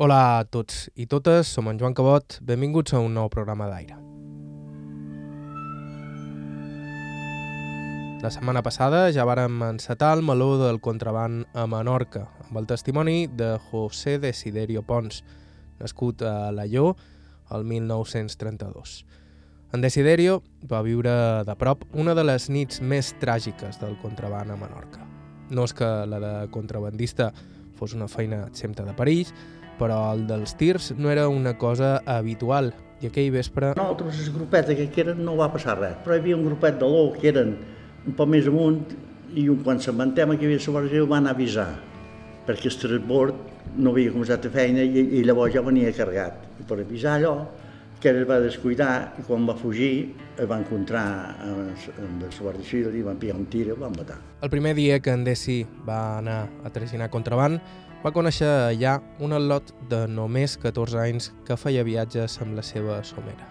Hola 0.00 0.38
a 0.38 0.44
tots 0.48 0.86
i 0.96 1.04
totes, 1.04 1.50
som 1.52 1.66
en 1.68 1.76
Joan 1.76 1.92
Cabot, 1.92 2.38
benvinguts 2.48 2.94
a 2.96 3.02
un 3.04 3.12
nou 3.12 3.26
programa 3.28 3.66
d'aire. 3.68 3.98
La 8.22 8.30
setmana 8.32 8.62
passada 8.64 9.02
ja 9.12 9.26
vàrem 9.28 9.60
encetar 9.66 10.14
el 10.16 10.24
meló 10.24 10.54
del 10.62 10.80
contraband 10.80 11.52
a 11.52 11.66
Menorca, 11.68 12.24
amb 12.46 12.62
el 12.62 12.70
testimoni 12.72 13.26
de 13.28 13.50
José 13.68 14.16
Desiderio 14.24 14.80
Pons, 14.88 15.20
nascut 15.84 16.24
a 16.24 16.48
Lalló 16.48 16.94
el 17.52 17.68
1932. 17.68 18.96
En 19.76 19.84
Desiderio 19.84 20.40
va 20.64 20.80
viure 20.80 21.12
de 21.44 21.60
prop 21.60 21.84
una 21.92 22.16
de 22.16 22.24
les 22.24 22.48
nits 22.48 22.80
més 22.80 23.12
tràgiques 23.20 23.76
del 23.84 24.00
contraband 24.00 24.56
a 24.56 24.60
Menorca. 24.64 25.04
No 25.52 25.68
és 25.68 25.76
que 25.76 25.96
la 26.08 26.24
de 26.24 26.36
contrabandista 26.56 27.34
fos 27.76 27.92
una 27.92 28.08
feina 28.08 28.46
exempta 28.46 28.84
de 28.88 28.96
perills, 28.96 29.36
però 29.80 29.98
el 30.12 30.26
dels 30.28 30.54
tirs 30.60 30.92
no 30.98 31.10
era 31.10 31.26
una 31.32 31.56
cosa 31.58 31.98
habitual 32.04 32.74
i 33.00 33.08
aquell 33.08 33.30
vespre... 33.32 33.72
Nosaltres, 33.78 34.26
el 34.26 34.34
grupet 34.34 34.74
aquell 34.74 34.90
que 34.92 35.06
eren, 35.06 35.22
no 35.24 35.38
va 35.38 35.48
passar 35.52 35.78
res, 35.78 35.96
però 36.04 36.16
hi 36.16 36.20
havia 36.20 36.36
un 36.36 36.44
grupet 36.44 36.76
de 36.80 36.88
l'ou 36.88 37.14
que 37.16 37.30
eren 37.32 37.54
un 38.06 38.16
poc 38.16 38.28
més 38.28 38.48
amunt 38.50 38.82
i 39.36 39.46
un, 39.48 39.62
quan 39.64 39.80
s'inventem 39.80 40.34
que 40.36 40.44
hi 40.44 40.50
havia 40.50 40.60
la 40.66 40.74
Guàrdia 40.76 41.06
van 41.08 41.30
avisar 41.30 41.70
perquè 42.46 42.68
el 42.68 42.76
transbord 42.82 43.48
no 43.78 43.94
havia 43.94 44.12
començat 44.12 44.46
a 44.48 44.52
feina 44.52 44.84
i, 44.84 45.06
i 45.20 45.24
llavors 45.24 45.54
ja 45.54 45.62
venia 45.64 45.92
carregat. 45.96 46.46
I 46.60 46.66
per 46.66 46.80
avisar 46.82 47.18
allò, 47.18 47.34
que 48.00 48.10
es 48.10 48.24
va 48.28 48.40
descuidar 48.40 48.94
i 49.20 49.24
quan 49.28 49.44
va 49.48 49.54
fugir 49.56 49.92
el 50.40 50.48
va 50.50 50.58
encontrar 50.60 51.04
amb 51.44 52.24
el 52.24 52.32
Guàrdia 52.32 52.64
Civil 52.64 52.96
i 52.96 53.04
van 53.06 53.20
pillar 53.20 53.36
un 53.36 53.46
tir 53.52 53.66
i 53.68 53.74
el 53.74 53.80
van 53.80 53.94
matar. 53.96 54.18
El 54.40 54.52
primer 54.52 54.74
dia 54.74 54.98
que 55.04 55.12
en 55.12 55.24
Desi 55.24 55.60
va 55.86 56.18
anar 56.18 56.40
a 56.64 56.72
traginar 56.72 57.10
contraband, 57.12 57.60
va 58.00 58.12
conèixer 58.16 58.48
allà 58.48 58.94
un 59.20 59.34
al·lot 59.36 59.74
de 59.90 60.06
només 60.08 60.56
14 60.60 61.00
anys 61.02 61.30
que 61.44 61.56
feia 61.60 61.84
viatges 61.84 62.38
amb 62.40 62.56
la 62.56 62.64
seva 62.64 63.02
somera. 63.04 63.44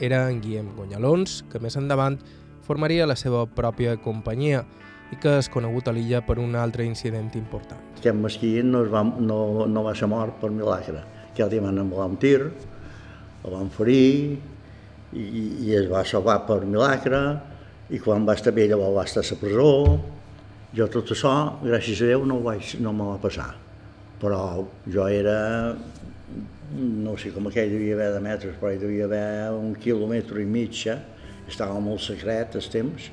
Era 0.00 0.26
en 0.28 0.42
Guillem 0.44 0.74
Gonyalons, 0.76 1.40
que 1.48 1.60
més 1.62 1.78
endavant 1.80 2.18
formaria 2.66 3.06
la 3.08 3.16
seva 3.16 3.46
pròpia 3.46 3.96
companyia 4.04 4.64
i 5.12 5.16
que 5.20 5.38
és 5.38 5.48
conegut 5.52 5.88
a 5.88 5.94
l'illa 5.96 6.20
per 6.26 6.36
un 6.42 6.52
altre 6.58 6.84
incident 6.84 7.30
important. 7.40 7.80
Aquest 7.96 8.20
mesquí 8.20 8.58
no, 8.66 8.84
va, 8.92 9.04
no, 9.04 9.64
no 9.70 9.86
va 9.86 9.96
ser 9.96 10.10
mort 10.12 10.36
per 10.42 10.52
milagre. 10.52 11.00
Aquell 11.30 11.52
dia 11.52 11.64
van 11.64 11.80
envolar 11.80 12.10
un 12.12 12.20
tir, 12.20 12.40
el 12.44 13.56
van 13.56 13.72
ferir 13.72 14.36
i, 15.16 15.26
i 15.64 15.74
es 15.80 15.88
va 15.88 16.04
salvar 16.04 16.42
per 16.48 16.60
milagre 16.64 17.24
i 17.88 18.00
quan 18.04 18.28
va 18.28 18.36
estar 18.36 18.52
bé 18.52 18.68
llavors 18.68 18.96
va 19.00 19.08
estar 19.08 19.24
a 19.24 19.32
la 19.32 19.40
presó. 19.40 19.74
Jo 20.74 20.92
tot 20.92 21.12
això, 21.14 21.34
gràcies 21.64 22.02
a 22.02 22.12
Déu, 22.12 22.24
no, 22.28 22.42
vaig, 22.44 22.76
no 22.82 22.92
me 22.92 23.12
va 23.14 23.20
passar. 23.22 23.52
Però 24.24 24.64
jo 24.88 25.04
era, 25.12 25.74
no 26.72 27.16
sé 27.20 27.34
com 27.34 27.50
aquell 27.50 27.74
devia 27.74 27.98
haver 27.98 28.12
de 28.14 28.22
metres, 28.24 28.54
però 28.60 28.72
hi 28.72 28.80
devia 28.80 29.04
haver 29.04 29.26
un 29.52 29.74
quilòmetre 29.76 30.40
i 30.40 30.48
mitja, 30.48 30.96
estava 31.48 31.76
molt 31.84 32.00
secret 32.00 32.56
els 32.56 32.70
temps 32.72 33.10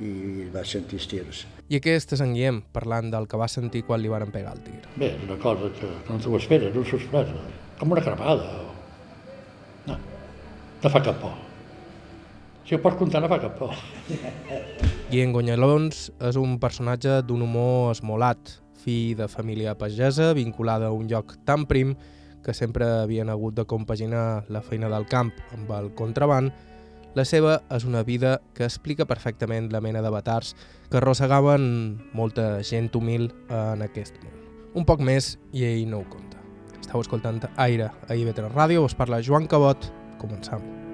i 0.00 0.48
va 0.52 0.64
sentir 0.64 0.96
els 1.00 1.08
tirs. 1.10 1.44
I 1.68 1.80
aquest 1.80 2.14
és 2.16 2.22
en 2.22 2.32
Guillem, 2.32 2.62
parlant 2.72 3.08
del 3.12 3.26
que 3.28 3.38
va 3.40 3.48
sentir 3.52 3.82
quan 3.86 4.00
li 4.00 4.10
van 4.12 4.32
pegar 4.32 4.54
el 4.56 4.62
tir. 4.64 4.76
Bé, 4.96 5.12
és 5.16 5.24
una 5.26 5.36
cosa 5.42 5.70
que 5.76 5.88
no 6.08 6.18
t'ho 6.22 6.36
esperes, 6.38 6.76
una 6.76 6.88
sorpresa, 6.88 7.46
com 7.80 7.92
una 7.92 8.04
cremada. 8.04 8.50
No, 9.88 9.96
no 10.84 10.92
fa 10.92 11.02
cap 11.04 11.18
por. 11.20 11.34
Si 12.66 12.74
ho 12.74 12.82
pots 12.82 12.98
comptar, 12.98 13.22
no 13.22 13.30
fa 13.30 13.40
cap 13.42 13.58
por. 13.58 13.74
Guillem 15.10 15.34
Gonyalons 15.34 16.06
és 16.30 16.38
un 16.40 16.56
personatge 16.62 17.20
d'un 17.26 17.44
humor 17.44 17.92
esmolat, 17.92 18.56
fill 18.86 19.16
de 19.18 19.26
família 19.28 19.74
pagesa, 19.78 20.32
vinculada 20.32 20.86
a 20.86 20.94
un 20.94 21.10
lloc 21.10 21.36
tan 21.44 21.66
prim 21.66 21.96
que 22.46 22.54
sempre 22.54 22.86
havien 23.02 23.28
hagut 23.28 23.56
de 23.58 23.66
compaginar 23.66 24.44
la 24.48 24.62
feina 24.62 24.88
del 24.88 25.08
camp 25.10 25.34
amb 25.56 25.72
el 25.74 25.90
contraband, 25.98 26.54
la 27.16 27.24
seva 27.24 27.62
és 27.72 27.86
una 27.88 28.04
vida 28.04 28.36
que 28.54 28.66
explica 28.68 29.08
perfectament 29.08 29.72
la 29.72 29.80
mena 29.80 30.02
de 30.04 30.12
batars 30.12 30.54
que 30.90 31.00
arrossegaven 31.00 31.66
molta 32.14 32.62
gent 32.62 32.92
humil 32.94 33.30
en 33.48 33.82
aquest 33.82 34.20
món. 34.22 34.36
Un 34.76 34.84
poc 34.84 35.00
més 35.00 35.34
i 35.56 35.64
ell 35.64 35.86
no 35.90 36.04
ho 36.04 36.08
compta. 36.12 36.38
Estau 36.78 37.00
escoltant 37.02 37.40
Aire 37.56 37.90
a 38.06 38.14
IB3 38.14 38.52
Ràdio, 38.52 38.84
us 38.84 38.94
parla 38.94 39.24
Joan 39.24 39.48
Cabot, 39.48 39.90
començam. 40.20 40.85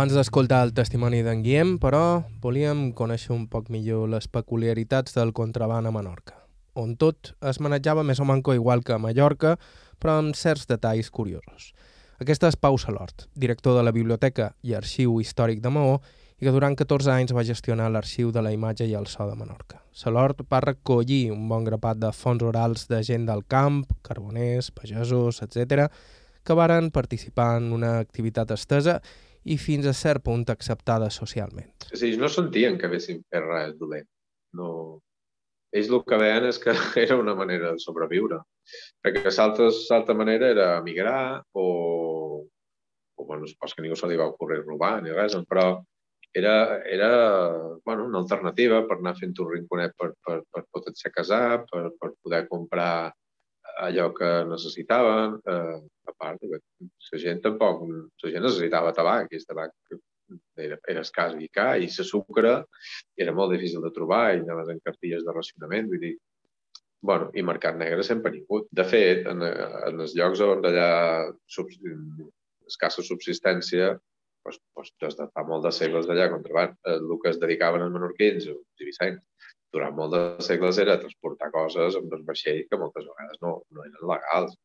Abans 0.00 0.14
d'escoltar 0.16 0.62
el 0.64 0.70
testimoni 0.72 1.18
d'en 1.20 1.42
Guillem, 1.44 1.74
però, 1.76 2.22
volíem 2.40 2.86
conèixer 2.96 3.34
un 3.34 3.42
poc 3.52 3.66
millor 3.68 4.06
les 4.08 4.30
peculiaritats 4.32 5.12
del 5.12 5.34
contraband 5.36 5.90
a 5.90 5.92
Menorca, 5.92 6.38
on 6.72 6.94
tot 6.96 7.34
es 7.50 7.60
manejava 7.60 8.00
més 8.00 8.22
o 8.24 8.24
manco 8.24 8.54
igual 8.56 8.80
que 8.80 8.94
a 8.94 8.98
Mallorca, 8.98 9.58
però 10.00 10.16
amb 10.22 10.40
certs 10.40 10.64
detalls 10.72 11.12
curiosos. 11.12 11.74
Aquesta 12.16 12.48
és 12.48 12.56
Pau 12.56 12.80
Salort, 12.80 13.28
director 13.36 13.76
de 13.76 13.84
la 13.84 13.92
Biblioteca 13.92 14.54
i 14.64 14.72
Arxiu 14.72 15.20
Històric 15.20 15.60
de 15.60 15.76
Maó, 15.76 16.00
i 16.40 16.48
que 16.48 16.56
durant 16.56 16.80
14 16.80 17.12
anys 17.18 17.36
va 17.36 17.44
gestionar 17.44 17.92
l'arxiu 17.92 18.32
de 18.32 18.40
la 18.40 18.56
imatge 18.56 18.88
i 18.88 18.96
el 18.96 19.04
so 19.04 19.28
de 19.28 19.36
Menorca. 19.36 19.82
Salort 19.92 20.46
va 20.48 20.64
recollir 20.64 21.26
un 21.36 21.44
bon 21.44 21.68
grapat 21.68 22.00
de 22.00 22.16
fons 22.16 22.40
orals 22.40 22.88
de 22.88 23.04
gent 23.04 23.28
del 23.28 23.44
camp, 23.44 23.82
carboners, 24.00 24.72
pagesos, 24.72 25.44
etc., 25.44 25.90
que 26.40 26.56
varen 26.56 26.88
participar 26.88 27.58
en 27.58 27.74
una 27.76 27.98
activitat 27.98 28.56
estesa 28.56 29.02
i 29.44 29.56
fins 29.58 29.86
a 29.86 29.94
cert 29.96 30.24
punt 30.24 30.44
acceptada 30.52 31.10
socialment. 31.10 31.70
És 31.90 32.02
ells 32.06 32.18
no 32.20 32.28
sentien 32.28 32.78
que 32.78 32.88
haguessin 32.88 33.22
fet 33.30 33.46
res 33.46 33.76
dolent. 33.80 34.08
No... 34.56 34.72
Ells 35.70 35.86
el 35.94 36.00
que 36.02 36.16
veien 36.18 36.48
és 36.48 36.58
que 36.58 36.74
era 37.04 37.16
una 37.16 37.36
manera 37.38 37.72
de 37.76 37.82
sobreviure. 37.82 38.40
Perquè 39.04 39.30
l'altra 39.30 40.16
manera 40.18 40.50
era 40.50 40.66
emigrar 40.78 41.42
o, 41.54 41.66
o 43.14 43.24
bueno, 43.24 43.46
supos 43.46 43.74
que 43.74 43.84
ningú 43.84 43.96
se 43.96 44.10
li 44.10 44.18
va 44.18 44.26
ocorrir 44.32 44.64
robar 44.64 44.96
ni 45.02 45.14
res, 45.14 45.36
però 45.48 45.78
era, 46.34 46.82
era 46.86 47.10
bueno, 47.84 48.06
una 48.06 48.18
alternativa 48.18 48.82
per 48.86 48.98
anar 48.98 49.16
fent 49.18 49.34
un 49.42 49.50
rinconet 49.52 49.94
per, 49.98 50.12
per, 50.26 50.40
per 50.50 50.64
poder-se 50.70 51.10
casar, 51.14 51.64
per, 51.70 51.88
per 51.98 52.12
poder 52.22 52.44
comprar 52.48 53.12
allò 53.86 54.10
que 54.16 54.30
necessitaven. 54.50 55.36
Eh, 55.54 55.80
a 56.10 56.14
part, 56.16 56.46
la 56.46 57.20
gent 57.24 57.42
tampoc, 57.44 57.84
la 58.24 58.32
gent 58.32 58.46
necessitava 58.46 58.94
tabac, 58.96 59.30
i 59.30 59.38
el 59.40 59.46
tabac 59.46 60.00
era, 60.64 60.78
era 60.88 61.04
escàs 61.04 61.36
i 61.38 61.48
car, 61.54 61.76
i 61.78 61.88
la 61.90 62.06
sucre 62.06 62.56
era 63.24 63.34
molt 63.36 63.54
difícil 63.54 63.82
de 63.84 63.92
trobar, 63.94 64.24
i 64.34 64.42
anaves 64.42 64.74
en 64.74 64.82
cartilles 64.84 65.24
de 65.26 65.36
racionament, 65.36 65.88
vull 65.90 66.02
dir, 66.02 66.14
bueno, 67.00 67.30
i 67.34 67.42
mercat 67.46 67.78
negre 67.80 68.04
sempre 68.06 68.30
ha 68.30 68.36
vingut. 68.36 68.68
De 68.70 68.84
fet, 68.84 69.26
en, 69.30 69.42
en 69.46 70.04
els 70.04 70.14
llocs 70.18 70.42
on 70.44 70.64
allà 70.68 70.90
sub, 71.48 71.72
escassa 72.68 73.04
subsistència, 73.06 73.94
doncs, 74.44 74.60
doncs, 74.76 74.92
des 75.04 75.18
de 75.18 75.28
fa 75.34 75.44
molt 75.48 75.66
de 75.66 75.72
segles 75.76 76.08
d'allà, 76.08 76.28
contraband, 76.32 76.76
el 76.94 77.16
que 77.22 77.32
es 77.32 77.40
dedicaven 77.40 77.86
els 77.86 77.94
menorquins, 77.96 78.48
els 78.52 78.84
ibicencs, 78.84 79.24
durant 79.74 79.94
molt 79.96 80.14
de 80.14 80.22
segles 80.46 80.78
era 80.82 80.98
transportar 81.02 81.50
coses 81.54 81.96
amb 81.98 82.12
el 82.16 82.24
vaixell 82.26 82.64
que 82.68 82.78
moltes 82.80 83.06
vegades 83.06 83.38
no, 83.44 83.54
no 83.70 83.86
eren 83.86 84.10
legals 84.12 84.56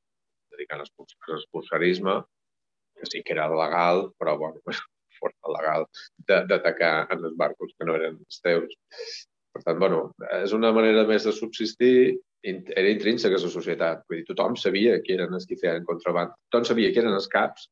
dedicant 0.56 0.82
l'expulsarisme, 0.82 2.20
que 2.96 3.10
sí 3.12 3.22
que 3.26 3.36
era 3.36 3.48
legal, 3.52 4.10
però 4.20 4.38
bueno, 4.40 4.62
força 5.20 5.54
legal 5.56 5.88
d'atacar 6.30 6.96
en 7.14 7.24
els 7.30 7.36
barcos 7.40 7.74
que 7.78 7.88
no 7.88 7.96
eren 8.00 8.20
els 8.20 8.42
teus. 8.44 8.78
Per 9.56 9.62
tant, 9.64 9.80
bueno, 9.80 10.00
és 10.42 10.52
una 10.56 10.74
manera 10.76 11.06
més 11.08 11.28
de 11.28 11.32
subsistir, 11.36 12.18
era 12.46 12.90
intrínseca 12.92 13.38
a 13.40 13.42
la 13.42 13.52
societat. 13.52 14.04
Vull 14.10 14.22
dir, 14.22 14.26
tothom 14.28 14.58
sabia 14.60 15.00
qui 15.04 15.16
eren 15.16 15.34
els 15.34 15.48
que 15.50 15.58
feien 15.62 15.88
contraband. 15.88 16.36
Tothom 16.52 16.68
sabia 16.72 16.92
qui 16.92 17.02
eren 17.02 17.16
els 17.16 17.30
caps 17.32 17.70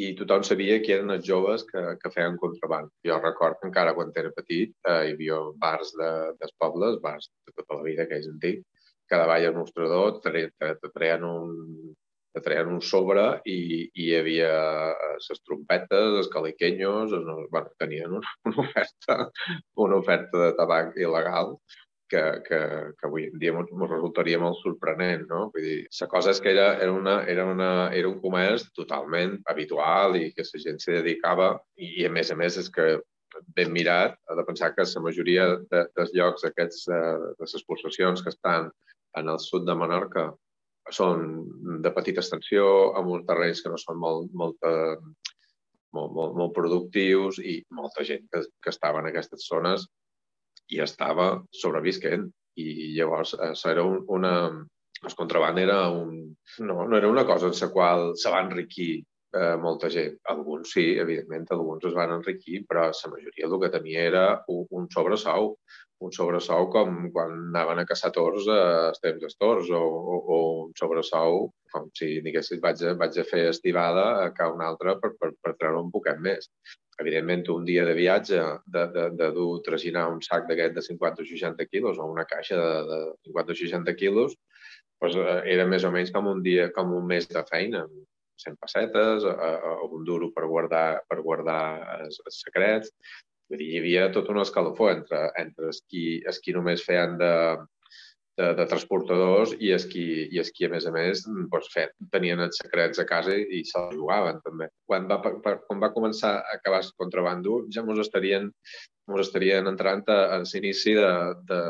i 0.00 0.12
tothom 0.16 0.44
sabia 0.46 0.78
qui 0.84 0.94
eren 0.94 1.12
els 1.14 1.26
joves 1.26 1.64
que, 1.68 1.82
que 2.00 2.10
feien 2.14 2.38
contraband. 2.40 2.90
Jo 3.06 3.18
record 3.20 3.58
que 3.60 3.68
encara 3.68 3.94
quan 3.96 4.12
era 4.16 4.32
petit 4.36 4.72
eh, 4.88 5.00
hi 5.08 5.16
havia 5.16 5.40
bars 5.64 5.92
de, 5.98 6.12
dels 6.40 6.54
pobles, 6.62 7.00
bars 7.02 7.28
de 7.46 7.56
tota 7.58 7.80
la 7.80 7.88
vida 7.88 8.06
que 8.08 8.20
és 8.22 8.30
antic, 8.30 8.62
cada 9.12 9.26
ball 9.28 9.44
al 9.48 9.58
mostrador 9.58 10.20
te 10.24 10.88
traien 10.94 11.26
un, 11.28 11.52
que 12.32 12.40
traien 12.40 12.70
un 12.72 12.80
sobre 12.80 13.24
i, 13.44 13.58
i 13.92 14.06
hi 14.06 14.14
havia 14.16 14.52
les 15.12 15.28
eh, 15.34 15.40
trompetes, 15.44 16.18
els 16.22 16.30
caliquenyos, 16.32 17.12
bueno, 17.52 17.68
tenien 17.82 18.16
una, 18.20 18.34
una, 18.48 18.64
oferta, 18.64 19.18
una 19.86 19.98
oferta 20.00 20.46
de 20.46 20.52
tabac 20.56 20.96
il·legal 20.96 21.56
que, 22.12 22.22
que, 22.46 22.58
que 22.98 23.08
avui 23.08 23.24
en 23.30 23.38
dia 23.40 23.54
ens 23.56 23.70
resultaria 23.88 24.40
molt 24.40 24.58
sorprenent, 24.60 25.24
no? 25.30 25.46
Vull 25.54 25.64
dir, 25.64 25.78
la 26.00 26.08
cosa 26.12 26.34
és 26.34 26.42
que 26.44 26.52
era, 26.52 26.66
era, 26.84 26.92
una, 26.92 27.14
era, 27.34 27.46
una, 27.48 27.70
era 27.96 28.10
un 28.10 28.18
comerç 28.20 28.66
totalment 28.76 29.38
habitual 29.52 30.18
i 30.20 30.28
que 30.36 30.44
la 30.44 30.60
gent 30.66 30.82
s'hi 30.82 30.98
dedicava 30.98 31.54
i, 31.76 31.88
i, 32.02 32.04
a 32.08 32.12
més 32.12 32.32
a 32.32 32.36
més, 32.38 32.58
és 32.60 32.68
que 32.74 32.90
ben 33.56 33.72
mirat, 33.72 34.18
ha 34.28 34.36
de 34.36 34.44
pensar 34.44 34.74
que 34.76 34.84
la 34.84 35.04
majoria 35.06 35.48
de, 35.72 35.86
dels 35.96 36.12
llocs 36.18 36.44
aquests, 36.44 36.84
de, 36.92 37.00
de 37.40 37.48
les 37.54 37.66
possessions 37.68 38.20
que 38.20 38.32
estan 38.34 38.68
en 39.16 39.32
el 39.32 39.40
sud 39.40 39.64
de 39.68 39.76
Menorca 39.76 40.28
són 40.92 41.24
de 41.80 41.92
petita 41.96 42.20
extensió, 42.20 42.66
amb 42.98 43.14
uns 43.16 43.24
terrenys 43.24 43.64
que 43.64 43.72
no 43.72 43.80
són 43.80 44.00
molt, 44.02 44.28
molt, 44.36 44.58
molt, 45.96 46.12
molt, 46.12 46.36
molt 46.42 46.54
productius 46.56 47.40
i 47.40 47.56
molta 47.72 48.04
gent 48.04 48.28
que, 48.28 48.44
que 48.60 48.72
estava 48.74 49.00
en 49.00 49.08
aquestes 49.08 49.48
zones 49.48 49.88
i 50.70 50.80
estava 50.84 51.32
sobrevisquent. 51.62 52.28
I 52.60 52.92
llavors 52.98 53.34
això 53.50 53.72
era 53.72 53.86
un, 53.88 54.02
una... 54.08 54.34
El 55.02 55.14
contraband 55.18 55.58
era 55.58 55.78
un... 55.90 56.12
No, 56.62 56.84
no 56.86 56.96
era 56.96 57.08
una 57.10 57.24
cosa 57.26 57.48
en 57.50 57.56
la 57.58 57.70
qual 57.72 58.12
se 58.16 58.30
va 58.30 58.42
enriquir 58.44 59.02
eh, 59.32 59.56
molta 59.56 59.88
gent. 59.90 60.18
Alguns 60.30 60.74
sí, 60.76 60.84
evidentment, 61.00 61.48
alguns 61.50 61.86
es 61.88 61.96
van 61.96 62.12
enriquir, 62.18 62.62
però 62.68 62.90
la 62.90 63.10
majoria 63.14 63.48
el 63.48 63.56
que 63.62 63.72
tenia 63.72 64.04
era 64.10 64.26
un, 64.52 64.66
un 64.78 64.86
sobresou, 64.92 65.56
un 66.02 66.12
sobresou 66.12 66.68
com 66.74 67.08
quan 67.14 67.34
anaven 67.48 67.82
a 67.82 67.86
caçar 67.88 68.12
tors 68.14 68.48
a 68.50 68.92
temps 69.00 69.22
d'estors, 69.22 69.70
o, 69.70 69.82
o, 69.82 70.20
o 70.36 70.38
un 70.66 70.72
sobresou 70.78 71.48
com 71.72 71.88
si 71.96 72.20
diguessis 72.24 72.60
vaig 72.60 72.82
vaig 73.00 73.18
a 73.18 73.26
fer 73.28 73.46
estivada 73.50 74.06
a 74.24 74.30
cada 74.36 74.52
un 74.56 74.64
altre 74.66 74.98
per, 75.00 75.14
per, 75.20 75.32
per 75.40 75.54
treure 75.58 75.80
un 75.80 75.92
poquet 75.94 76.20
més. 76.20 76.50
Evidentment, 77.00 77.46
un 77.54 77.64
dia 77.64 77.84
de 77.88 77.94
viatge, 77.96 78.40
de, 78.68 78.84
de, 78.94 79.08
de 79.16 79.28
dur, 79.32 79.62
traginar 79.64 80.08
un 80.12 80.20
sac 80.24 80.44
d'aquest 80.48 80.74
de 80.76 80.84
50 80.84 81.24
o 81.24 81.26
60 81.26 81.66
quilos 81.70 81.98
o 81.98 82.08
una 82.12 82.26
caixa 82.28 82.58
de, 82.58 82.72
de 82.90 82.98
50 83.30 83.54
o 83.54 83.58
60 83.62 83.94
quilos, 83.96 84.36
doncs, 85.00 85.16
era 85.50 85.66
més 85.66 85.84
o 85.88 85.90
menys 85.90 86.12
com 86.14 86.28
un 86.30 86.42
dia, 86.44 86.68
com 86.76 86.92
un 86.94 87.06
mes 87.08 87.26
de 87.30 87.42
feina, 87.48 87.86
100 88.44 88.58
pessetes, 88.60 89.24
o 89.24 89.88
un 89.96 90.04
duro 90.04 90.30
per 90.34 90.46
guardar, 90.50 91.02
per 91.08 91.20
guardar 91.22 91.62
els, 92.00 92.20
els 92.26 92.40
secrets. 92.44 92.92
Vull 93.50 93.60
dir, 93.60 93.70
hi 93.72 93.80
havia 93.80 94.06
tot 94.14 94.30
un 94.32 94.40
escalofó 94.42 94.90
entre, 94.92 95.26
entre 95.40 95.70
els 95.72 95.82
qui, 95.88 96.20
els 96.26 96.38
qui 96.44 96.54
només 96.56 96.84
feien 96.86 97.18
de, 97.20 97.32
de, 98.42 98.50
de 98.58 98.66
transportadors 98.70 99.54
i 99.58 99.72
els 99.76 99.86
qui, 99.90 100.04
i 100.34 100.40
els 100.42 100.50
qui 100.54 100.66
a 100.66 100.72
més 100.72 100.86
a 100.88 100.92
més, 100.94 101.24
doncs, 101.26 101.70
fe, 101.74 101.86
tenien 102.14 102.42
els 102.44 102.58
secrets 102.62 103.02
a 103.02 103.06
casa 103.08 103.36
i, 103.38 103.62
se'ls 103.68 103.96
jugaven 103.96 104.42
també. 104.46 104.68
Quan 104.88 105.08
va, 105.10 105.20
per, 105.24 105.56
quan 105.66 105.82
va 105.82 105.92
començar 105.94 106.34
a 106.40 106.56
acabar 106.58 106.82
el 106.84 106.92
contrabando, 107.00 107.62
ja 107.74 107.84
ens 107.86 108.04
estarien, 108.06 108.50
mos 109.10 109.26
estarien 109.26 109.70
entrant 109.70 110.04
a, 110.10 110.20
a 110.36 110.40
l'inici 110.42 110.96
de, 110.98 111.12
de, 111.50 111.60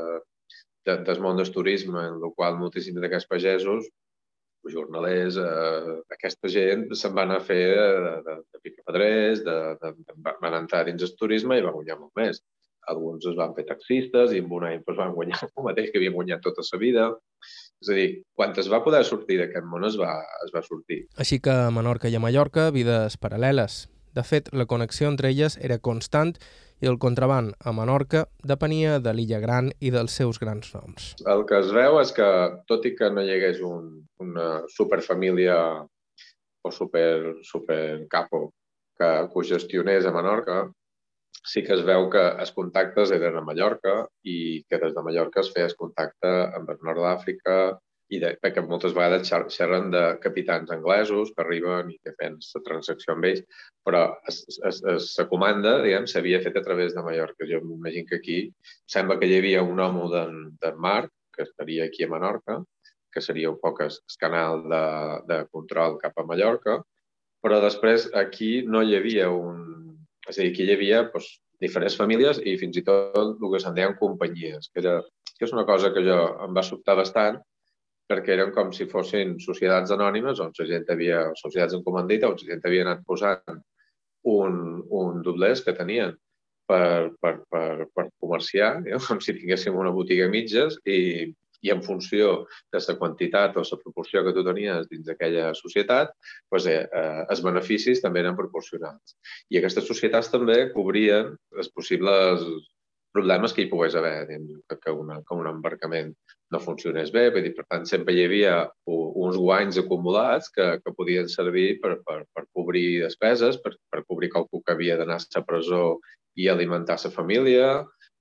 de, 0.88 1.00
del 1.08 1.24
món 1.24 1.40
del 1.40 1.52
turisme, 1.54 2.06
en 2.10 2.22
el 2.22 2.36
qual 2.36 2.58
moltíssims 2.60 3.02
d'aquests 3.02 3.30
pagesos 3.30 3.90
jornalers, 4.70 5.36
eh, 5.42 5.94
aquesta 6.14 6.50
gent 6.52 6.84
se'n 6.94 7.14
van 7.16 7.32
a 7.34 7.40
fer 7.42 7.62
de, 7.74 8.10
de, 8.26 8.34
de 8.54 8.60
picapedrers, 8.62 9.42
de, 9.46 9.56
de, 9.82 9.92
de, 9.98 10.34
van 10.44 10.58
entrar 10.60 10.84
dins 10.86 11.02
el 11.02 11.16
turisme 11.18 11.58
i 11.58 11.64
van 11.64 11.74
guanyar 11.74 11.98
molt 11.98 12.14
més. 12.18 12.42
Alguns 12.90 13.26
es 13.30 13.36
van 13.38 13.54
fer 13.54 13.66
taxistes 13.68 14.32
i 14.34 14.40
en 14.42 14.50
un 14.50 14.66
any 14.66 14.80
doncs, 14.80 14.98
van 14.98 15.14
guanyar 15.14 15.38
el 15.48 15.66
mateix 15.68 15.90
que 15.90 16.00
havien 16.00 16.16
guanyat 16.16 16.42
tota 16.42 16.64
la 16.66 16.80
vida. 16.82 17.06
És 17.82 17.90
a 17.90 17.96
dir, 17.98 18.08
quan 18.38 18.54
es 18.58 18.70
va 18.70 18.82
poder 18.84 19.04
sortir 19.04 19.38
d'aquest 19.40 19.66
món 19.66 19.86
es 19.86 19.98
va, 19.98 20.16
es 20.46 20.52
va 20.54 20.62
sortir. 20.66 21.04
Així 21.18 21.40
que 21.42 21.54
a 21.66 21.70
Menorca 21.74 22.10
i 22.10 22.18
a 22.18 22.22
Mallorca, 22.22 22.70
vides 22.74 23.18
paral·leles. 23.18 23.86
De 24.12 24.22
fet, 24.22 24.50
la 24.52 24.68
connexió 24.68 25.08
entre 25.08 25.30
elles 25.32 25.56
era 25.56 25.78
constant 25.80 26.34
i 26.82 26.88
el 26.90 26.98
contraband 26.98 27.54
a 27.62 27.72
Menorca 27.72 28.26
depenia 28.42 28.98
de 29.00 29.14
l'illa 29.14 29.38
Gran 29.40 29.70
i 29.80 29.92
dels 29.94 30.14
seus 30.18 30.40
grans 30.42 30.74
noms. 30.74 31.12
El 31.24 31.46
que 31.48 31.60
es 31.62 31.70
veu 31.74 32.00
és 32.02 32.12
que, 32.16 32.28
tot 32.68 32.84
i 32.86 32.94
que 32.98 33.10
no 33.10 33.22
hi 33.22 33.32
hagués 33.36 33.62
un, 33.66 33.88
una 34.20 34.48
superfamília 34.74 35.56
o 36.62 36.70
super, 36.70 37.38
super 37.46 38.06
capo 38.10 38.50
que, 38.98 39.08
que 39.30 39.38
ho 39.38 39.44
gestionés 39.46 40.06
a 40.06 40.12
Menorca, 40.14 40.64
sí 41.44 41.62
que 41.66 41.74
es 41.74 41.84
veu 41.86 42.08
que 42.10 42.22
els 42.42 42.52
contactes 42.56 43.12
eren 43.14 43.38
a 43.38 43.44
Mallorca 43.46 43.94
i 44.22 44.36
que 44.68 44.78
des 44.82 44.94
de 44.94 45.02
Mallorca 45.06 45.42
es 45.42 45.50
feia 45.54 45.70
el 45.70 45.78
contacte 45.78 46.30
amb 46.58 46.70
el 46.70 46.78
nord 46.86 47.02
d'Àfrica, 47.02 47.56
i 48.12 48.18
de, 48.20 48.32
perquè 48.42 48.62
moltes 48.64 48.92
vegades 48.96 49.30
xerren 49.54 49.88
de 49.92 50.02
capitans 50.20 50.70
anglesos 50.74 51.30
que 51.32 51.44
arriben 51.44 51.92
i 51.92 51.98
que 52.04 52.12
fan 52.18 52.36
la 52.42 52.62
transacció 52.66 53.14
amb 53.14 53.28
ells, 53.30 53.40
però 53.86 54.02
la 54.18 55.26
comanda, 55.30 55.78
diguem, 55.84 56.08
s'havia 56.10 56.42
fet 56.44 56.58
a 56.60 56.64
través 56.66 56.92
de 56.96 57.04
Mallorca. 57.06 57.48
Jo 57.48 57.62
m'imagino 57.64 58.10
que 58.10 58.20
aquí 58.20 58.38
sembla 58.94 59.18
que 59.20 59.30
hi 59.30 59.38
havia 59.38 59.64
un 59.64 59.80
home 59.80 60.10
d'en 60.12 60.36
de 60.60 60.74
Marc, 60.76 61.12
que 61.32 61.46
estaria 61.46 61.86
aquí 61.88 62.04
a 62.04 62.10
Menorca, 62.12 62.60
que 63.12 63.20
seria 63.24 63.50
un 63.50 63.60
poc 63.60 63.80
el 63.86 63.96
canal 64.20 64.66
de, 64.68 64.84
de 65.30 65.38
control 65.52 65.96
cap 66.02 66.18
a 66.18 66.26
Mallorca, 66.28 66.82
però 67.42 67.60
després 67.64 68.10
aquí 68.14 68.60
no 68.68 68.82
hi 68.84 68.96
havia 68.98 69.30
un... 69.32 69.91
És 70.28 70.38
a 70.38 70.42
dir, 70.42 70.52
aquí 70.52 70.66
hi 70.66 70.74
havia 70.76 71.02
doncs, 71.12 71.30
diferents 71.62 71.96
famílies 71.98 72.40
i 72.42 72.56
fins 72.58 72.78
i 72.78 72.84
tot 72.86 73.38
el 73.38 73.50
que 73.52 73.60
se'n 73.62 73.74
deien 73.76 73.96
companyies, 73.98 74.68
que, 74.72 74.82
era, 74.82 74.96
que 75.38 75.46
és 75.46 75.54
una 75.54 75.66
cosa 75.68 75.92
que 75.94 76.02
jo 76.06 76.18
em 76.46 76.54
va 76.56 76.64
sobtar 76.66 76.96
bastant, 76.98 77.38
perquè 78.10 78.34
eren 78.34 78.50
com 78.54 78.72
si 78.74 78.88
fossin 78.90 79.36
societats 79.40 79.94
anònimes 79.94 80.40
on 80.42 80.50
la 80.58 80.66
gent 80.68 80.90
havia, 80.92 81.22
societats 81.38 81.76
en 81.78 81.84
comandita, 81.86 82.28
on 82.28 82.40
la 82.40 82.50
gent 82.50 82.66
havia 82.66 82.86
anat 82.86 83.04
posant 83.06 83.62
un, 84.32 84.58
un 84.90 85.22
doblers 85.26 85.62
que 85.64 85.74
tenien 85.78 86.16
per, 86.68 87.12
per, 87.22 87.34
per, 87.50 87.86
per 87.94 88.08
comerciar, 88.22 88.74
eh? 88.86 88.98
com 89.06 89.22
si 89.22 89.36
tinguéssim 89.38 89.78
una 89.78 89.94
botiga 89.94 90.28
mitges 90.32 90.78
i, 90.84 91.30
i 91.62 91.70
en 91.70 91.82
funció 91.82 92.32
de 92.72 92.80
la 92.82 92.96
quantitat 92.98 93.56
o 93.56 93.64
la 93.66 93.80
proporció 93.84 94.24
que 94.24 94.34
tu 94.34 94.44
tenies 94.46 94.88
dins 94.90 95.06
d'aquella 95.06 95.52
societat, 95.58 96.12
doncs, 96.50 96.66
eh, 96.66 97.22
els 97.30 97.42
beneficis 97.44 98.02
també 98.02 98.20
eren 98.24 98.38
proporcionals. 98.38 99.16
I 99.50 99.60
aquestes 99.60 99.86
societats 99.86 100.30
també 100.32 100.72
cobrien 100.74 101.34
els 101.56 101.70
possibles 101.70 102.44
problemes 103.12 103.52
que 103.52 103.66
hi 103.66 103.70
pogués 103.70 103.94
haver, 103.94 104.26
que, 104.72 104.90
una, 104.90 105.20
que 105.20 105.36
un 105.36 105.48
embarcament 105.50 106.14
no 106.52 106.60
funcionés 106.60 107.12
bé. 107.12 107.26
Vull 107.32 107.44
dir, 107.46 107.52
per 107.56 107.66
tant, 107.68 107.84
sempre 107.88 108.14
hi 108.16 108.24
havia 108.24 108.54
uns 108.88 109.36
guanys 109.36 109.78
acumulats 109.82 110.48
que, 110.54 110.68
que 110.82 110.94
podien 110.96 111.28
servir 111.28 111.78
per, 111.82 111.98
per, 112.06 112.22
per 112.32 112.46
cobrir 112.56 113.02
despeses, 113.04 113.60
per, 113.62 113.74
per 113.92 114.04
cobrir 114.08 114.32
qualcú 114.32 114.62
que 114.62 114.74
havia 114.74 114.96
d'anar 115.00 115.20
a 115.20 115.26
la 115.36 115.44
presó 115.48 115.84
i 116.40 116.48
alimentar 116.48 116.96
la 117.04 117.12
família, 117.12 117.66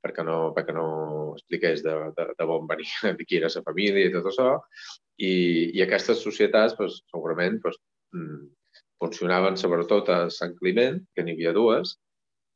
perquè 0.01 0.25
no, 0.27 0.38
perquè 0.56 0.74
no 0.75 0.88
expliqués 1.36 1.83
de, 1.86 1.94
de, 2.18 2.27
de 2.38 2.48
on 2.56 2.68
venia, 2.69 3.13
de 3.19 3.27
qui 3.27 3.39
era 3.39 3.51
la 3.53 3.65
família 3.68 4.09
i 4.09 4.13
tot 4.15 4.31
això. 4.31 4.50
I, 5.21 5.33
i 5.77 5.83
aquestes 5.86 6.24
societats, 6.25 6.77
doncs, 6.80 7.01
segurament, 7.13 7.59
doncs, 7.63 7.81
funcionaven 9.01 9.57
sobretot 9.57 10.09
a 10.13 10.21
Sant 10.33 10.53
Climent, 10.59 11.00
que 11.15 11.25
n'hi 11.25 11.38
havia 11.38 11.53
dues, 11.57 11.95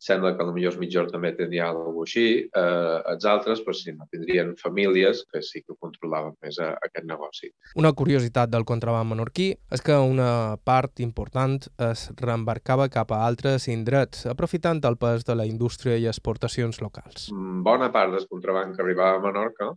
sembla 0.01 0.33
que 0.36 0.44
potser 0.44 0.68
els 0.69 0.77
mitjors 0.80 1.12
també 1.13 1.31
tindria 1.36 1.69
alguna 1.69 1.94
cosa 1.94 2.09
així. 2.09 2.25
Eh, 2.45 2.97
els 3.13 3.25
altres, 3.30 3.62
pues, 3.65 3.81
sí, 3.83 3.94
no, 3.95 4.07
tindrien 4.12 4.53
famílies 4.59 5.24
que 5.31 5.42
sí 5.45 5.62
que 5.63 5.77
controlaven 5.80 6.36
més 6.44 6.59
a, 6.59 6.71
a 6.75 6.89
aquest 6.89 7.07
negoci. 7.09 7.51
Una 7.81 7.94
curiositat 7.97 8.51
del 8.51 8.68
contraband 8.68 9.13
menorquí 9.13 9.51
és 9.71 9.83
que 9.86 9.97
una 9.97 10.57
part 10.63 11.01
important 11.05 11.58
es 11.89 12.08
reembarcava 12.22 12.89
cap 12.93 13.13
a 13.15 13.24
altres 13.25 13.70
indrets, 13.72 14.25
aprofitant 14.31 14.84
el 14.86 15.00
pes 15.01 15.25
de 15.25 15.38
la 15.39 15.48
indústria 15.48 15.98
i 15.98 16.10
exportacions 16.12 16.81
locals. 16.84 17.29
Mm, 17.31 17.63
bona 17.65 17.91
part 17.93 18.13
del 18.15 18.27
contraband 18.29 18.75
que 18.75 18.84
arribava 18.84 19.20
a 19.20 19.24
Menorca, 19.24 19.72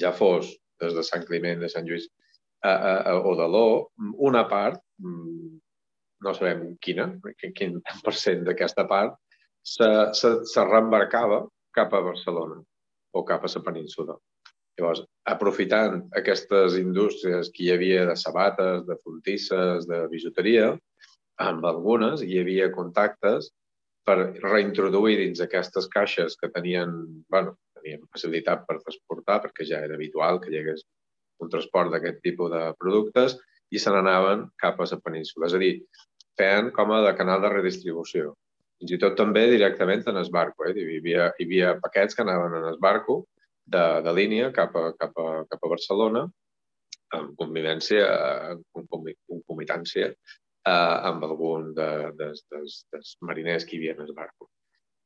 ja 0.00 0.12
fos 0.12 0.50
des 0.80 0.94
de 0.94 1.04
Sant 1.06 1.24
Climent, 1.26 1.62
de 1.62 1.70
Sant 1.72 1.86
Lluís 1.88 2.08
a, 2.62 2.70
a, 2.70 2.92
a, 3.12 3.14
o 3.22 3.34
de 3.38 3.46
l'O, 3.48 3.68
una 4.28 4.44
part, 4.50 4.82
mm, 4.98 5.56
no 6.26 6.34
sabem 6.34 6.74
quina, 6.82 7.06
quin 7.54 7.78
percent 8.02 8.44
d'aquesta 8.46 8.86
part, 8.90 9.14
se, 9.68 9.88
se, 10.14 10.32
se 10.48 10.64
reembarcava 10.64 11.42
cap 11.76 11.94
a 11.94 12.00
Barcelona 12.04 12.58
o 13.14 13.24
cap 13.28 13.44
a 13.44 13.52
la 13.54 13.62
península. 13.66 14.16
Llavors, 14.78 15.02
aprofitant 15.26 16.04
aquestes 16.20 16.76
indústries 16.78 17.50
que 17.54 17.64
hi 17.64 17.72
havia 17.74 18.04
de 18.06 18.16
sabates, 18.16 18.84
de 18.86 18.96
frontisses, 19.02 19.88
de 19.90 20.04
bijuteria, 20.12 20.70
amb 21.42 21.66
algunes 21.66 22.22
hi 22.22 22.38
havia 22.40 22.70
contactes 22.74 23.50
per 24.06 24.16
reintroduir 24.38 25.18
dins 25.20 25.42
aquestes 25.44 25.88
caixes 25.92 26.38
que 26.40 26.50
tenien, 26.54 26.94
bueno, 27.28 27.56
tenien 27.76 28.06
facilitat 28.14 28.64
per 28.68 28.78
transportar, 28.80 29.42
perquè 29.42 29.66
ja 29.68 29.82
era 29.84 29.98
habitual 29.98 30.40
que 30.40 30.54
hi 30.54 30.62
hagués 30.62 30.86
un 31.42 31.50
transport 31.52 31.92
d'aquest 31.92 32.22
tipus 32.24 32.50
de 32.54 32.62
productes, 32.80 33.36
i 33.70 33.78
se 33.82 33.92
n'anaven 33.92 34.46
cap 34.62 34.80
a 34.80 34.86
la 34.90 34.98
península. 35.04 35.50
És 35.50 35.54
a 35.58 35.60
dir, 35.60 35.74
feien 36.38 36.70
com 36.74 36.94
a 36.94 37.02
de 37.04 37.12
canal 37.18 37.42
de 37.44 37.50
redistribució 37.52 38.32
fins 38.78 38.94
i 38.94 38.98
tot 39.02 39.16
també 39.18 39.46
directament 39.50 40.06
en 40.08 40.20
el 40.20 40.30
barco. 40.32 40.66
Eh? 40.68 40.74
Hi, 40.74 40.98
havia, 41.00 41.30
hi 41.38 41.46
havia 41.46 41.76
paquets 41.82 42.14
que 42.14 42.24
anaven 42.24 42.58
en 42.60 42.68
el 42.72 42.78
barco 42.82 43.24
de, 43.66 43.86
de 44.04 44.12
línia 44.14 44.52
cap 44.54 44.76
a, 44.78 44.92
cap, 44.98 45.16
a, 45.18 45.44
cap 45.50 45.64
a 45.64 45.72
Barcelona 45.74 46.26
en 47.16 47.32
convivència, 47.40 48.04
en 48.52 48.62
concomitància 48.74 50.10
eh, 50.12 50.96
amb 51.10 51.24
algun 51.24 51.72
de, 51.76 51.88
dels, 52.18 52.44
dels, 52.52 52.82
dels 52.92 53.16
mariners 53.24 53.66
que 53.66 53.76
hi 53.76 53.82
havia 53.82 53.96
en 53.96 54.06
el 54.06 54.14
barco. 54.16 54.50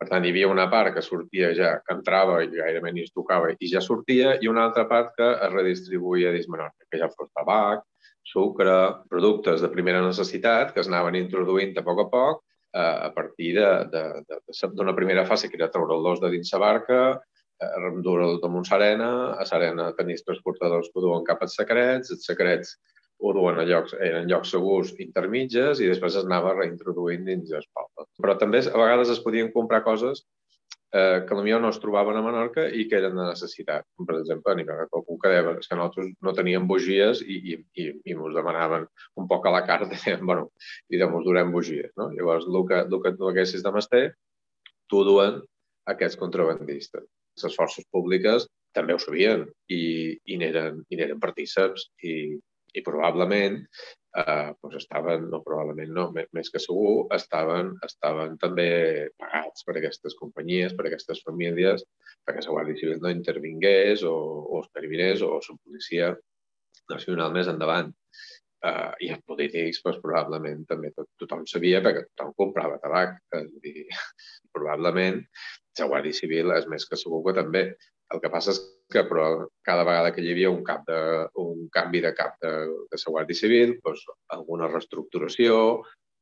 Per 0.02 0.09
tant, 0.11 0.25
hi 0.26 0.33
havia 0.33 0.50
una 0.50 0.67
part 0.71 0.97
que 0.97 1.05
sortia 1.07 1.52
ja, 1.55 1.76
que 1.87 1.95
entrava 1.95 2.41
i 2.43 2.50
gairebé 2.50 2.91
ni 2.91 3.05
es 3.07 3.12
tocava 3.14 3.52
i 3.55 3.69
ja 3.71 3.81
sortia, 3.81 4.35
i 4.43 4.50
una 4.50 4.64
altra 4.67 4.88
part 4.91 5.12
que 5.14 5.29
es 5.47 5.52
redistribuïa 5.52 6.33
dins 6.35 6.49
Menorca, 6.50 6.88
que 6.91 6.99
ja 6.99 7.11
fos 7.12 7.31
tabac, 7.31 7.85
sucre, 8.26 8.75
productes 9.11 9.62
de 9.62 9.71
primera 9.71 10.02
necessitat 10.02 10.75
que 10.75 10.83
es 10.83 10.91
anaven 10.91 11.21
introduint 11.21 11.79
a 11.79 11.87
poc 11.87 12.02
a 12.02 12.09
poc 12.11 12.43
a 12.73 13.11
partir 13.14 13.52
d'una 13.59 14.95
primera 14.97 15.26
fase 15.29 15.50
que 15.50 15.59
era 15.61 15.71
treure 15.71 15.99
el 15.99 16.07
dos 16.07 16.21
de 16.23 16.31
dins 16.33 16.52
la 16.55 16.61
barca, 16.62 17.00
dur-ho 18.05 18.38
damunt 18.43 18.67
Sarena, 18.67 19.12
a 19.38 19.45
Sarena 19.47 19.93
tenis 19.99 20.25
transportadors 20.25 20.88
que 20.88 20.99
ho 20.99 21.05
duen 21.05 21.25
cap 21.25 21.43
als 21.45 21.57
secrets, 21.59 22.11
els 22.11 22.26
secrets 22.26 22.76
ho 23.23 23.33
duen 23.37 23.61
a 23.61 23.64
llocs, 23.69 23.95
eren 24.02 24.26
llocs 24.31 24.50
segurs 24.50 24.93
intermitges 24.99 25.81
i 25.81 25.88
després 25.91 26.17
es 26.19 26.26
anava 26.26 26.57
reintroduint 26.57 27.25
dins 27.29 27.52
els 27.55 27.69
pobles. 27.76 28.09
Però 28.19 28.35
també 28.38 28.64
a 28.67 28.79
vegades 28.79 29.12
es 29.14 29.21
podien 29.23 29.52
comprar 29.55 29.85
coses 29.87 30.25
eh, 30.92 31.25
que 31.26 31.37
potser 31.37 31.61
no 31.61 31.70
es 31.72 31.80
trobaven 31.80 32.18
a 32.18 32.22
Menorca 32.25 32.66
i 32.68 32.84
que 32.88 32.99
eren 33.00 33.16
de 33.16 33.26
necessitat. 33.30 33.87
Per 34.08 34.18
exemple, 34.18 34.54
n'hi 34.56 34.66
havia 34.66 34.88
algú 34.99 35.18
que 35.20 35.32
deia 35.32 35.44
que 35.46 35.78
nosaltres 35.78 36.11
no 36.20 36.34
teníem 36.37 36.68
bugies 36.68 37.22
i, 37.25 37.38
i, 37.54 37.58
i, 37.80 37.88
i 38.04 38.16
ens 38.16 38.37
demanaven 38.37 38.87
un 39.20 39.30
poc 39.30 39.49
a 39.49 39.54
la 39.56 39.64
carta, 39.68 39.90
deien, 39.92 40.26
bueno, 40.30 40.50
i 40.92 41.00
de 41.00 41.08
mos 41.08 41.25
durem 41.28 41.52
bugies. 41.54 41.92
No? 41.96 42.11
Llavors, 42.16 42.49
el 42.49 42.68
que, 42.68 42.84
el 42.84 43.02
que 43.06 43.16
tu 43.16 43.30
haguessis 43.30 43.64
de 43.64 43.75
Master, 43.75 44.04
t'ho 44.92 45.04
duen 45.08 45.40
aquests 45.88 46.20
contrabandistes. 46.20 47.08
Les 47.42 47.56
forces 47.56 47.88
públiques 47.90 48.44
també 48.76 48.94
ho 48.94 49.00
sabien 49.00 49.46
i, 49.72 49.82
i 50.28 50.38
n'eren 50.40 51.20
partíceps 51.20 51.88
i, 52.04 52.37
i 52.76 52.84
probablement 52.84 53.62
eh, 54.21 54.50
doncs 54.61 54.76
estaven, 54.83 55.28
no 55.33 55.40
probablement 55.45 55.92
no, 55.97 56.07
més, 56.16 56.50
que 56.52 56.61
segur, 56.62 57.07
estaven, 57.16 57.73
estaven 57.87 58.37
també 58.42 58.69
pagats 59.21 59.64
per 59.69 59.76
aquestes 59.78 60.16
companyies, 60.21 60.76
per 60.76 60.88
aquestes 60.88 61.23
famílies, 61.26 61.85
perquè 62.26 62.45
la 62.45 62.59
Guàrdia 62.59 62.81
Civil 62.81 63.00
no 63.02 63.14
intervingués 63.14 64.04
o, 64.09 64.14
o 64.52 64.62
es 64.62 64.71
pervinés 64.76 65.25
o 65.25 65.35
la 65.38 65.59
policia 65.64 66.12
nacional 66.92 67.35
més 67.35 67.50
endavant. 67.52 67.92
Uh, 68.62 68.92
I 69.02 69.09
els 69.11 69.25
polítics, 69.26 69.81
doncs, 69.83 69.99
probablement 70.04 70.61
també 70.71 70.92
tot, 70.95 71.09
tothom 71.19 71.42
sabia 71.50 71.81
perquè 71.83 72.04
tothom 72.12 72.31
comprava 72.38 72.78
tabac. 72.83 73.16
És 73.35 73.49
dir, 73.64 73.88
probablement 74.54 75.19
la 75.81 75.88
Guàrdia 75.90 76.14
Civil 76.14 76.52
és 76.54 76.69
més 76.71 76.87
que 76.87 76.99
segur 77.00 77.25
que 77.26 77.35
també. 77.40 77.64
El 78.12 78.21
que 78.21 78.31
passa 78.33 78.52
és 78.52 78.61
que 78.92 79.02
però, 79.09 79.26
cada 79.64 79.87
vegada 79.88 80.12
que 80.12 80.23
hi 80.25 80.33
havia 80.35 80.50
un, 80.52 80.61
cap 80.66 80.85
de, 80.88 81.00
un 81.40 81.66
canvi 81.73 82.02
de 82.04 82.12
cap 82.16 82.37
de, 82.45 82.52
de 82.92 83.00
la 83.00 83.12
Guàrdia 83.16 83.38
Civil, 83.38 83.76
doncs, 83.85 84.04
alguna 84.37 84.69
reestructuració 84.69 85.59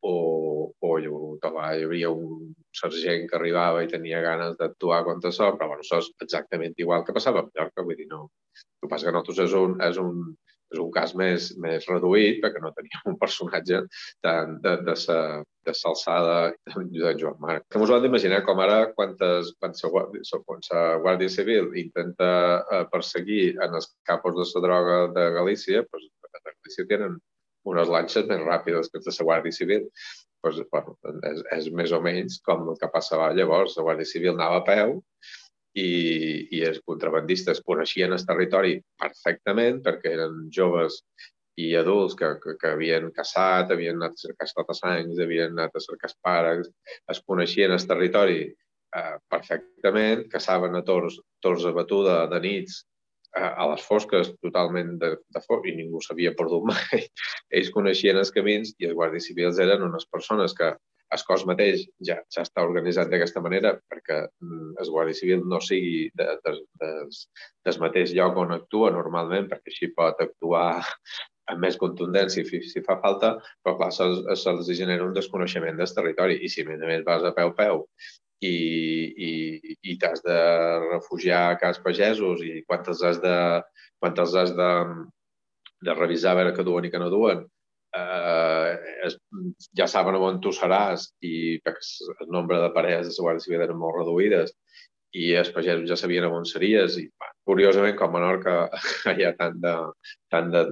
o, 0.06 0.14
o 0.70 0.90
hi, 0.98 1.08
hi 1.08 1.84
havia 1.86 2.10
un 2.10 2.52
sergent 2.76 3.26
que 3.28 3.36
arribava 3.36 3.82
i 3.84 3.90
tenia 3.90 4.22
ganes 4.24 4.56
d'actuar 4.60 5.02
contra 5.08 5.32
això, 5.32 5.50
però 5.56 5.72
bueno, 5.72 5.84
això 5.84 5.98
és 6.00 6.12
exactament 6.26 6.78
igual 6.78 7.04
que 7.04 7.16
passava 7.16 7.42
a 7.42 7.48
Mallorca, 7.48 7.84
vull 7.84 7.98
dir, 7.98 8.08
no. 8.12 8.28
El 8.60 8.86
que 8.86 8.92
passa 8.94 9.08
que 9.08 9.16
nosaltres 9.16 9.42
és 9.48 9.58
un, 9.58 9.76
és 9.84 10.00
un, 10.00 10.22
és 10.70 10.80
un 10.82 10.90
cas 10.94 11.14
més, 11.18 11.50
més 11.62 11.86
reduït 11.90 12.40
perquè 12.42 12.62
no 12.62 12.72
teníem 12.76 13.12
un 13.12 13.18
personatge 13.20 13.82
tan 14.24 14.58
de, 14.64 14.76
de, 14.86 14.96
sa, 14.98 15.18
de 15.66 15.74
s'alçada 15.76 16.36
de 16.74 17.14
Joan 17.20 17.40
Marc. 17.42 17.66
Com 17.74 17.84
us 17.84 17.92
ho 17.92 17.96
han 17.96 18.06
d'imaginar, 18.06 18.42
com 18.46 18.62
ara 18.62 18.80
quan 18.94 19.16
la 19.20 19.90
Guàrdia, 19.96 20.40
quan 20.46 20.64
la 20.70 20.84
Guàrdia 21.02 21.32
Civil 21.32 21.72
intenta 21.82 22.30
eh, 22.60 22.84
perseguir 22.92 23.56
en 23.58 23.76
els 23.80 23.90
capos 24.08 24.38
de 24.38 24.46
la 24.46 24.64
droga 24.68 25.02
de 25.16 25.28
Galícia, 25.38 25.84
doncs, 25.90 26.08
a 26.30 26.42
Galícia 26.46 26.88
tenen 26.88 27.20
unes 27.68 27.90
lanxes 27.92 28.26
més 28.28 28.42
ràpides 28.46 28.90
que 28.92 29.02
la 29.04 29.28
Guàrdia 29.30 29.52
Civil. 29.52 29.88
Pues, 30.40 30.56
bueno, 30.72 30.94
és, 31.28 31.42
és 31.52 31.66
més 31.76 31.90
o 31.92 31.98
menys 32.00 32.38
com 32.46 32.70
el 32.72 32.78
que 32.80 32.88
passava 32.94 33.32
llavors. 33.36 33.74
La 33.76 33.84
Guàrdia 33.84 34.08
Civil 34.08 34.38
anava 34.38 34.62
a 34.62 34.66
peu 34.68 35.00
i, 35.80 35.90
i 36.56 36.62
els 36.68 36.80
contrabandistes 36.86 37.62
coneixien 37.66 38.14
el 38.16 38.24
territori 38.28 38.78
perfectament 39.00 39.80
perquè 39.84 40.14
eren 40.16 40.48
joves 40.54 41.00
i 41.60 41.74
adults 41.76 42.16
que, 42.16 42.30
que, 42.42 42.54
que 42.60 42.72
havien 42.74 43.10
caçat, 43.16 43.72
havien 43.72 43.98
anat 43.98 44.16
a 44.16 44.22
cercar 44.22 44.48
estratasanys, 44.48 45.20
havien 45.20 45.52
anat 45.56 45.76
a 45.76 45.82
cercar 45.84 46.12
pares, 46.24 46.70
es 47.12 47.22
coneixien 47.26 47.74
el 47.74 47.86
territori 47.90 48.44
eh, 48.46 49.16
perfectament, 49.32 50.24
caçaven 50.32 50.78
a 50.78 50.84
tors, 50.86 51.18
tors 51.44 51.66
a 51.68 51.74
batuda 51.76 52.22
de 52.32 52.40
nits 52.46 52.80
eh, 53.36 53.50
a 53.50 53.68
les 53.72 53.84
fosques 53.86 54.32
totalment 54.44 54.96
de, 55.02 55.14
de 55.34 55.44
foc 55.44 55.68
i 55.68 55.76
ningú 55.76 56.00
s'havia 56.04 56.34
perdut 56.38 56.66
mai. 56.72 57.04
Ells 57.50 57.72
coneixien 57.74 58.20
els 58.20 58.32
camins 58.36 58.74
i 58.78 58.88
els 58.90 58.96
guàrdies 58.98 59.28
civils 59.30 59.60
eren 59.62 59.84
unes 59.90 60.08
persones 60.10 60.56
que 60.56 60.72
el 61.14 61.24
cos 61.26 61.42
mateix 61.48 61.82
ja, 62.06 62.16
ja 62.30 62.44
està 62.46 62.62
organitzat 62.66 63.10
d'aquesta 63.10 63.42
manera 63.42 63.74
perquè 63.90 64.20
mm, 64.26 64.76
el 64.82 64.92
Guàrdia 64.94 65.18
Civil 65.18 65.42
no 65.52 65.58
sigui 65.64 66.06
de, 66.18 66.28
de, 66.44 66.54
de, 66.82 66.92
del 67.66 67.80
mateix 67.82 68.14
lloc 68.14 68.38
on 68.38 68.54
actua 68.54 68.92
normalment, 68.94 69.50
perquè 69.50 69.74
així 69.74 69.90
pot 69.96 70.22
actuar 70.22 70.68
amb 71.50 71.64
més 71.66 71.78
contundència 71.80 72.46
si, 72.46 72.62
si 72.62 72.82
fa 72.86 73.00
falta, 73.02 73.34
però 73.64 73.76
clar, 73.80 73.90
se'ls 73.94 74.66
se 74.66 74.78
genera 74.78 75.06
un 75.06 75.14
desconeixement 75.16 75.78
del 75.80 75.94
territori. 75.96 76.38
I 76.46 76.50
si 76.52 76.62
a 76.62 76.68
més 76.68 76.82
a 76.82 76.90
més 76.90 77.06
vas 77.06 77.26
a 77.26 77.34
peu 77.34 77.50
a 77.50 77.56
peu 77.58 77.86
i, 78.40 78.54
i, 79.28 79.32
i 79.90 79.96
t'has 80.00 80.22
de 80.24 80.38
refugiar 80.86 81.42
a 81.50 81.56
cas 81.60 81.80
pagesos 81.84 82.44
i 82.46 82.62
quantes 82.68 83.02
has 83.04 83.18
de, 83.24 83.36
quantes 84.00 84.36
has 84.38 84.54
de, 84.56 84.70
de 85.84 85.96
revisar 85.98 86.32
a 86.32 86.40
veure 86.40 86.54
que 86.56 86.64
duen 86.64 86.86
i 86.86 86.92
que 86.92 87.02
no 87.02 87.10
duen, 87.12 87.44
eh, 87.96 88.72
es, 89.06 89.16
ja 89.76 89.86
saben 89.90 90.18
on 90.18 90.40
tu 90.44 90.52
seràs 90.54 91.10
i 91.26 91.60
el 91.64 92.28
nombre 92.28 92.60
de 92.62 92.70
parelles 92.76 93.08
de 93.08 93.14
la 93.16 93.26
Guàrdia 93.26 93.46
Civil 93.46 93.64
eren 93.66 93.80
molt 93.80 94.00
reduïdes 94.00 94.54
i 95.20 95.32
els 95.40 95.50
pagesos 95.54 95.88
ja 95.90 95.98
sabien 95.98 96.28
on 96.30 96.46
series 96.46 96.98
i 97.00 97.08
va, 97.18 97.32
curiosament 97.48 97.96
com 97.98 98.12
a 98.12 98.18
Menorca 98.18 98.54
hi 99.16 99.26
ha 99.26 99.34
tant 99.38 99.58
de, 99.64 99.74
tant 100.30 100.52
de, 100.54 100.64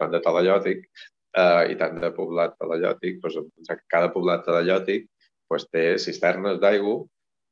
tant 0.00 0.12
de 0.12 0.20
talallòtic 0.26 0.84
eh, 0.84 1.72
i 1.72 1.78
tant 1.80 1.96
de 2.02 2.12
poblat 2.16 2.58
talallòtic, 2.60 3.22
doncs, 3.24 3.72
cada 3.88 4.12
poblat 4.12 4.44
talallòtic 4.48 5.08
doncs, 5.48 5.68
té 5.72 5.86
cisternes 6.00 6.60
d'aigua 6.60 7.00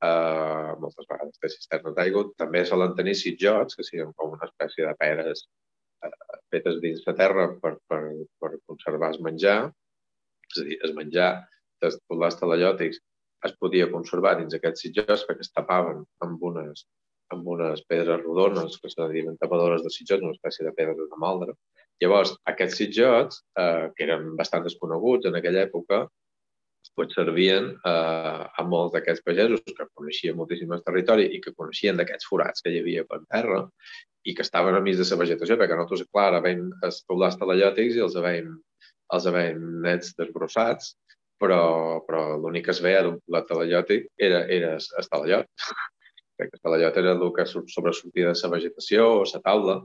eh, 0.04 0.71
moltes 0.80 1.09
vegades 1.09 1.40
té 1.40 1.50
cisternes 1.52 1.97
d'aigua, 1.97 2.28
també 2.40 2.64
solen 2.69 2.95
tenir 2.99 3.16
sitjots, 3.19 3.76
que 3.76 3.87
siguin 3.87 4.12
com 4.16 4.37
una 4.37 4.49
espècie 4.49 4.87
de 4.87 4.95
peres 5.00 5.47
fetes 6.50 6.80
dins 6.83 7.04
la 7.07 7.14
terra 7.19 7.47
per, 7.62 7.76
per, 7.88 8.02
per 8.40 8.52
conservar 8.69 9.12
el 9.14 9.23
menjar, 9.26 9.59
és 10.50 10.62
a 10.62 10.66
dir, 10.66 10.78
el 10.87 10.97
menjar 10.97 11.30
dels 11.83 11.99
poblats 12.11 12.38
talallòtics 12.40 13.00
es 13.49 13.52
podia 13.61 13.88
conservar 13.92 14.37
dins 14.38 14.57
aquests 14.57 14.85
sitjots 14.87 15.25
perquè 15.28 15.47
es 15.47 15.52
tapaven 15.57 16.02
amb 16.26 16.42
unes, 16.50 16.85
amb 17.35 17.47
unes 17.54 17.85
pedres 17.88 18.23
rodones 18.25 18.76
que 18.83 18.90
se 18.92 19.09
diuen 19.12 19.38
tapadores 19.40 19.85
de 19.85 19.92
sitjots, 19.95 20.26
una 20.26 20.37
espècie 20.37 20.66
de 20.66 20.75
pedra 20.76 20.97
de 20.99 21.21
moldre. 21.25 21.54
Llavors, 22.02 22.35
aquests 22.52 22.80
sitjots, 22.80 23.45
eh, 23.61 23.88
que 23.97 24.09
eren 24.09 24.35
bastant 24.37 24.66
desconeguts 24.66 25.28
en 25.28 25.38
aquella 25.38 25.64
època, 25.69 26.07
pues 26.97 27.12
servien 27.14 27.71
eh, 27.87 28.42
a 28.61 28.62
molts 28.66 28.95
d'aquests 28.97 29.25
pagesos 29.25 29.62
que 29.64 29.88
coneixien 29.95 30.37
moltíssim 30.37 30.73
el 30.75 30.85
territori 30.85 31.28
i 31.37 31.40
que 31.45 31.54
coneixien 31.57 32.00
d'aquests 32.00 32.28
forats 32.28 32.64
que 32.64 32.73
hi 32.73 32.80
havia 32.80 33.04
per 33.09 33.21
terra 33.28 33.61
i 34.25 34.35
que 34.37 34.45
estaven 34.45 34.77
a 34.77 34.81
mig 34.85 34.99
de 34.99 35.07
la 35.09 35.21
vegetació, 35.23 35.57
perquè 35.61 35.77
nosaltres, 35.77 36.09
clar, 36.12 36.27
ara 36.31 36.43
veiem 36.45 36.69
els 36.87 37.00
poblats 37.09 37.39
talallòtics 37.41 37.97
i 37.97 38.03
els 38.07 38.17
veiem, 38.27 38.50
els 39.17 39.29
veiem 39.37 39.62
nets 39.85 40.12
desbrossats, 40.19 40.95
però, 41.41 41.62
però 42.07 42.37
l'únic 42.37 42.67
que 42.69 42.75
es 42.75 42.83
veia 42.85 43.05
d'un 43.07 43.17
poblat 43.23 43.49
talallòtic 43.49 44.11
era, 44.29 44.45
era 44.59 44.75
el 44.77 45.09
talallot. 45.12 45.49
perquè 46.41 46.57
el 46.57 46.65
talallot 46.65 46.99
era 47.00 47.12
el 47.17 47.33
que 47.37 47.47
sobresortia 47.49 48.33
de 48.33 48.37
la 48.43 48.53
vegetació 48.55 49.07
o 49.19 49.25
la 49.29 49.41
taula, 49.45 49.77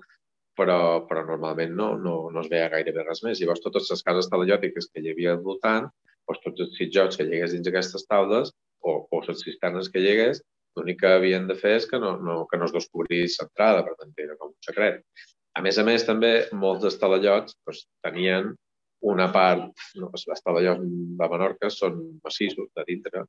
però, 0.56 0.80
però 1.10 1.25
normalment 1.27 1.74
no, 1.75 1.89
no, 2.00 2.15
no 2.32 2.44
es 2.44 2.50
veia 2.51 2.72
gairebé 2.72 3.04
res 3.04 3.24
més. 3.25 3.42
Llavors, 3.42 3.63
totes 3.63 3.92
les 3.92 4.04
cases 4.08 4.30
talallòtiques 4.32 4.88
que 4.92 5.04
hi 5.04 5.12
havia 5.12 5.36
al 5.36 5.44
voltant, 5.44 5.89
doncs, 6.25 6.44
tots 6.46 6.65
els 6.65 6.77
sitjots 6.80 7.20
que 7.20 7.27
llegués 7.27 7.54
dins 7.54 7.68
aquestes 7.72 8.08
taules 8.08 8.54
o, 8.82 8.96
o 9.12 9.22
les 9.27 9.44
cisternes 9.44 9.92
que 9.92 10.04
llegués, 10.04 10.42
L'únic 10.75 11.00
que 11.01 11.13
havien 11.17 11.48
de 11.48 11.55
fer 11.60 11.75
és 11.79 11.88
que 11.89 12.00
no, 12.01 12.15
no, 12.22 12.41
que 12.51 12.60
no 12.60 12.67
es 12.70 12.75
descobrís 12.75 13.39
l'entrada, 13.41 13.86
per 13.88 13.96
tant, 14.00 14.13
era 14.25 14.38
com 14.39 14.51
un 14.51 14.67
secret. 14.67 15.01
A 15.55 15.63
més 15.63 15.79
a 15.79 15.86
més, 15.88 16.03
també, 16.08 16.34
molts 16.65 16.84
dels 16.84 17.00
talallots 17.00 17.55
doncs, 17.63 17.86
tenien 18.03 18.51
una 19.05 19.29
part, 19.32 19.70
no, 20.01 20.10
els 20.12 20.44
talallots 20.44 20.84
de 21.20 21.29
Menorca 21.32 21.70
són 21.72 22.01
massissos 22.25 22.72
de 22.75 22.84
dintre, 22.89 23.24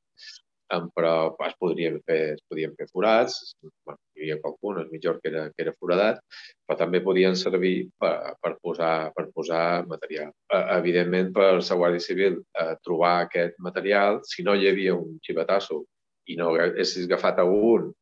però 0.95 1.37
es 1.47 1.55
podrien 1.61 1.99
fer, 2.07 2.35
es 2.35 2.43
podien 2.50 2.75
fer 2.79 2.87
forats, 2.91 3.55
bueno, 3.62 3.99
hi 4.17 4.25
havia 4.25 4.41
qualcun, 4.43 4.81
el 4.83 4.91
millor 4.91 5.21
que 5.21 5.31
era, 5.31 5.45
que 5.53 5.62
era 5.62 5.75
foradat, 5.79 6.21
però 6.67 6.79
també 6.79 7.00
podien 7.05 7.37
servir 7.37 7.88
per, 8.00 8.35
per, 8.43 8.57
posar, 8.62 9.12
per 9.15 9.29
posar 9.35 9.87
material. 9.87 10.33
Eh, 10.53 10.65
evidentment, 10.79 11.33
per 11.37 11.53
la 11.55 11.79
Guàrdia 11.83 12.03
Civil 12.03 12.41
eh, 12.41 12.75
trobar 12.83 13.15
aquest 13.21 13.61
material, 13.62 14.21
si 14.25 14.43
no 14.43 14.55
hi 14.55 14.67
havia 14.71 14.97
un 14.97 15.21
xivatasso 15.23 15.85
i 16.26 16.37
no 16.38 16.52
haguessis 16.54 17.06
agafat 17.06 17.40
a 17.42 17.47
un 17.47 17.92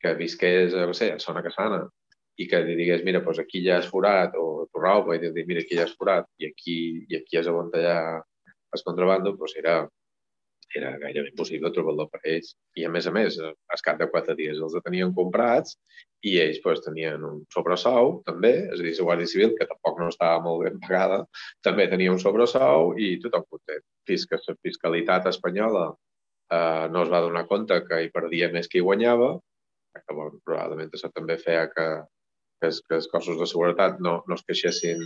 que 0.00 0.14
visqués, 0.16 0.74
no 0.74 0.96
sé, 0.96 1.12
a 1.12 1.20
Sona 1.22 1.42
Casana 1.44 1.84
i 2.40 2.46
que 2.48 2.60
li 2.64 2.76
digués, 2.78 3.04
mira, 3.04 3.20
doncs 3.24 3.40
aquí 3.42 3.60
ja 3.66 3.78
has 3.78 3.88
forat, 3.92 4.36
o 4.40 4.66
tu 4.72 4.80
rau, 4.80 5.04
i 5.12 5.20
dir, 5.20 5.44
mira, 5.48 5.60
aquí 5.64 5.76
ja 5.76 5.84
has 5.84 5.96
forat, 5.96 6.28
i 6.40 6.48
aquí, 6.48 6.76
i 7.10 7.18
aquí 7.18 7.36
has 7.36 7.50
allà 7.50 7.96
el 8.72 8.84
contrabando, 8.86 9.34
doncs 9.36 9.56
era, 9.60 9.74
era 10.78 10.92
gairebé 11.02 11.32
impossible 11.32 11.72
trobar-lo 11.74 12.06
per 12.08 12.20
ells. 12.32 12.54
I 12.78 12.86
a 12.86 12.90
més 12.94 13.08
a 13.10 13.12
més, 13.12 13.36
al 13.42 13.82
cap 13.84 13.98
de 14.00 14.08
quatre 14.12 14.36
dies 14.38 14.60
els 14.62 14.76
tenien 14.86 15.12
comprats 15.16 15.76
i 16.24 16.36
ells 16.40 16.60
pues, 16.64 16.80
tenien 16.86 17.24
un 17.26 17.42
sobresou 17.52 18.20
també, 18.28 18.52
és 18.70 18.78
a 18.78 18.84
dir, 18.86 18.94
la 18.98 19.08
Guàrdia 19.08 19.32
Civil, 19.32 19.56
que 19.58 19.68
tampoc 19.68 19.98
no 20.00 20.08
estava 20.12 20.38
molt 20.46 20.64
ben 20.64 20.78
pagada, 20.86 21.24
també 21.66 21.88
tenia 21.90 22.14
un 22.14 22.22
sobresou 22.22 22.94
i 22.96 23.16
tothom 23.24 23.44
content. 23.50 23.84
Fins 24.08 24.28
que 24.30 24.40
la 24.46 24.56
fiscalitat 24.62 25.28
espanyola 25.34 25.90
eh, 26.52 26.86
no 26.92 27.04
es 27.04 27.12
va 27.12 27.22
donar 27.26 27.46
compte 27.50 27.80
que 27.88 28.02
hi 28.04 28.12
perdia 28.14 28.50
més 28.54 28.68
que 28.68 28.80
hi 28.80 28.86
guanyava 28.86 29.34
que 29.98 30.14
bon, 30.14 30.38
probablement 30.46 30.92
això 30.94 31.10
també 31.14 31.36
feia 31.40 31.66
que, 31.72 31.86
que, 32.60 32.70
els, 32.70 32.80
que 32.86 32.98
els 33.00 33.10
cossos 33.10 33.38
de 33.40 33.48
seguretat 33.50 34.00
no, 34.04 34.20
no 34.28 34.38
es 34.38 34.46
queixessin 34.46 35.02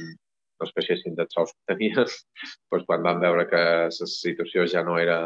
no 0.60 0.68
es 0.68 0.72
queixessin 0.76 1.16
dels 1.18 1.34
sous 1.34 1.50
que 1.50 1.74
tenien, 1.74 2.04
doncs 2.04 2.84
quan 2.88 3.02
van 3.06 3.20
veure 3.22 3.46
que 3.50 3.62
la 3.88 4.08
situació 4.12 4.66
ja 4.70 4.84
no 4.86 4.98
era, 5.02 5.18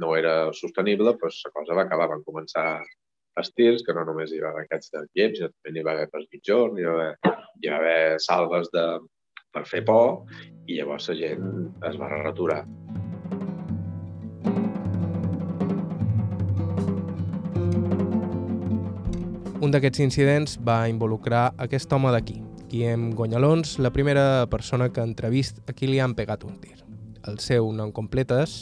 no 0.00 0.14
era 0.16 0.34
sostenible, 0.56 1.12
doncs 1.20 1.42
la 1.44 1.52
cosa 1.58 1.76
va 1.76 1.84
acabar. 1.84 2.08
Van 2.14 2.24
començar 2.24 2.64
estils, 3.40 3.84
que 3.84 3.94
no 3.96 4.06
només 4.08 4.32
hi 4.32 4.40
va 4.40 4.54
haver 4.54 4.64
aquests 4.64 4.94
de 4.96 5.04
llems, 5.12 5.38
sinó 5.38 5.52
també 5.52 5.76
n'hi 5.76 5.86
va 5.86 5.94
haver 5.98 6.08
per 6.12 6.24
mitjorn, 6.24 6.80
hi 6.80 6.88
va 6.88 6.96
haver, 6.96 7.36
hi 7.60 7.74
va 7.74 7.78
haver 7.82 8.00
salves 8.24 8.72
de, 8.72 8.86
per 9.52 9.66
fer 9.68 9.84
por, 9.92 10.24
i 10.66 10.80
llavors 10.80 11.12
la 11.12 11.20
gent 11.22 11.48
es 11.92 12.00
va 12.00 12.12
retorar. 12.16 12.64
Un 19.60 19.68
d'aquests 19.74 20.00
incidents 20.00 20.54
va 20.64 20.86
involucrar 20.88 21.50
aquest 21.60 21.90
home 21.92 22.08
d'aquí, 22.14 22.38
Guillem 22.70 23.10
Gonyalons, 23.12 23.74
la 23.84 23.90
primera 23.92 24.46
persona 24.48 24.86
que 24.88 25.02
entrevist 25.04 25.58
a 25.68 25.74
qui 25.76 25.90
li 25.90 25.98
han 26.00 26.14
pegat 26.16 26.46
un 26.48 26.54
tir. 26.62 26.78
El 27.28 27.36
seu 27.44 27.68
nom 27.76 27.90
complet 27.92 28.32
és... 28.38 28.54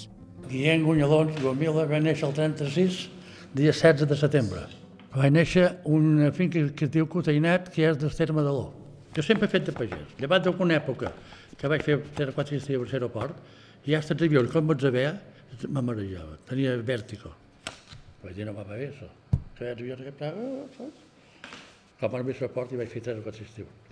Guillem 0.48 0.82
Gonyalons 0.88 1.38
Gomila 1.44 1.84
va 1.86 2.00
néixer 2.02 2.26
el 2.26 2.34
36, 2.34 2.98
dia 3.52 3.70
16 3.76 4.10
de 4.10 4.18
setembre. 4.18 4.64
Va 5.14 5.30
néixer 5.30 5.68
una 5.86 6.32
finca 6.34 6.64
que 6.74 6.88
es 6.88 6.92
diu 6.96 7.06
Cotainet, 7.06 7.70
que 7.76 7.86
és 7.92 8.02
del 8.02 8.18
terme 8.18 8.42
de 8.42 8.56
l'O. 8.58 8.66
Jo 9.14 9.22
sempre 9.28 9.46
he 9.46 9.54
fet 9.54 9.70
de 9.70 9.76
pagès. 9.78 10.18
Llevat 10.18 10.48
d'alguna 10.48 10.80
època 10.80 11.12
que 11.54 11.70
vaig 11.70 11.86
fer 11.86 12.00
3 12.18 12.34
o 12.34 12.38
4 12.40 12.58
dies 12.58 12.74
a 12.74 12.82
l'aeroport, 12.82 13.38
i 13.86 13.94
ja 13.94 14.02
els 14.02 14.10
avions, 14.18 14.50
com 14.50 14.74
vaig 14.74 14.82
veure, 14.90 15.14
me 15.70 15.86
marejava, 15.92 16.42
tenia 16.50 16.74
vèrtigo. 16.82 17.36
Vaig 18.26 18.34
dir, 18.34 18.50
no 18.50 18.58
va 18.58 18.66
bé, 18.66 18.90
això 18.90 19.27
que 19.58 19.70
havia 19.72 19.96
de 19.98 20.06
captar, 20.06 20.32
saps? 20.76 21.04
Com 21.98 22.14
a 22.14 22.22
més 22.22 22.42
port 22.54 22.72
i 22.72 22.78
vaig 22.78 22.90
fer 22.92 23.02
tres 23.02 23.18
o 23.18 23.24
quatre 23.26 23.44
estius. 23.44 23.86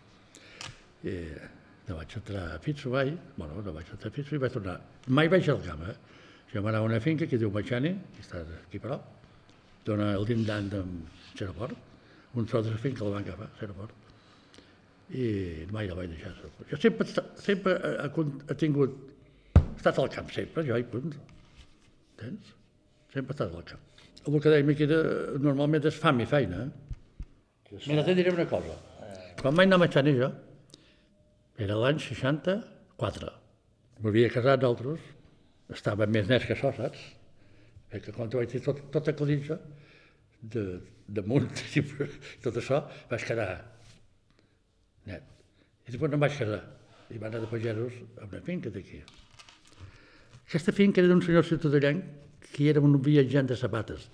I 1.11 1.17
no 1.89 1.97
vaig 1.99 2.15
entrar 2.21 2.45
a 2.55 2.61
Fitzo, 2.63 2.93
vaig, 2.95 3.11
bueno, 3.35 3.59
no 3.67 3.75
vaig 3.75 3.91
entrar 3.91 4.13
a 4.13 4.15
Fitzo 4.15 4.37
i 4.37 4.43
vaig 4.43 4.55
tornar. 4.55 4.77
Mai 5.09 5.31
vaig 5.33 5.49
al 5.51 5.63
eh? 5.91 5.97
Jo 6.53 6.63
m'anava 6.63 6.87
a 6.87 6.91
una 6.93 7.01
finca 7.03 7.27
que 7.27 7.39
diu 7.39 7.51
Matxani, 7.51 7.93
que 8.15 8.23
està 8.23 8.45
aquí 8.61 8.79
però, 8.83 9.01
dona 9.85 10.13
el 10.15 10.27
dindant 10.29 10.71
de 10.71 10.85
Xeroport, 11.35 11.75
un 12.39 12.47
tros 12.47 12.67
de 12.67 12.75
la 12.77 12.79
finca 12.79 13.05
el 13.05 13.17
van 13.17 13.27
agafar, 13.27 13.51
Xeroport, 13.59 14.05
i 15.11 15.67
mai 15.75 15.91
el 15.91 15.99
vaig 15.99 16.15
deixar. 16.15 16.33
Jo 16.71 16.79
sempre, 16.79 17.09
sempre 17.43 17.75
he, 17.83 18.07
he 18.07 18.59
tingut, 18.63 18.95
he 19.59 19.67
estat 19.75 19.99
al 19.99 20.15
camp, 20.15 20.31
sempre, 20.31 20.63
jo 20.71 20.79
i 20.79 20.87
punt. 20.95 21.19
Entens? 22.15 22.55
Sempre 23.11 23.35
he 23.35 23.39
estat 23.39 23.51
al 23.51 23.69
camp 23.75 23.96
que 24.27 24.85
era, 24.87 25.01
normalment 25.39 25.87
és 25.87 25.99
fam 26.03 26.21
i 26.21 26.27
feina. 26.27 26.67
Mira, 27.87 28.05
te 28.07 28.15
diré 28.15 28.33
una 28.35 28.47
cosa. 28.51 28.75
Quan 29.41 29.55
vaig 29.55 29.69
anar 29.69 29.79
a 29.79 29.83
Matxani 29.85 30.15
jo, 30.17 30.31
era 31.63 31.77
l'any 31.79 32.01
64. 32.03 33.31
M'havia 34.03 34.33
casat 34.33 34.61
d'altres, 34.65 35.01
estava 35.73 36.09
més 36.11 36.29
net 36.29 36.47
que 36.47 36.57
això, 36.57 36.73
saps? 36.77 37.03
Perquè 37.93 38.15
quan 38.17 38.31
vaig 38.33 38.51
dir 38.51 38.63
tot, 38.65 38.83
tota 38.95 39.15
coditza, 39.17 39.59
de, 40.43 40.65
de 41.07 41.23
munt 41.23 41.49
i 41.79 41.85
tot 42.45 42.59
això, 42.61 42.83
vaig 43.11 43.25
quedar 43.27 43.51
net. 45.07 45.23
I 45.87 45.95
després 45.95 46.11
no 46.11 46.19
em 46.19 46.27
vaig 46.27 46.37
casar. 46.39 46.63
I 47.15 47.21
va 47.23 47.29
anar 47.31 47.45
de 47.45 47.49
pagesos 47.51 48.01
a 48.19 48.27
una 48.27 48.43
finca 48.43 48.73
d'aquí. 48.75 48.99
Aquesta 50.47 50.75
finca 50.75 51.01
era 51.03 51.11
d'un 51.11 51.23
senyor 51.23 51.47
ciutadà 51.47 51.93
que 52.53 52.69
era 52.71 52.83
un 52.85 52.99
viatjant 53.03 53.49
de 53.51 53.57
sabates. 53.59 54.07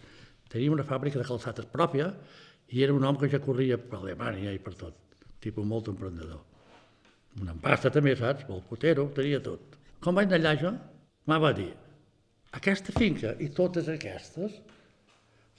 Tenia 0.52 0.72
una 0.72 0.86
fàbrica 0.86 1.20
de 1.20 1.26
calçates 1.28 1.68
pròpia 1.72 2.10
i 2.72 2.82
era 2.84 2.94
un 2.96 3.04
home 3.04 3.20
que 3.20 3.30
ja 3.32 3.42
corria 3.42 3.78
per 3.78 4.00
Alemanya 4.00 4.52
i 4.52 4.60
per 4.62 4.74
tot, 4.78 4.96
tipus 5.40 5.66
molt 5.68 5.90
emprendedor. 5.92 6.40
Una 7.40 7.54
empasta 7.56 7.90
també, 7.92 8.14
saps? 8.16 8.44
Molt 8.48 8.66
potero, 8.68 9.08
tenia 9.16 9.40
tot. 9.44 9.78
Com 10.02 10.18
vaig 10.18 10.28
anar 10.28 10.40
allà 10.40 10.58
jo, 10.60 10.72
m'ha 11.28 11.38
va 11.40 11.52
dir, 11.56 11.70
aquesta 12.58 12.92
finca 12.92 13.32
i 13.40 13.48
totes 13.56 13.88
aquestes 13.88 14.58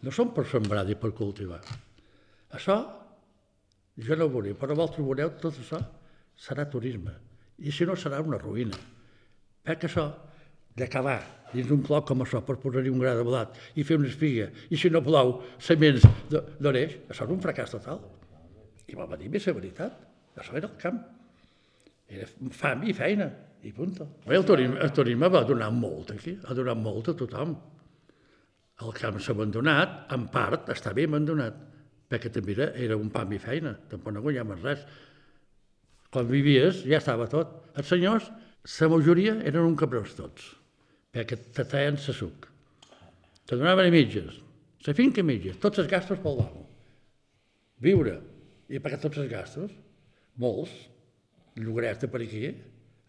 no 0.03 0.11
són 0.13 0.33
per 0.35 0.45
sembrar 0.49 0.83
i 0.91 0.97
per 0.99 1.13
cultivar. 1.17 1.61
Això 2.53 2.75
jo 3.97 4.17
no 4.17 4.27
ho 4.27 4.33
veuré, 4.33 4.53
però 4.53 4.75
vosaltres 4.75 5.05
veureu 5.05 5.31
tot 5.41 5.57
això 5.57 5.79
serà 6.37 6.67
turisme. 6.69 7.13
I 7.65 7.71
si 7.71 7.85
no 7.89 7.95
serà 7.97 8.19
una 8.21 8.37
ruïna. 8.41 8.77
Perquè 9.63 9.89
això 9.89 10.05
d'acabar 10.77 11.19
dins 11.53 11.71
un 11.73 11.83
cloc 11.85 12.07
com 12.09 12.23
això 12.25 12.41
per 12.45 12.57
posar-hi 12.61 12.91
un 12.91 13.01
gra 13.01 13.13
de 13.17 13.23
blat 13.25 13.57
i 13.77 13.85
fer 13.87 13.97
una 13.99 14.09
espiga, 14.09 14.49
i 14.69 14.79
si 14.79 14.91
no 14.93 15.03
plou, 15.05 15.35
sements 15.61 16.05
d'oreix, 16.31 16.97
això 17.09 17.27
és 17.27 17.33
un 17.33 17.41
fracàs 17.43 17.75
total. 17.75 18.01
I 18.89 18.97
va 18.97 19.07
dir 19.17 19.29
més 19.31 19.45
la 19.47 19.55
veritat, 19.57 19.99
això 20.37 20.57
era 20.59 20.69
el 20.69 20.77
camp. 20.81 20.99
Era 22.13 22.27
fam 22.53 22.83
i 22.89 22.95
feina, 22.97 23.29
i 23.63 23.71
punto. 23.73 24.07
Bé, 24.25 24.35
el, 24.37 24.47
turisme, 24.47 24.79
el 24.83 24.91
turisme 24.95 25.29
va 25.31 25.43
donar 25.47 25.69
molt 25.75 26.11
aquí, 26.15 26.35
ha 26.43 26.57
donat 26.57 26.81
molt 26.81 27.13
a 27.13 27.17
tothom. 27.21 27.53
El 28.83 28.97
camp 28.97 29.21
s'ha 29.21 29.35
abandonat, 29.37 30.01
en 30.13 30.27
part 30.33 30.69
està 30.73 30.91
bé 30.97 31.07
abandonat, 31.07 31.61
perquè 32.11 32.33
també 32.33 32.57
era, 32.57 32.71
era 32.87 32.97
un 32.99 33.13
pam 33.13 33.31
i 33.33 33.39
feina, 33.41 33.75
tampoc 33.89 34.15
no 34.15 34.25
guanyaves 34.25 34.65
res. 34.65 34.83
Quan 36.13 36.27
vivies 36.29 36.83
ja 36.85 36.99
estava 36.99 37.29
tot. 37.29 37.55
Els 37.79 37.87
senyors, 37.89 38.27
la 38.79 38.91
majoria 38.91 39.39
eren 39.47 39.65
un 39.65 39.79
cabrós 39.79 40.13
tots 40.17 40.51
perquè 41.13 41.37
te 41.53 41.65
traien 41.69 41.99
la 41.99 42.15
suc. 42.17 42.47
Te 43.45 43.57
donaven 43.59 43.89
a 43.89 43.93
mitges, 43.93 44.39
la 44.87 44.95
finca 44.97 45.21
a 45.21 45.27
mitges, 45.27 45.59
tots 45.61 45.79
els 45.83 45.89
gastos 45.91 46.21
pel 46.23 46.39
l'amo. 46.39 46.65
Viure 47.83 48.17
i 48.73 48.79
pagar 48.81 48.99
tots 49.03 49.19
els 49.21 49.29
gastos, 49.29 49.71
molts, 50.41 50.73
llogarets 51.59 52.01
de 52.01 52.09
per 52.09 52.23
aquí, 52.25 52.47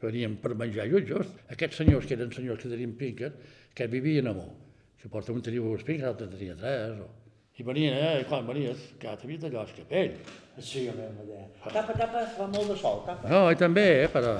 venien 0.04 0.36
per 0.42 0.52
menjar 0.58 0.88
jutjos. 0.90 1.30
Aquests 1.54 1.80
senyors, 1.80 2.04
que 2.04 2.18
eren 2.18 2.32
senyors 2.34 2.60
que 2.60 2.68
tenien 2.68 2.92
finques, 2.98 3.32
que 3.74 3.88
vivien 3.88 4.28
a 4.28 4.34
molt. 4.36 4.58
Si 5.00 5.08
porta 5.08 5.32
un 5.32 5.42
tenia 5.44 5.62
dues 5.64 5.86
finques, 5.86 6.04
l'altre 6.04 6.28
tenia 6.28 6.56
tres, 6.60 7.00
o 7.00 7.23
i 7.54 7.62
venien, 7.62 7.94
eh, 7.94 8.20
i 8.22 8.24
quan 8.26 8.46
venies, 8.48 8.80
que 8.98 9.12
t'havies 9.20 9.44
d'allò 9.44 9.60
al 9.62 9.74
capell. 9.76 10.16
Sí, 10.58 10.88
a 10.88 10.94
idea. 10.94 11.44
Tapa, 11.62 11.94
tapa, 11.94 12.22
fa 12.34 12.46
molt 12.50 12.70
de 12.70 12.76
sol, 12.78 13.00
tapa. 13.06 13.28
No, 13.30 13.42
i 13.50 13.58
també, 13.58 13.84
eh, 14.04 14.08
però 14.10 14.32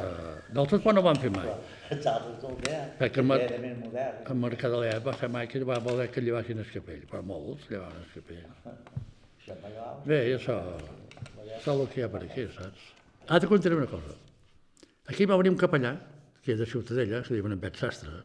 d'altres 0.54 0.82
quan 0.82 0.94
no 0.98 1.02
ho 1.02 1.06
van 1.06 1.18
fer 1.22 1.30
mai. 1.34 1.46
Els 1.94 2.08
altres 2.10 2.40
també, 2.42 2.72
eh? 2.74 2.88
Perquè 2.98 3.22
el, 3.22 3.34
era 3.44 3.60
més 3.62 3.76
modern. 3.78 4.20
el 4.30 4.40
Mercadelet 4.42 5.04
va 5.06 5.14
fer 5.20 5.28
mai 5.30 5.46
que 5.50 5.62
va 5.66 5.78
voler 5.82 6.08
que 6.14 6.22
llevassin 6.22 6.62
el 6.62 6.70
capell, 6.72 7.04
però 7.10 7.22
molts 7.26 7.68
llevaven 7.70 8.02
el 8.02 8.10
capell. 8.14 8.48
Bé, 10.06 10.20
i 10.30 10.34
això, 10.34 10.58
això 11.58 11.58
és 11.60 11.68
el 11.74 11.86
que 11.92 12.00
hi 12.00 12.06
ha 12.06 12.10
per 12.10 12.22
aquí, 12.26 12.46
saps? 12.56 12.88
Ara 13.28 13.42
te 13.44 13.50
contaré 13.50 13.78
una 13.78 13.90
cosa. 13.90 14.16
Aquí 15.10 15.26
va 15.26 15.38
venir 15.38 15.52
un 15.52 15.60
capellà, 15.60 15.94
que 16.42 16.54
és 16.54 16.58
de 16.58 16.66
Ciutadella, 16.66 17.22
que 17.22 17.36
diuen 17.36 17.54
en 17.54 17.62
Bet 17.62 17.78
Sastre, 17.78 18.24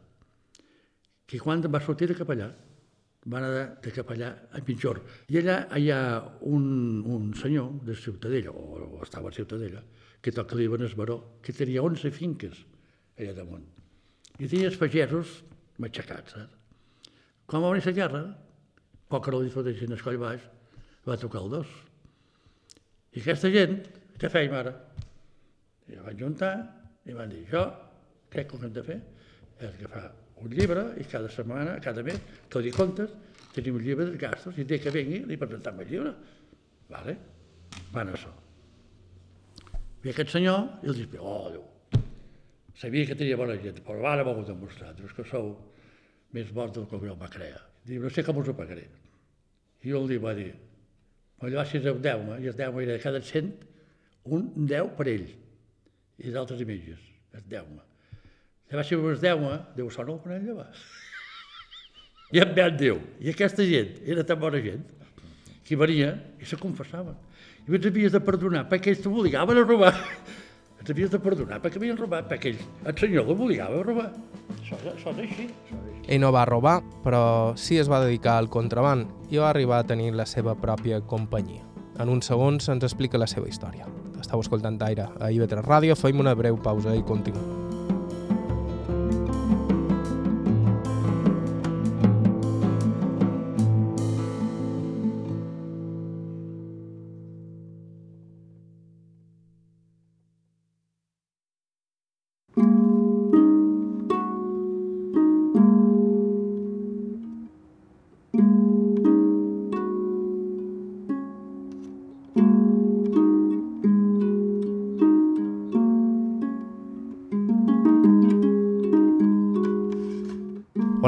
que 1.30 1.38
quan 1.38 1.62
va 1.62 1.82
sortir 1.84 2.10
de 2.10 2.18
capellà, 2.18 2.50
va 3.32 3.40
anar 3.40 3.50
de, 3.54 3.64
de 3.84 3.92
capellà 3.94 4.30
a 4.52 4.62
Mitjor. 4.66 5.00
I 5.30 5.40
allà 5.40 5.56
hi 5.78 5.90
ha 5.94 6.00
un, 6.50 6.64
un 7.06 7.32
senyor 7.38 7.80
de 7.86 7.96
Ciutadella, 7.96 8.52
o, 8.52 8.84
o 8.98 9.02
estava 9.06 9.30
a 9.30 9.36
Ciutadella, 9.36 9.82
que 10.20 10.32
toca 10.36 10.58
l'Iban 10.58 10.84
Esbaró, 10.86 11.20
que 11.42 11.54
tenia 11.56 11.84
11 11.86 12.12
finques 12.14 12.64
allà 13.18 13.34
damunt. 13.36 13.66
I 14.40 14.46
tenia 14.46 14.70
els 14.70 14.78
pagesos 14.80 15.40
matxacats, 15.80 16.36
saps? 16.36 16.56
Quan 17.50 17.64
va 17.64 17.72
venir 17.72 17.86
la 17.88 17.96
guerra, 17.96 18.22
poc 19.10 19.28
la 19.32 19.42
diferència 19.42 19.88
en 19.88 19.96
el 19.96 20.02
coll 20.04 20.20
baix, 20.20 20.42
va 21.06 21.18
tocar 21.18 21.42
el 21.42 21.50
dos. 21.56 21.70
I 23.16 23.22
aquesta 23.24 23.50
gent, 23.50 23.80
què 24.20 24.30
fèiem 24.30 24.54
ara? 24.54 24.74
I 25.90 25.98
van 25.98 26.18
juntar 26.20 26.52
i 27.10 27.16
van 27.16 27.32
dir, 27.32 27.42
jo 27.50 27.64
que 28.30 28.44
el 28.44 28.46
que 28.46 28.60
hem 28.62 28.74
de 28.76 28.84
fer 28.86 29.00
és 29.58 29.72
agafar 29.72 30.04
un 30.44 30.54
llibre 30.54 30.84
i 31.00 31.06
cada 31.10 31.30
setmana, 31.32 31.78
cada 31.84 32.04
mes, 32.06 32.20
tot 32.52 32.66
i 32.66 32.72
comptes, 32.74 33.12
tenim 33.54 33.76
un 33.78 33.84
llibre 33.84 34.06
dels 34.08 34.20
gastos 34.20 34.58
i 34.58 34.66
de 34.68 34.78
que 34.80 34.92
vengui 34.94 35.24
li 35.28 35.38
presentem 35.40 35.82
el 35.82 35.90
llibre. 35.90 36.14
Vale? 36.90 37.16
Van 37.94 38.10
a 38.10 38.14
això. 38.16 38.32
I 40.04 40.12
aquest 40.12 40.32
senyor, 40.32 40.62
i 40.84 40.90
el 40.90 40.96
diu, 41.02 41.18
oh, 41.20 41.50
Déu, 41.52 41.66
sabia 42.80 43.08
que 43.08 43.18
tenia 43.18 43.36
bona 43.36 43.58
gent, 43.60 43.82
però 43.84 44.06
ara 44.08 44.24
m'ho 44.24 44.38
heu 44.38 44.46
demostrat, 44.48 45.02
és 45.04 45.12
que 45.16 45.26
sou 45.28 45.52
més 46.36 46.52
bons 46.56 46.72
del 46.76 46.88
que 46.88 47.00
jo 47.02 47.16
me 47.20 47.28
creia. 47.32 47.60
Diu, 47.84 48.00
no 48.04 48.12
sé 48.12 48.24
com 48.24 48.40
us 48.40 48.48
ho 48.48 48.56
pagaré. 48.56 48.86
I 49.84 49.92
jo 49.92 50.00
li 50.06 50.16
va 50.22 50.32
dir, 50.36 50.54
allò 51.44 51.66
si 51.66 51.80
ser 51.80 51.92
el 51.92 52.00
10, 52.00 52.40
i 52.40 52.48
el 52.48 52.56
10 52.56 52.80
era 52.86 52.96
de 52.96 53.04
cada 53.04 53.20
cent, 53.24 53.52
un 54.24 54.50
10 54.56 54.96
per 54.96 55.08
ell, 55.12 55.30
i 56.20 56.32
d'altres 56.32 56.64
imatges, 56.64 57.06
el 57.36 57.46
10. 57.52 57.89
Ja 58.70 58.78
va 58.78 58.84
ser 58.86 58.98
a 59.00 59.02
les 59.02 59.22
deu, 59.22 59.40
eh? 59.50 59.58
Déu 59.76 59.90
sol 59.90 60.06
no 60.06 60.14
ho 60.14 60.22
coneix, 60.22 60.46
va. 60.54 60.68
I 62.30 62.38
em 62.44 62.52
ve 62.54 62.68
Déu. 62.78 63.00
I 63.18 63.32
aquesta 63.32 63.66
gent, 63.66 63.96
era 64.06 64.22
tan 64.26 64.38
bona 64.38 64.60
gent, 64.62 64.84
que 65.66 65.78
venia 65.78 66.12
i 66.38 66.46
se 66.46 66.58
confessaven. 66.58 67.16
I 67.66 67.74
ens 67.76 67.86
havies 67.90 68.14
de 68.14 68.20
perdonar 68.22 68.68
perquè 68.70 68.94
ells 68.94 69.02
t'obligaven 69.02 69.58
a 69.58 69.66
robar. 69.66 69.92
Ens 70.80 70.90
havies 70.94 71.10
de 71.12 71.18
perdonar 71.20 71.58
perquè 71.60 71.76
havien 71.76 71.98
robat, 71.98 72.28
perquè 72.30 72.54
ells, 72.54 72.62
el 72.86 72.96
senyor 72.96 73.26
l'obligava 73.28 73.82
a 73.82 73.84
robar. 73.84 74.06
Això, 74.56 74.78
això 74.94 75.12
és 75.12 75.24
així. 75.26 75.48
Ell 76.06 76.22
no 76.22 76.30
va 76.32 76.46
robar, 76.48 76.78
però 77.04 77.22
sí 77.60 77.78
es 77.78 77.90
va 77.90 78.00
dedicar 78.04 78.38
al 78.40 78.48
contraband 78.48 79.10
i 79.30 79.42
va 79.42 79.50
arribar 79.50 79.82
a 79.82 79.86
tenir 79.86 80.14
la 80.16 80.26
seva 80.26 80.54
pròpia 80.58 81.02
companyia. 81.02 81.66
En 82.00 82.08
uns 82.08 82.30
segons 82.30 82.70
ens 82.72 82.86
explica 82.86 83.20
la 83.20 83.28
seva 83.28 83.50
història. 83.50 83.90
Estau 84.20 84.40
escoltant 84.40 84.78
d'aire 84.80 85.10
a 85.20 85.28
IB3 85.28 85.66
Ràdio, 85.66 85.98
fem 85.98 86.22
una 86.22 86.34
breu 86.38 86.56
pausa 86.56 86.96
i 86.96 87.04
continuem. 87.04 87.69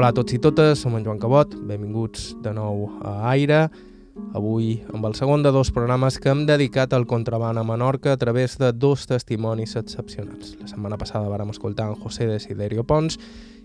Hola 0.03 0.09
a 0.11 0.15
tots 0.17 0.33
i 0.35 0.37
totes, 0.43 0.81
som 0.83 0.97
en 0.97 1.03
Joan 1.05 1.15
Cabot, 1.15 1.53
benvinguts 1.63 2.33
de 2.43 2.51
nou 2.51 2.89
a 3.07 3.29
Aire. 3.29 3.69
Avui 4.35 4.81
amb 4.91 5.07
el 5.07 5.13
segon 5.15 5.45
de 5.45 5.51
dos 5.55 5.69
programes 5.71 6.17
que 6.19 6.27
hem 6.27 6.41
dedicat 6.43 6.91
al 6.91 7.05
contraband 7.07 7.61
a 7.61 7.63
Menorca 7.63 8.11
a 8.11 8.19
través 8.19 8.57
de 8.59 8.73
dos 8.75 9.05
testimonis 9.07 9.77
excepcionals. 9.79 10.57
La 10.59 10.67
setmana 10.67 10.97
passada 10.99 11.31
vàrem 11.31 11.53
escoltar 11.55 11.87
en 11.87 11.95
José 12.01 12.27
Desiderio 12.27 12.83
Pons 12.83 13.15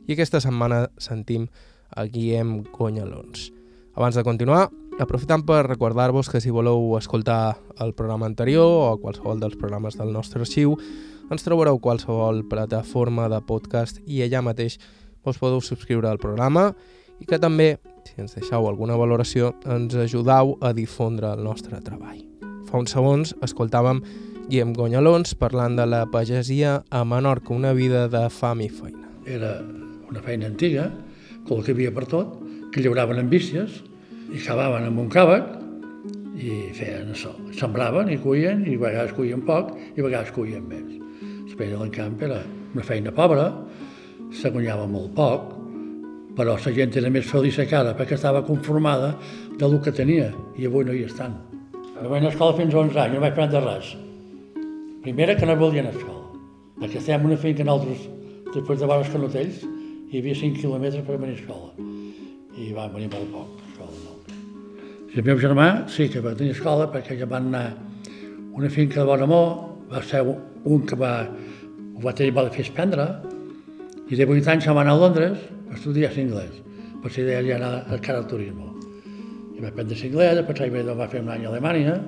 i 0.08 0.16
aquesta 0.16 0.40
setmana 0.40 0.88
sentim 0.98 1.46
a 1.94 2.04
Guillem 2.08 2.64
Gonyalons. 2.72 3.52
Abans 3.94 4.16
de 4.16 4.24
continuar, 4.24 4.68
aprofitant 4.98 5.44
per 5.46 5.66
recordar-vos 5.66 6.30
que 6.32 6.40
si 6.40 6.50
voleu 6.50 6.96
escoltar 6.98 7.58
el 7.78 7.94
programa 7.94 8.26
anterior 8.26 8.92
o 8.92 8.98
qualsevol 9.02 9.40
dels 9.40 9.56
programes 9.60 9.98
del 9.98 10.12
nostre 10.12 10.40
arxiu, 10.42 10.76
ens 11.28 11.44
trobareu 11.44 11.78
qualsevol 11.78 12.44
plataforma 12.48 13.28
de 13.28 13.40
podcast 13.44 14.00
i 14.06 14.22
allà 14.24 14.42
mateix 14.42 14.78
us 15.28 15.38
podeu 15.38 15.60
subscriure 15.60 16.08
al 16.08 16.20
programa 16.22 16.72
i 17.20 17.26
que 17.28 17.40
també, 17.42 17.76
si 18.06 18.16
ens 18.22 18.36
deixeu 18.38 18.68
alguna 18.68 18.96
valoració, 18.96 19.52
ens 19.66 19.94
ajudau 19.98 20.56
a 20.64 20.72
difondre 20.72 21.34
el 21.34 21.44
nostre 21.44 21.82
treball. 21.84 22.22
Fa 22.68 22.80
uns 22.80 22.94
segons 22.94 23.34
escoltàvem 23.44 24.00
Guillem 24.48 24.72
Gonyalons 24.76 25.34
parlant 25.36 25.76
de 25.76 25.84
la 25.84 26.06
pagesia 26.08 26.78
a 26.88 27.04
Menorca, 27.04 27.52
una 27.52 27.74
vida 27.76 28.06
de 28.08 28.28
fam 28.32 28.64
i 28.64 28.70
feina. 28.72 29.10
Era 29.28 29.58
una 30.10 30.22
feina 30.24 30.48
antiga, 30.48 30.88
que 31.46 31.54
el 31.54 31.64
que 31.64 31.74
havia 31.76 31.92
per 31.94 32.06
tot, 32.10 32.38
que 32.72 32.82
llauraven 32.84 33.22
amb 33.22 33.32
bícies 33.32 33.82
i 34.34 34.40
cavaven 34.44 34.88
amb 34.88 35.00
un 35.04 35.08
càvec 35.12 35.54
i 36.38 36.70
feien 36.76 37.12
això. 37.14 37.32
Sembraven 37.56 38.10
i 38.12 38.18
cuien, 38.22 38.64
i 38.68 38.76
a 38.76 38.82
vegades 38.84 39.14
cuien 39.16 39.42
poc 39.46 39.72
i 39.96 40.00
a 40.00 40.06
vegades 40.06 40.32
cuien 40.36 40.66
més. 40.68 40.96
La 41.48 41.56
feina 41.58 41.78
del 41.80 41.94
camp 41.94 42.20
era 42.22 42.42
una 42.74 42.84
feina 42.86 43.14
pobra, 43.14 43.48
se 44.30 44.50
guanyava 44.52 44.86
molt 44.90 45.14
poc, 45.16 45.54
però 46.38 46.54
la 46.54 46.72
gent 46.74 46.94
era 47.00 47.10
més 47.10 47.26
feliç 47.26 47.58
a 47.58 47.66
cara 47.66 47.96
perquè 47.98 48.14
estava 48.14 48.44
conformada 48.46 49.14
del 49.58 49.78
que 49.82 49.94
tenia 49.94 50.28
i 50.56 50.68
avui 50.68 50.86
no 50.86 50.94
hi 50.94 51.02
estan. 51.08 51.34
No 51.98 52.12
vaig 52.12 52.28
a 52.28 52.30
escola 52.30 52.54
fins 52.60 52.76
a 52.76 52.84
11 52.84 53.00
anys, 53.02 53.16
no 53.16 53.24
vaig 53.24 53.32
aprendre 53.32 53.64
res. 53.64 53.88
Primera, 55.02 55.34
que 55.34 55.48
no 55.48 55.56
volia 55.58 55.82
anar 55.82 55.90
a 55.90 55.98
escola, 55.98 56.44
perquè 56.78 57.00
estàvem 57.00 57.26
en 57.26 57.32
una 57.32 57.40
finca 57.42 57.66
nosaltres, 57.66 58.06
després 58.54 58.78
de 58.78 58.86
veure 58.86 59.02
els 59.02 59.10
canotells, 59.16 59.64
hi 60.08 60.22
havia 60.22 60.36
5 60.40 60.62
quilòmetres 60.62 61.04
per 61.04 61.18
venir 61.20 61.34
a 61.36 61.40
escola. 61.42 61.72
I 62.56 62.70
va 62.72 62.86
venir 62.94 63.10
molt 63.12 63.28
poc, 63.34 63.58
a 63.60 63.66
escola 63.68 63.98
no. 64.04 64.14
I 65.08 65.20
el 65.20 65.26
meu 65.26 65.40
germà 65.42 65.66
sí 65.92 66.08
que 66.12 66.22
va 66.24 66.32
tenir 66.38 66.54
escola 66.54 66.86
perquè 66.92 67.18
ja 67.18 67.28
van 67.28 67.50
anar 67.50 67.66
una 68.56 68.70
finca 68.72 69.02
de 69.02 69.06
Bonamor, 69.10 69.50
va 69.92 70.00
ser 70.02 70.22
un 70.24 70.86
que 70.88 70.96
va, 70.96 71.12
ho 71.28 72.00
va 72.06 72.14
tenir, 72.16 72.32
va 72.38 72.46
fer 72.54 72.64
prendre, 72.72 73.06
i 74.08 74.16
de 74.16 74.24
8 74.24 74.48
anys 74.54 74.64
se'n 74.64 74.80
va 74.80 74.86
anar 74.86 74.96
a 74.96 75.02
Londres 75.04 75.44
a 75.68 75.76
estudiar 75.76 76.14
anglès, 76.16 76.56
per 77.02 77.12
si 77.12 77.28
deia 77.28 77.58
anar 77.60 77.84
a 77.84 78.00
cara 78.00 78.24
al 78.24 78.28
turisme. 78.32 78.72
I 79.58 79.60
va 79.60 79.68
aprendre 79.68 80.00
anglès, 80.08 80.40
després 80.40 80.80
ell 80.80 80.92
va 80.96 81.12
fer 81.12 81.20
un 81.20 81.28
any 81.36 81.44
a 81.44 81.52
Alemanya, 81.52 82.00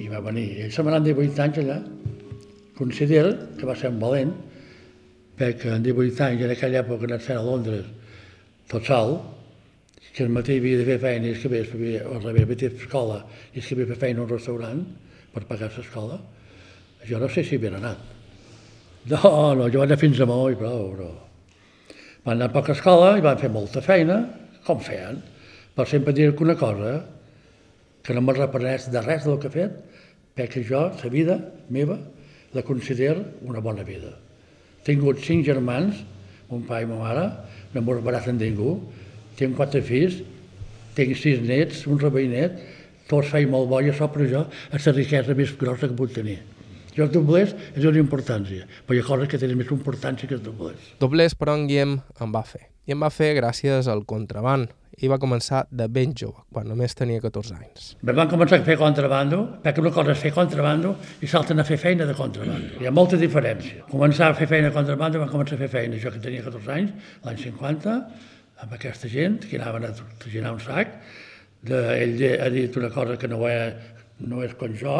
i 0.00 0.08
va 0.08 0.24
venir. 0.24 0.48
Ell 0.64 0.72
se'n 0.72 0.88
va 0.88 0.94
anar 0.94 1.04
amb 1.04 1.12
18 1.12 1.44
anys 1.44 1.60
allà. 1.60 1.80
Considero 2.76 3.36
que 3.60 3.68
va 3.68 3.76
ser 3.76 3.92
un 3.92 4.00
valent, 4.00 4.32
perquè 5.36 5.72
en 5.76 5.84
18 5.84 6.22
anys, 6.26 6.44
en 6.46 6.52
aquella 6.54 6.82
època, 6.82 7.08
anar 7.08 7.20
a 7.20 7.42
Londres 7.44 7.86
tot 8.70 8.86
sol, 8.88 9.18
que 10.16 10.24
el 10.24 10.32
matí 10.32 10.56
havia 10.56 10.80
de 10.80 10.86
fer 10.88 10.96
feina 11.02 11.28
i 11.28 11.34
es 11.34 11.42
que 11.42 11.50
havia, 11.52 12.06
o 12.08 12.16
al 12.16 12.22
revés, 12.24 12.46
havia 12.48 12.70
escola 12.72 13.18
i 13.52 13.60
es 13.60 13.66
que 13.66 13.74
havia 13.76 13.84
de 13.84 13.92
fer 13.92 14.00
feina 14.06 14.22
a 14.22 14.24
un 14.24 14.30
restaurant 14.30 14.80
per 15.34 15.44
pagar 15.44 15.68
l'escola, 15.74 16.16
jo 17.04 17.20
no 17.20 17.28
sé 17.28 17.44
si 17.44 17.58
havia 17.60 17.74
anat. 17.76 18.00
No, 19.12 19.54
no, 19.54 19.68
jo 19.68 19.82
vaig 19.82 19.90
anar 19.92 20.00
fins 20.00 20.20
a 20.24 20.26
molt 20.26 20.56
i 20.56 20.58
prou, 20.58 20.88
però... 20.96 21.12
Van 22.24 22.40
anar 22.40 22.48
a 22.48 22.54
poca 22.56 22.72
escola 22.74 23.12
i 23.14 23.22
van 23.22 23.38
fer 23.38 23.52
molta 23.54 23.84
feina, 23.84 24.16
com 24.66 24.80
feien, 24.82 25.20
però 25.76 25.86
sempre 25.86 26.16
dir 26.16 26.32
que 26.34 26.42
una 26.42 26.56
cosa, 26.58 26.96
que 28.02 28.16
no 28.16 28.24
m'arrepeneix 28.24 28.88
de 28.90 29.02
res 29.04 29.28
del 29.28 29.38
que 29.38 29.52
he 29.52 29.54
fet, 29.60 29.76
perquè 30.34 30.64
jo, 30.66 30.88
la 30.96 31.10
vida 31.12 31.36
meva, 31.70 32.00
la 32.56 32.64
considero 32.66 33.22
una 33.46 33.60
bona 33.60 33.84
vida. 33.86 34.16
Tingut 34.86 35.20
cinc 35.26 35.46
germans, 35.46 35.98
un 36.54 36.62
pare 36.66 36.86
i 36.86 36.88
ma 36.88 37.00
mare, 37.00 37.26
no 37.74 37.82
m'ho 37.82 37.98
embarassen 37.98 38.38
ningú, 38.38 38.76
tinc 39.38 39.56
quatre 39.58 39.82
fills, 39.84 40.20
tinc 40.96 41.16
sis 41.18 41.42
nets, 41.42 41.84
un 41.90 41.98
rebeinet, 42.00 42.60
tots 43.10 43.30
feien 43.30 43.50
molt 43.50 43.68
bo 43.70 43.80
i 43.82 43.90
això 43.90 44.08
per 44.12 44.28
jo 44.30 44.46
és 44.74 44.86
la 44.86 44.94
riquesa 44.94 45.34
més 45.38 45.52
grossa 45.58 45.90
que 45.90 45.98
puc 45.98 46.14
tenir. 46.14 46.38
Jo 46.96 47.04
els 47.04 47.12
doblers 47.12 47.52
és 47.76 47.84
una 47.84 48.00
importància, 48.00 48.64
però 48.86 48.96
hi 48.96 49.02
ha 49.02 49.06
coses 49.06 49.28
que 49.28 49.38
tenen 49.42 49.58
més 49.60 49.68
importància 49.74 50.28
que 50.28 50.38
els 50.38 50.44
doblers. 50.46 50.94
Doblers, 51.02 51.34
però, 51.36 51.58
en 51.58 51.66
Guillem 51.68 51.98
en 52.24 52.32
va 52.32 52.40
fer. 52.48 52.70
I 52.88 52.94
en 52.94 53.02
va 53.02 53.10
fer 53.12 53.34
gràcies 53.36 53.90
al 53.92 54.06
contraband. 54.08 54.70
I 54.96 55.10
va 55.12 55.18
començar 55.20 55.66
de 55.68 55.84
ben 55.92 56.14
jove, 56.16 56.40
quan 56.52 56.68
només 56.70 56.96
tenia 56.96 57.20
14 57.20 57.56
anys. 57.58 57.88
Me 58.00 58.14
van 58.16 58.30
començar 58.30 58.62
a 58.62 58.64
fer 58.64 58.78
contrabando, 58.80 59.42
perquè 59.64 59.82
una 59.82 59.92
cosa 59.92 60.14
és 60.14 60.22
fer 60.22 60.32
contrabando 60.32 60.94
i 61.20 61.28
salten 61.28 61.60
a 61.60 61.66
fer 61.68 61.76
feina 61.82 62.06
de 62.08 62.14
contrabando. 62.16 62.78
Hi 62.80 62.88
ha 62.88 62.92
molta 62.96 63.18
diferència. 63.20 63.84
Començar 63.90 64.30
a 64.30 64.38
fer 64.38 64.48
feina 64.48 64.70
de 64.70 64.74
contrabando, 64.76 65.20
van 65.20 65.28
començar 65.32 65.58
a 65.58 65.62
fer 65.66 65.68
feina, 65.74 66.00
jo 66.00 66.12
que 66.14 66.22
tenia 66.24 66.44
14 66.46 66.72
anys, 66.78 67.10
l'any 67.26 67.42
50, 67.42 67.96
amb 68.64 68.72
aquesta 68.78 69.10
gent, 69.12 69.42
que 69.50 69.60
anaven 69.60 69.84
a 69.84 69.92
traginar 70.22 70.54
un 70.56 70.62
sac, 70.64 70.96
de, 71.66 71.82
ell 71.98 72.24
ha 72.40 72.48
dit 72.54 72.80
una 72.80 72.90
cosa 72.94 73.18
que 73.20 73.28
no, 73.28 73.42
és, 73.50 73.92
no 74.24 74.40
és 74.46 74.56
com 74.56 74.72
jo, 74.80 74.96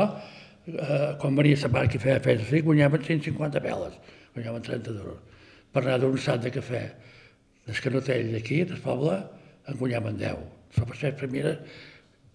eh, 0.67 1.15
quan 1.23 1.41
venia 1.41 1.57
la 1.63 1.73
part 1.73 1.93
que 1.93 2.03
feia 2.03 2.21
feina 2.21 2.45
sí, 2.51 2.61
guanyaven 2.67 3.05
150 3.07 3.65
peles, 3.65 3.97
guanyaven 4.37 4.69
30 4.69 4.93
duros, 4.93 5.41
per 5.73 5.87
anar 5.87 6.03
d'un 6.05 6.21
sac 6.21 6.45
de 6.45 6.53
cafè 6.53 6.85
des 7.67 7.81
que 7.81 7.91
no 7.91 8.05
té 8.05 8.21
ell 8.21 8.33
d'aquí, 8.37 8.61
del 8.69 8.85
poble, 8.85 9.17
en 9.67 9.79
guanyaven 9.81 10.19
10. 10.21 10.43
Això 10.71 10.87
va 10.89 10.97
ser 10.99 11.13
la 11.13 11.21
primera 11.21 11.55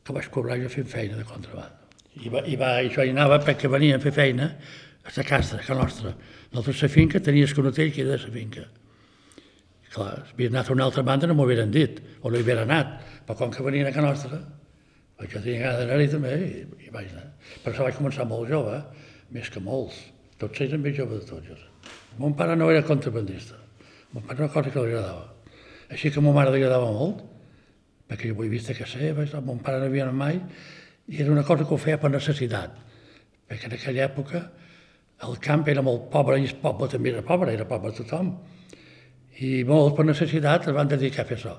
que 0.01 0.15
vaig 0.15 0.29
cobrar 0.33 0.59
jo 0.61 0.69
fent 0.71 0.89
feina 0.91 1.17
de 1.19 1.25
contraband. 1.27 1.77
I, 2.19 2.29
va, 2.29 2.43
i, 2.43 2.57
va, 2.59 2.71
i 2.83 2.91
jo 2.91 3.05
hi 3.05 3.13
anava 3.13 3.39
perquè 3.43 3.69
venien 3.71 3.99
a 3.99 4.03
fer 4.03 4.13
feina 4.15 4.51
a 5.03 5.13
la 5.15 5.25
casa, 5.25 5.59
que 5.63 5.75
nostra. 5.77 6.13
Nosaltres 6.51 6.83
la 6.83 6.89
finca 6.93 7.21
tenies 7.23 7.53
que 7.55 7.63
no 7.65 7.71
té 7.71 7.89
que 7.91 8.03
era 8.03 8.17
de 8.17 8.23
la 8.25 8.33
finca. 8.33 8.65
Clar, 9.91 10.11
si 10.27 10.35
havies 10.35 10.51
anat 10.53 10.69
a 10.69 10.75
una 10.75 10.85
altra 10.87 11.03
banda 11.03 11.27
no 11.27 11.35
m'ho 11.35 11.43
haurien 11.47 11.71
dit, 11.71 11.99
o 12.21 12.29
no 12.31 12.39
hi 12.39 12.43
hagués 12.45 12.61
anat, 12.63 12.99
però 13.27 13.37
com 13.39 13.51
que 13.51 13.63
venien 13.63 13.89
a 13.89 13.91
Can 13.95 14.07
Nostra, 14.07 14.39
jo 15.21 15.41
tenia 15.41 15.59
ganes 15.65 15.81
d'anar-hi 15.81 16.07
també 16.13 16.31
i, 16.37 16.61
i 16.87 16.93
vaig 16.93 17.11
anar. 17.11 17.27
Per 17.63 17.73
això 17.73 17.85
vaig 17.85 17.97
començar 17.97 18.25
molt 18.29 18.49
jove, 18.49 18.79
més 19.35 19.51
que 19.51 19.61
molts. 19.63 19.99
Tots 20.41 20.63
ells 20.63 20.79
més 20.81 20.95
joves 20.97 21.25
de 21.25 21.29
tots. 21.29 21.67
Mon 22.17 22.33
pare 22.37 22.55
no 22.55 22.71
era 22.71 22.81
contrabandista. 22.87 23.59
Mon 24.13 24.23
pare 24.23 24.39
era 24.39 24.47
una 24.47 24.53
cosa 24.53 24.71
que 24.71 24.79
li 24.79 24.95
agradava. 24.95 25.30
Així 25.91 26.11
que 26.11 26.21
a 26.21 26.23
ma 26.23 26.33
mare 26.35 26.53
li 26.53 26.61
agradava 26.61 26.91
molt, 26.95 27.19
perquè 28.07 28.31
jo 28.31 28.37
ho 28.37 28.45
he 28.45 28.51
vist 28.51 28.71
a 28.71 28.77
casa 28.77 28.99
seva, 28.99 29.25
mon 29.43 29.59
pare 29.63 29.79
no 29.81 29.89
havia 29.91 30.07
anat 30.07 30.17
mai, 30.17 30.39
i 31.11 31.19
era 31.23 31.31
una 31.33 31.43
cosa 31.43 31.67
que 31.67 31.75
ho 31.75 31.81
feia 31.81 31.99
per 31.99 32.11
necessitat, 32.13 32.75
perquè 33.47 33.67
en 33.67 33.75
aquella 33.77 34.07
època 34.07 34.45
el 35.27 35.37
camp 35.43 35.67
era 35.69 35.83
molt 35.85 36.07
pobre 36.13 36.39
i 36.39 36.47
el 36.47 36.57
poble 36.63 36.87
també 36.89 37.11
era 37.11 37.21
pobre, 37.25 37.53
era 37.53 37.67
pobre 37.69 37.91
tothom 37.93 38.31
i 39.41 39.61
molts 39.67 39.95
per 39.97 40.05
necessitat 40.05 40.67
es 40.67 40.75
van 40.75 40.89
dedicar 40.91 41.23
a 41.23 41.29
fer 41.29 41.37
això. 41.39 41.55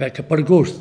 Perquè 0.00 0.24
per 0.26 0.40
gust, 0.48 0.80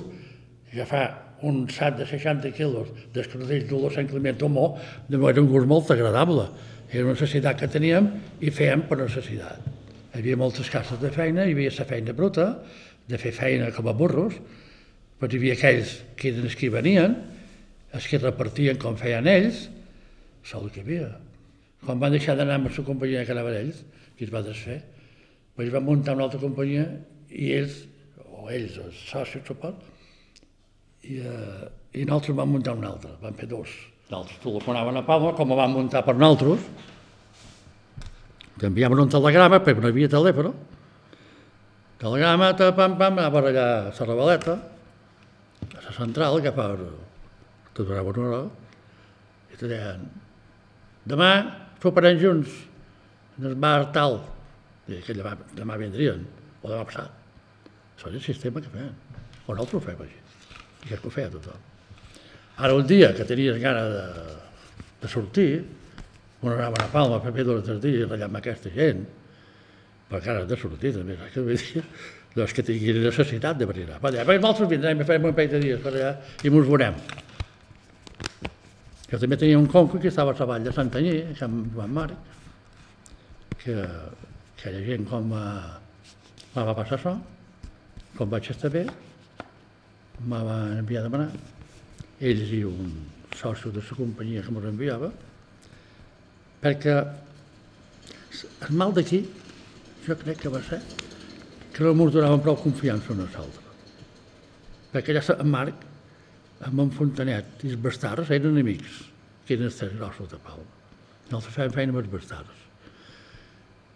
agafar 0.73 1.03
un 1.49 1.61
sac 1.71 1.97
de 1.99 2.07
60 2.07 2.51
quilos 2.55 2.89
d'escrotells 3.13 3.67
d'olor 3.69 3.93
Sant 3.95 4.09
Climent 4.09 4.37
d'Homó 4.39 4.65
no 5.09 5.29
era 5.29 5.41
un 5.41 5.49
gust 5.51 5.69
molt 5.69 5.91
agradable. 5.95 6.47
Era 6.89 7.05
una 7.05 7.15
necessitat 7.15 7.59
que 7.59 7.69
teníem 7.71 8.09
i 8.41 8.51
fèiem 8.51 8.87
per 8.89 8.97
necessitat. 9.03 9.67
Hi 10.09 10.23
havia 10.23 10.39
moltes 10.39 10.71
cases 10.73 10.99
de 11.01 11.11
feina, 11.13 11.45
hi 11.45 11.53
havia 11.53 11.73
la 11.77 11.85
feina 11.85 12.15
bruta, 12.17 12.49
de 13.09 13.17
fer 13.21 13.33
feina 13.35 13.71
com 13.75 13.89
a 13.89 13.95
burros, 13.97 14.37
però 15.19 15.31
hi 15.31 15.41
havia 15.41 15.57
aquells 15.57 15.97
que 16.15 16.31
eren 16.31 16.45
els 16.47 16.55
que 16.55 16.69
venien, 16.73 17.17
els 17.97 18.05
que 18.07 18.21
repartien 18.21 18.77
com 18.79 18.97
feien 18.99 19.27
ells, 19.27 19.65
el 20.49 20.69
que 20.73 20.81
hi 20.81 20.85
havia. 20.85 21.09
Quan 21.85 21.99
van 22.01 22.13
deixar 22.13 22.35
d'anar 22.37 22.59
amb 22.59 22.69
la 22.69 22.85
companyia 22.85 23.25
que 23.25 23.35
anaven 23.35 23.57
ells, 23.59 23.83
qui 24.17 24.27
es 24.27 24.33
va 24.33 24.41
desfer, 24.45 24.79
Vaig 25.59 25.73
van 25.73 25.83
muntar 25.83 26.13
una 26.15 26.23
altra 26.29 26.39
companyia 26.39 26.85
i 27.35 27.49
ells, 27.51 27.81
o 28.31 28.45
ells, 28.47 28.77
els 28.79 28.99
socis, 29.09 29.43
suport, 29.43 29.81
i, 31.03 31.17
eh, 31.19 31.65
i 31.99 32.05
nosaltres 32.07 32.37
vam 32.37 32.53
muntar 32.55 32.77
una 32.77 32.93
altra, 32.93 33.11
vam 33.19 33.35
fer 33.35 33.49
dos. 33.51 33.73
Nosaltres 34.07 34.39
telefonaven 34.45 35.01
a 35.01 35.03
Palma, 35.03 35.33
com 35.35 35.51
van 35.59 35.73
muntar 35.75 36.05
per 36.07 36.15
nosaltres, 36.15 36.63
que 38.59 38.71
un 38.71 39.11
telegrama, 39.11 39.59
perquè 39.65 39.83
no 39.83 39.91
hi 39.91 39.95
havia 39.97 40.11
telèfon, 40.15 40.53
telegrama, 41.99 42.53
ta, 42.57 42.71
pam, 42.75 42.95
pam, 42.99 43.19
anava 43.19 43.43
allà 43.43 43.67
a 43.89 43.91
la 43.91 44.07
Rebaleta, 44.07 44.55
a 45.67 45.83
la 45.83 45.93
central, 45.95 46.39
que 46.41 46.53
fa, 46.55 46.69
te 47.75 47.83
donava 47.83 48.13
una 48.15 48.25
hora, 48.27 48.41
i 49.51 49.59
te 49.59 49.67
deien, 49.67 50.05
demà 51.09 51.31
soparem 51.83 52.19
junts, 52.19 52.55
en 53.39 53.51
el 53.51 53.55
bar 53.55 53.91
tal, 53.95 54.19
i 54.87 54.99
que 55.05 55.15
demà, 55.15 55.35
demà 55.55 55.77
vindrien, 55.79 56.23
o 56.61 56.71
demà 56.71 56.85
passat. 56.87 57.11
Això 57.95 58.09
és 58.09 58.15
el 58.15 58.23
sistema 58.23 58.63
que 58.63 58.71
feien. 58.71 58.95
O 59.45 59.55
nosaltres 59.55 59.79
ho 59.79 59.83
fem 59.83 60.01
així. 60.05 60.19
I 60.87 60.93
és 60.95 61.01
que 61.01 61.09
ho 61.09 61.11
feia 61.11 61.31
tothom. 61.31 61.67
Ara 62.59 62.75
un 62.75 62.87
dia 62.87 63.11
que 63.15 63.27
tenies 63.27 63.59
gana 63.59 63.83
de, 63.91 64.03
de 65.01 65.11
sortir, 65.11 65.51
un 66.39 66.53
anava 66.53 66.79
a 66.85 66.91
Palma 66.91 67.19
a 67.19 67.31
fer 67.35 67.43
dos 67.43 67.61
o 67.61 67.65
tres 67.65 67.79
dies 67.83 68.11
allà 68.11 68.27
amb 68.29 68.39
aquesta 68.39 68.71
gent, 68.71 69.03
per 70.09 70.21
ganes 70.25 70.47
de 70.49 70.57
sortir 70.57 70.93
també, 70.95 71.17
saps 71.19 71.35
què 71.35 71.45
vull 71.45 71.59
dir? 71.61 71.83
Doncs 72.35 72.53
que 72.53 72.65
tinguin 72.65 73.01
necessitat 73.03 73.57
de 73.57 73.65
venir 73.69 73.87
allà. 73.87 73.99
Va 74.01 74.11
dir, 74.13 74.23
nosaltres 74.41 74.69
vindrem 74.69 75.01
i 75.01 75.07
farem 75.07 75.27
un 75.29 75.35
parell 75.37 75.55
de 75.55 75.61
dies 75.63 75.81
per 75.81 75.93
allà 75.93 76.13
i 76.45 76.51
mos 76.53 76.67
veurem. 76.67 76.97
Jo 79.09 79.17
també 79.17 79.37
tenia 79.41 79.57
un 79.57 79.67
conco 79.69 79.97
que 79.97 80.11
estava 80.11 80.35
a 80.35 80.37
la 80.37 80.47
vall 80.51 80.65
de 80.65 80.73
Santanyí, 80.73 81.13
que 81.37 81.45
amb 81.45 81.73
Joan 81.73 81.93
Marc, 81.93 82.35
que 83.63 83.75
aquella 83.81 84.83
gent 84.85 85.07
com 85.09 85.31
va, 85.33 85.45
me 86.53 86.65
va 86.67 86.75
passar 86.77 86.99
això, 86.99 87.15
com 88.17 88.29
vaig 88.29 88.51
estar 88.53 88.69
bé, 88.73 88.85
me 90.19 90.43
van 90.45 90.77
enviar 90.77 91.01
a 91.01 91.07
demanar, 91.07 91.31
ells 92.19 92.53
i 92.53 92.61
un 92.67 92.93
soci 93.39 93.73
de 93.73 93.81
la 93.81 93.97
companyia 93.97 94.43
que 94.45 94.53
m'ho 94.53 94.61
enviava, 94.69 95.09
perquè 96.61 96.95
el 98.67 98.75
mal 98.77 98.93
d'aquí, 98.93 99.23
jo 100.07 100.17
crec 100.19 100.43
que 100.43 100.51
va 100.53 100.61
ser 100.65 100.79
que 101.73 101.83
no 101.83 101.93
ens 101.93 102.13
donaven 102.13 102.41
prou 102.43 102.57
confiança 102.59 103.13
a 103.13 103.17
nosaltres. 103.19 103.65
Perquè 104.91 105.13
allà 105.13 105.35
en 105.35 105.51
Marc, 105.53 105.85
amb 106.67 106.83
en 106.83 106.89
Fontanet 106.91 107.63
i 107.63 107.71
els 107.71 107.79
bastards 107.83 108.31
eren 108.35 108.57
amics, 108.59 109.03
que 109.45 109.55
eren 109.55 109.69
els 109.69 109.77
tres 109.79 109.93
grossos 109.95 110.31
de 110.31 110.39
Palma. 110.43 110.65
Nosaltres 111.29 111.55
fèiem 111.55 111.75
feina 111.75 111.93
amb 111.93 112.01
els 112.01 112.11
bastards. 112.11 112.65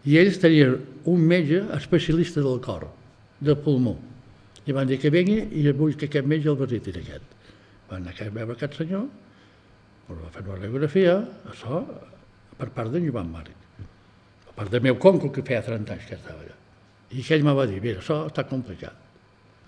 I 0.06 0.18
ells 0.20 0.40
tenien 0.44 0.78
un 1.10 1.26
metge 1.28 1.64
especialista 1.78 2.44
del 2.44 2.62
cor, 2.64 2.88
del 3.40 3.58
pulmó. 3.66 3.96
I 4.68 4.76
van 4.76 4.88
dir 4.88 5.00
que 5.00 5.12
vengui 5.12 5.42
i 5.60 5.66
vull 5.76 5.98
que 6.00 6.08
aquest 6.12 6.28
metge 6.30 6.52
el 6.52 6.60
visitin 6.60 7.02
aquest. 7.02 7.36
Van 7.90 8.04
anar 8.04 8.16
a 8.16 8.36
veure 8.38 8.56
aquest 8.56 8.80
senyor, 8.80 9.08
ens 10.08 10.22
va 10.22 10.32
fer 10.36 10.46
una 10.46 10.60
radiografia, 10.60 11.18
això, 11.52 11.84
per 12.60 12.70
part 12.76 12.94
d'en 12.94 13.10
Joan 13.10 13.32
Marc. 13.34 13.63
Part 14.56 14.70
del 14.70 14.84
meu 14.86 14.98
conco, 15.02 15.32
que 15.34 15.44
feia 15.46 15.64
30 15.66 15.96
anys 15.96 16.10
que 16.10 16.18
estava 16.18 16.42
allà. 16.44 16.58
I 17.14 17.22
aquell 17.22 17.46
me 17.46 17.54
va 17.58 17.66
dir, 17.70 17.80
mira, 17.82 18.02
això 18.02 18.24
està 18.30 18.46
complicat. 18.50 18.98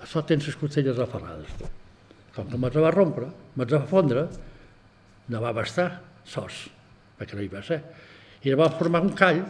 Això 0.06 0.22
tens 0.28 0.46
les 0.46 0.58
costelles 0.60 1.00
aferrades. 1.02 1.52
Com 2.36 2.50
que 2.52 2.60
me'ls 2.60 2.78
va 2.84 2.92
rompre, 2.94 3.30
me'ls 3.58 3.74
va 3.74 3.86
fondre, 3.90 4.26
no 5.32 5.42
va 5.42 5.54
bastar, 5.56 5.88
sos, 6.28 6.66
perquè 7.18 7.38
no 7.38 7.46
hi 7.46 7.50
va 7.52 7.64
ser. 7.66 7.80
I 8.46 8.54
va 8.60 8.70
formar 8.78 9.02
un 9.06 9.14
call, 9.18 9.42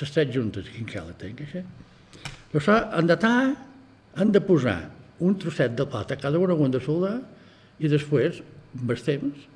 les 0.00 0.14
tres 0.14 0.32
juntes, 0.34 0.70
quin 0.74 0.88
cal 0.88 1.12
tenc, 1.20 1.44
això. 1.46 1.62
Això, 2.52 2.78
han 2.96 3.06
de 3.08 3.16
tar, 3.20 3.36
han 4.18 4.32
de 4.34 4.42
posar 4.44 4.80
un 5.22 5.38
trosset 5.38 5.76
de 5.78 5.86
plata 5.86 6.18
cada 6.18 6.40
una 6.42 6.54
ho 6.54 6.68
de 6.68 6.80
soldar 6.82 7.20
i 7.78 7.88
després, 7.88 8.42
amb 8.74 8.90
els 8.90 9.06
temps, 9.06 9.46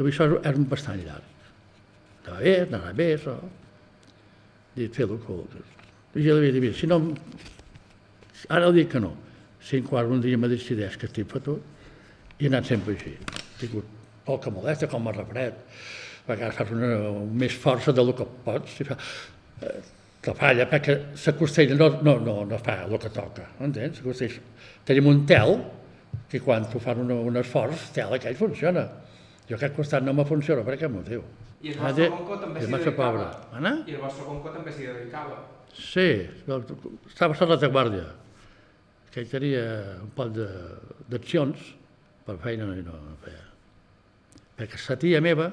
això 0.00 0.26
era 0.40 0.56
bastant 0.68 1.00
llarg. 1.04 1.26
Anava 2.24 2.40
bé, 2.40 2.54
anava 2.66 2.92
bé, 2.96 3.08
això. 3.16 3.34
I 4.80 4.88
fer-ho 4.94 5.18
com... 5.26 5.44
I 6.16 6.24
jo 6.24 6.38
li 6.40 6.50
dit, 6.50 6.62
mira, 6.62 6.76
si 6.76 6.88
no... 6.90 7.00
Ara 8.50 8.70
dic 8.74 8.88
que 8.94 9.02
no. 9.02 9.12
Si 9.60 9.78
en 9.78 9.86
quart 9.86 10.10
un 10.10 10.22
dia 10.24 10.38
me 10.40 10.48
decideix 10.48 10.96
que 10.98 11.08
estic 11.10 11.28
fotut, 11.30 11.60
i 12.40 12.46
he 12.46 12.50
anat 12.50 12.70
sempre 12.70 12.96
així. 12.96 13.12
He 13.12 13.56
tingut 13.60 13.88
poca 14.26 14.52
molèstia, 14.52 14.88
com 14.90 15.08
a 15.08 15.14
refred. 15.14 15.58
A 16.24 16.30
vegades 16.32 16.56
fas 16.56 16.72
una, 16.74 16.92
més 17.42 17.56
força 17.60 17.92
del 17.96 18.14
que 18.16 18.26
pots. 18.46 18.78
I 18.80 18.88
fa, 18.88 18.96
eh, 19.66 19.74
que 20.20 20.34
falla, 20.36 20.66
perquè 20.68 20.96
la 21.12 21.34
costella 21.36 21.76
no, 21.76 21.90
no, 22.04 22.16
no, 22.20 22.34
no 22.48 22.58
fa 22.60 22.82
el 22.84 22.96
que 23.00 23.12
toca, 23.12 23.46
entens? 23.64 24.00
La 24.00 24.08
costella, 24.10 24.42
tenim 24.88 25.08
un 25.12 25.22
tel 25.28 25.54
que 26.30 26.40
quan 26.44 26.66
tu 26.70 26.80
fan 26.82 27.00
una, 27.04 27.16
un 27.26 27.38
esforç, 27.40 27.86
el 27.88 27.94
tel 27.96 28.16
aquell 28.16 28.36
funciona. 28.38 28.84
Jo 29.48 29.56
aquest 29.56 29.76
costat 29.76 30.04
no 30.04 30.14
me 30.16 30.26
funciona, 30.28 30.64
per 30.66 30.76
aquest 30.76 30.92
motiu. 30.92 31.24
I 31.62 31.72
el 31.72 31.78
vostre 31.78 32.04
de- 32.04 32.10
conco 32.10 32.36
també 32.40 32.60
s'hi 32.60 32.70
dedicava. 32.72 33.10
pobre. 33.12 33.56
Anna? 33.58 33.72
I 33.86 33.94
el 33.94 34.00
vostre 34.00 34.24
conco 34.24 34.48
també 34.54 34.72
s'hi 34.72 34.86
dedicava. 34.86 35.36
Sí, 35.74 36.26
estava 37.06 37.34
a 37.34 37.44
la 37.46 37.54
retaguardia, 37.54 38.06
que 39.10 39.20
ell 39.20 39.28
tenia 39.28 39.64
un 40.02 40.10
poc 40.16 40.32
de- 40.32 40.48
d'accions, 41.08 41.58
per 42.26 42.36
feina 42.38 42.64
no, 42.64 42.74
no, 42.74 42.92
no 42.92 43.16
feia. 43.24 43.44
Perquè 44.56 44.78
la 44.88 44.96
tia 44.96 45.20
meva 45.20 45.50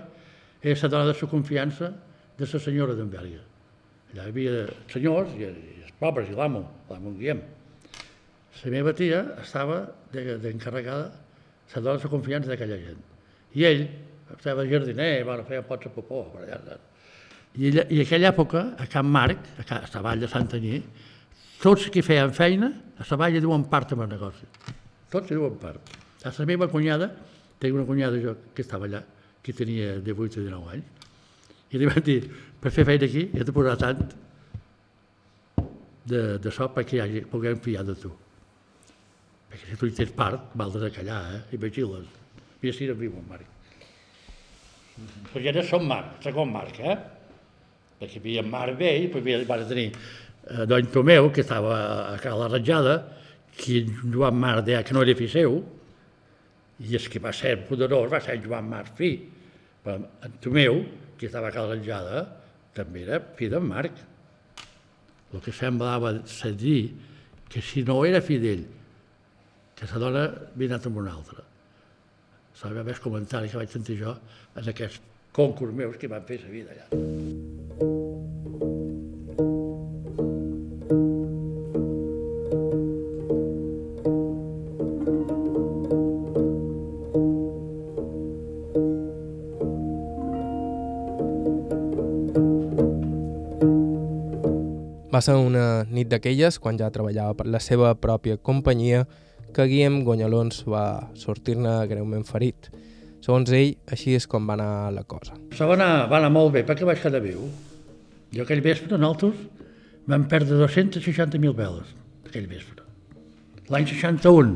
era 0.61 0.79
la 0.81 0.87
dona 0.89 1.05
de 1.11 1.13
la 1.21 1.27
confiança 1.29 1.93
de 2.37 2.45
la 2.53 2.59
senyora 2.59 2.93
d'Enverga. 2.93 3.43
Allà 4.13 4.23
hi 4.25 4.29
havia 4.29 4.67
senyors 4.87 5.29
i, 5.35 5.43
i 5.43 5.83
els 5.83 5.91
pobres 5.99 6.29
i 6.29 6.33
l'amo, 6.33 6.63
l'amo 6.89 7.11
Guillem. 7.11 7.41
La 8.63 8.71
meva 8.71 8.93
tia 8.93 9.35
estava 9.41 9.91
de- 10.11 10.37
d'encarregada, 10.39 11.11
la 11.75 11.81
dona 11.81 11.97
de 11.97 12.03
la 12.03 12.09
confiança 12.09 12.49
d'aquella 12.49 12.77
gent. 12.77 13.01
I 13.53 13.63
ell 13.65 13.87
estava 14.35 14.65
jardiner, 14.67 15.23
bueno, 15.23 15.43
feia 15.47 15.63
pots 15.63 15.87
de 15.87 15.91
popó, 15.95 16.25
per 16.33 16.43
allà. 16.47 16.77
I, 17.57 17.67
ella, 17.69 17.85
I 17.89 18.01
aquella 18.03 18.29
època, 18.33 18.65
a 18.77 18.85
Can 18.91 19.07
Marc, 19.09 19.39
a, 19.57 19.63
Ca- 19.63 19.79
a 19.85 19.89
la 19.93 20.01
vall 20.05 20.19
de 20.21 20.27
Santanyí, 20.29 20.81
tots 21.61 21.87
qui 21.93 22.03
feien 22.05 22.33
feina, 22.35 22.69
a 22.99 23.05
la 23.09 23.17
vall 23.23 23.37
hi 23.37 23.41
diuen 23.41 23.63
part 23.71 23.93
amb 23.95 24.03
el 24.05 24.11
negoci. 24.13 24.45
Tots 25.09 25.31
hi 25.31 25.37
diuen 25.39 25.55
part. 25.61 25.95
A 26.27 26.33
la 26.37 26.45
meva 26.49 26.67
cunyada, 26.69 27.07
tinc 27.61 27.73
una 27.73 27.85
cunyada 27.87 28.19
jo 28.21 28.35
que 28.53 28.61
estava 28.65 28.85
allà, 28.85 29.01
que 29.41 29.53
tenia 29.55 29.95
18 30.03 30.41
o 30.41 30.43
19 30.43 30.71
anys, 30.75 31.09
i 31.71 31.79
li 31.81 31.87
van 31.89 32.03
dir, 32.03 32.19
per 32.61 32.71
fer 32.71 32.85
feina 32.87 33.07
aquí, 33.07 33.25
he 33.33 33.43
de 33.47 33.53
posar 33.55 33.77
tant 33.79 34.05
de, 36.07 36.21
de 36.39 36.51
so 36.53 36.69
perquè 36.73 36.97
hi 36.97 37.01
hagi, 37.03 37.21
puguem 37.31 37.57
fiar 37.63 37.83
de 37.87 37.95
tu. 37.99 38.11
Perquè 39.49 39.71
si 39.73 39.77
tu 39.79 39.87
hi 39.89 39.95
tens 39.97 40.13
part, 40.15 40.51
val 40.59 40.71
de 40.71 40.91
callar, 40.93 41.21
eh? 41.35 41.41
I 41.55 41.59
vigiles. 41.59 42.07
Mira 42.61 42.75
si 42.75 42.87
no 42.87 42.95
viu 42.99 43.13
en 43.19 43.25
Marc. 43.29 43.45
Perquè 45.31 45.51
era 45.51 45.63
son 45.65 45.85
Marc, 45.89 46.17
segon 46.25 46.51
Marc, 46.53 46.79
eh? 46.81 46.97
Perquè 47.99 48.17
hi 48.17 48.21
havia 48.23 48.43
Marc 48.45 48.77
vell, 48.79 49.07
però 49.11 49.21
hi 49.21 49.35
havia, 49.35 49.47
va 49.49 49.57
tenir 49.69 49.87
eh, 49.91 50.65
Don 50.69 50.91
Tomeu, 50.93 51.31
que 51.33 51.43
estava 51.45 51.77
a 52.13 52.17
Cala 52.23 52.49
Ratjada, 52.51 52.97
que 53.57 53.83
Joan 54.13 54.37
Marc 54.37 54.65
deia 54.67 54.83
que 54.85 54.95
no 54.95 55.03
era 55.05 55.17
fill 55.17 55.31
seu, 55.33 55.57
i 56.85 56.93
és 56.97 57.07
que 57.09 57.21
va 57.21 57.33
ser 57.33 57.55
poderós, 57.67 58.09
va 58.11 58.21
ser 58.21 58.37
Joan 58.43 58.69
Marc 58.69 58.93
fi. 58.97 59.11
Però 59.83 59.97
en 59.97 60.37
Tomeu, 60.43 60.83
que 61.17 61.29
estava 61.29 61.49
a 61.49 61.55
Cala 61.55 61.75
Ratjada, 61.75 62.23
també 62.77 63.05
era 63.05 63.21
fill 63.37 63.53
d'en 63.53 63.65
Marc. 63.65 64.01
El 65.33 65.43
que 65.43 65.51
semblava 65.51 66.13
ser 66.29 66.53
dir 66.57 66.81
que 67.49 67.61
si 67.63 67.83
no 67.87 67.99
era 68.05 68.21
fill 68.23 68.43
d'ell, 68.43 68.65
que 69.77 69.89
la 69.91 70.01
dona 70.01 70.23
havia 70.27 70.73
anat 70.73 70.87
amb 70.89 71.01
una 71.03 71.13
altra. 71.13 71.43
Sabia 72.57 72.81
més 72.81 72.97
comentaris 72.97 73.51
que 73.53 73.59
vaig 73.59 73.69
sentir 73.69 73.99
jo 73.99 74.15
en 74.57 74.69
aquests 74.71 74.97
concurs 75.35 75.75
meus 75.77 75.99
que 76.01 76.09
van 76.09 76.23
fer 76.25 76.39
la 76.41 76.49
vida 76.49 76.73
allà. 76.73 76.87
Va 95.13 95.21
ser 95.21 95.37
una 95.37 95.85
nit 95.93 96.09
d'aquelles, 96.09 96.57
quan 96.57 96.77
ja 96.81 96.89
treballava 96.93 97.37
per 97.37 97.45
la 97.53 97.61
seva 97.61 97.93
pròpia 98.01 98.41
companyia, 98.41 99.05
que 99.55 99.65
Guillem 99.69 100.01
Gonyalons 100.07 100.63
va 100.69 100.83
sortir-ne 101.17 101.73
greument 101.89 102.25
ferit. 102.27 102.69
Segons 103.23 103.51
ell, 103.51 103.73
així 103.91 104.13
és 104.17 104.27
com 104.29 104.45
va 104.47 104.55
anar 104.57 104.91
la 104.95 105.03
cosa. 105.03 105.35
Això 105.51 105.67
va 105.69 105.75
anar, 105.77 106.07
va 106.11 106.19
anar 106.21 106.31
molt 106.35 106.53
bé, 106.55 106.63
perquè 106.67 106.87
vaig 106.87 107.01
quedar 107.01 107.23
viu. 107.23 107.47
Jo 108.35 108.43
aquell 108.43 108.63
vespre, 108.63 108.91
nosaltres, 108.93 109.39
vam 110.07 110.27
perdre 110.31 110.59
260.000 110.61 111.55
veles, 111.57 111.95
aquell 112.27 112.47
vespre. 112.51 112.85
L'any 113.73 113.87
61. 113.89 114.53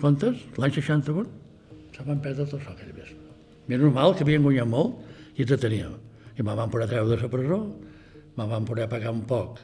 Comptes? 0.00 0.42
L'any 0.58 0.74
61? 0.74 1.30
Se 1.96 2.04
van 2.08 2.20
perdre 2.24 2.44
tot 2.44 2.58
això 2.60 2.74
aquell 2.74 2.92
vespre. 2.96 3.20
És 3.68 3.80
normal 3.80 4.16
que 4.16 4.26
havien 4.26 4.44
guanyat 4.44 4.68
molt 4.68 5.38
i 5.38 5.46
ens 5.46 5.60
teníem. 5.62 5.96
I 6.36 6.44
me 6.44 6.56
van 6.58 6.72
poder 6.72 6.88
treure 6.90 7.12
de 7.12 7.20
la 7.20 7.32
presó 7.32 7.62
me 8.36 8.46
van 8.46 8.64
poder 8.64 8.88
pagar 8.88 9.12
un 9.12 9.22
poc, 9.28 9.58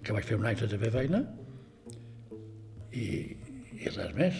que 0.00 0.14
vaig 0.14 0.24
fer 0.24 0.38
un 0.38 0.46
any 0.46 0.58
sense 0.58 0.78
fer 0.78 0.90
feina, 0.94 1.20
i, 2.92 3.06
i 3.80 3.92
res 3.94 4.14
més. 4.16 4.38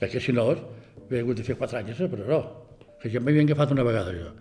Perquè 0.00 0.22
si 0.22 0.34
no, 0.36 0.46
havia 0.50 1.22
hagut 1.24 1.40
de 1.40 1.44
fer 1.46 1.56
quatre 1.58 1.80
anys 1.80 1.98
a 1.98 2.06
la 2.06 2.14
presó. 2.14 2.40
Que 3.02 3.10
ja 3.12 3.22
m'havia 3.22 3.44
agafat 3.48 3.74
una 3.74 3.86
vegada 3.86 4.12
jo, 4.16 4.32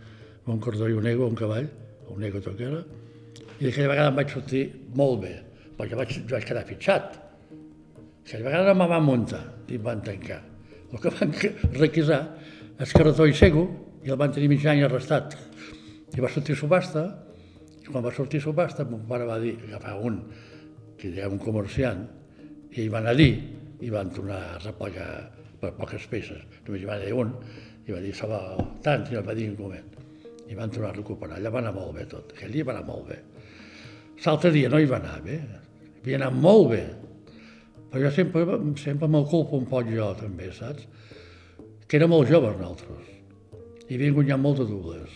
amb 0.45 0.55
un 0.55 0.63
cordó 0.63 0.89
i 0.89 0.97
un 0.97 1.07
ego, 1.07 1.27
un 1.27 1.37
cavall, 1.39 1.69
un 2.09 2.25
ego 2.25 2.41
tot 2.43 2.57
que 2.57 2.67
era, 2.67 2.83
i 3.59 3.67
aquella 3.67 3.91
vegada 3.91 4.11
em 4.11 4.19
vaig 4.19 4.31
sortir 4.33 4.63
molt 4.95 5.21
bé, 5.23 5.33
perquè 5.77 5.97
vaig, 5.99 6.13
vaig 6.29 6.45
quedar 6.47 6.65
fitxat. 6.67 7.17
Aquella 8.23 8.45
vegada 8.45 8.75
me 8.77 8.87
van 8.87 9.05
muntar 9.05 9.41
i 9.67 9.79
em 9.79 9.83
van 9.83 10.03
tancar. 10.05 10.39
El 10.89 11.01
que 11.03 11.13
van 11.15 11.33
requisar 11.83 12.21
és 12.79 12.93
carretó 12.95 13.27
i 13.27 13.35
cego 13.35 13.65
i 14.05 14.13
el 14.13 14.19
van 14.19 14.31
tenir 14.35 14.47
mig 14.51 14.63
any 14.67 14.83
arrestat. 14.85 15.35
I 16.15 16.23
va 16.23 16.31
sortir 16.31 16.55
subhasta, 16.57 17.03
i 17.83 17.89
quan 17.89 18.05
va 18.05 18.13
sortir 18.15 18.41
subhasta, 18.43 18.85
mon 18.87 19.03
pare 19.09 19.27
va 19.27 19.37
dir, 19.41 19.57
agafar 19.67 19.97
un, 20.07 20.21
que 20.97 21.11
era 21.11 21.29
un 21.29 21.39
comerciant, 21.41 22.05
i 22.75 22.83
hi 22.83 22.89
van 22.91 23.09
a 23.09 23.15
dir, 23.17 23.31
i 23.81 23.89
van 23.93 24.11
tornar 24.13 24.39
a 24.51 24.59
replegar 24.61 25.09
per 25.59 25.73
poques 25.77 26.05
peces. 26.11 26.43
Només 26.67 26.83
hi 26.83 26.89
va 26.89 26.99
dir 27.01 27.13
un, 27.17 27.33
i 27.87 27.95
va 27.95 28.01
dir, 28.03 28.13
se 28.15 28.27
va 28.29 28.39
tant, 28.85 29.07
i 29.09 29.17
el 29.19 29.25
va 29.25 29.35
dir 29.37 29.49
un 29.51 29.57
moment. 29.59 29.97
I 30.49 30.57
van 30.57 30.71
tornar 30.73 30.91
a 30.93 30.97
recuperar. 30.97 31.37
Allà 31.37 31.51
va 31.53 31.61
anar 31.63 31.73
molt 31.75 31.95
bé 31.97 32.05
tot. 32.09 32.33
Aquell 32.35 32.53
dia 32.53 32.65
va 32.65 32.75
anar 32.75 32.85
molt 32.87 33.09
bé. 33.09 33.19
L'altre 34.25 34.51
dia 34.53 34.69
no 34.71 34.79
hi 34.81 34.89
va 34.89 34.97
anar 34.99 35.19
bé. 35.25 35.37
Havia 36.01 36.19
anat 36.19 36.35
molt 36.45 36.69
bé. 36.71 36.83
Però 37.89 38.01
jo 38.03 38.11
sempre, 38.13 38.45
sempre 38.81 39.09
me'l 39.09 39.27
culpo 39.29 39.57
un 39.57 39.65
poc 39.69 39.89
jo, 39.89 40.11
també, 40.19 40.49
saps? 40.53 40.85
Que 41.89 41.97
era 41.97 42.09
molt 42.09 42.29
jove, 42.29 42.51
nosaltres. 42.57 43.07
I 43.89 43.97
havien 43.97 44.13
guanyat 44.17 44.41
molt 44.41 44.61
de 44.61 44.67
dobles. 44.69 45.15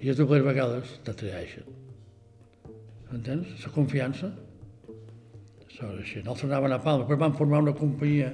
I 0.00 0.10
les 0.10 0.18
dobles 0.18 0.42
vegades 0.46 0.96
t'atraeixen. 1.06 1.68
Entens? 3.14 3.52
La 3.62 3.72
confiança. 3.74 4.32
És 5.76 5.82
així. 5.84 6.20
Nosaltres 6.24 6.48
anaven 6.48 6.72
a 6.72 6.80
Palma, 6.80 7.04
però 7.04 7.18
vam 7.20 7.34
formar 7.36 7.60
una 7.60 7.74
companyia, 7.76 8.30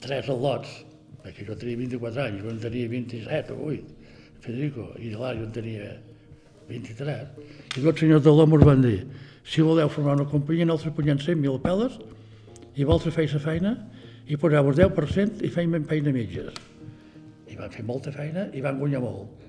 tres 0.00 0.30
al·lots, 0.32 0.70
perquè 1.20 1.44
jo 1.44 1.56
tenia 1.60 1.76
24 1.82 2.22
anys, 2.24 2.42
jo 2.44 2.52
en 2.54 2.60
tenia 2.62 2.88
27 2.88 3.52
o 3.52 3.66
8, 3.68 3.96
Federico, 4.44 4.86
i 4.96 5.12
l'Ari 5.12 5.44
en 5.44 5.52
tenia 5.52 5.90
23, 6.70 7.34
i 7.76 7.82
dos 7.84 8.00
senyors 8.00 8.24
de 8.24 8.32
l'Home 8.32 8.60
van 8.64 8.80
dir, 8.84 9.02
si 9.44 9.64
voleu 9.64 9.90
formar 9.92 10.16
una 10.16 10.28
companyia, 10.30 10.64
nosaltres 10.68 10.96
posem 10.96 11.20
100.000 11.20 11.60
peles 11.64 11.98
i 12.76 12.86
vosaltres 12.88 13.16
feis 13.16 13.34
la 13.36 13.42
feina 13.44 13.74
i 14.28 14.36
poseu 14.40 14.70
el 14.72 14.76
10% 14.78 15.44
i 15.44 15.50
feim 15.52 15.76
feina 15.88 16.12
mitges. 16.16 16.52
I 17.48 17.56
van 17.60 17.72
fer 17.72 17.84
molta 17.84 18.12
feina 18.12 18.46
i 18.56 18.64
van 18.64 18.80
guanyar 18.80 19.02
molt. 19.04 19.44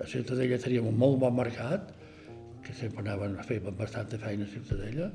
A 0.00 0.08
Ciutadella 0.08 0.60
teníem 0.60 0.88
un 0.88 0.96
molt 1.00 1.20
bon 1.20 1.36
mercat, 1.36 1.92
que 2.64 2.74
sempre 2.76 3.04
anaven 3.04 3.38
a 3.38 3.44
fer 3.46 3.60
bastanta 3.64 4.18
feina 4.20 4.44
a 4.44 4.52
Ciutadella, 4.52 5.08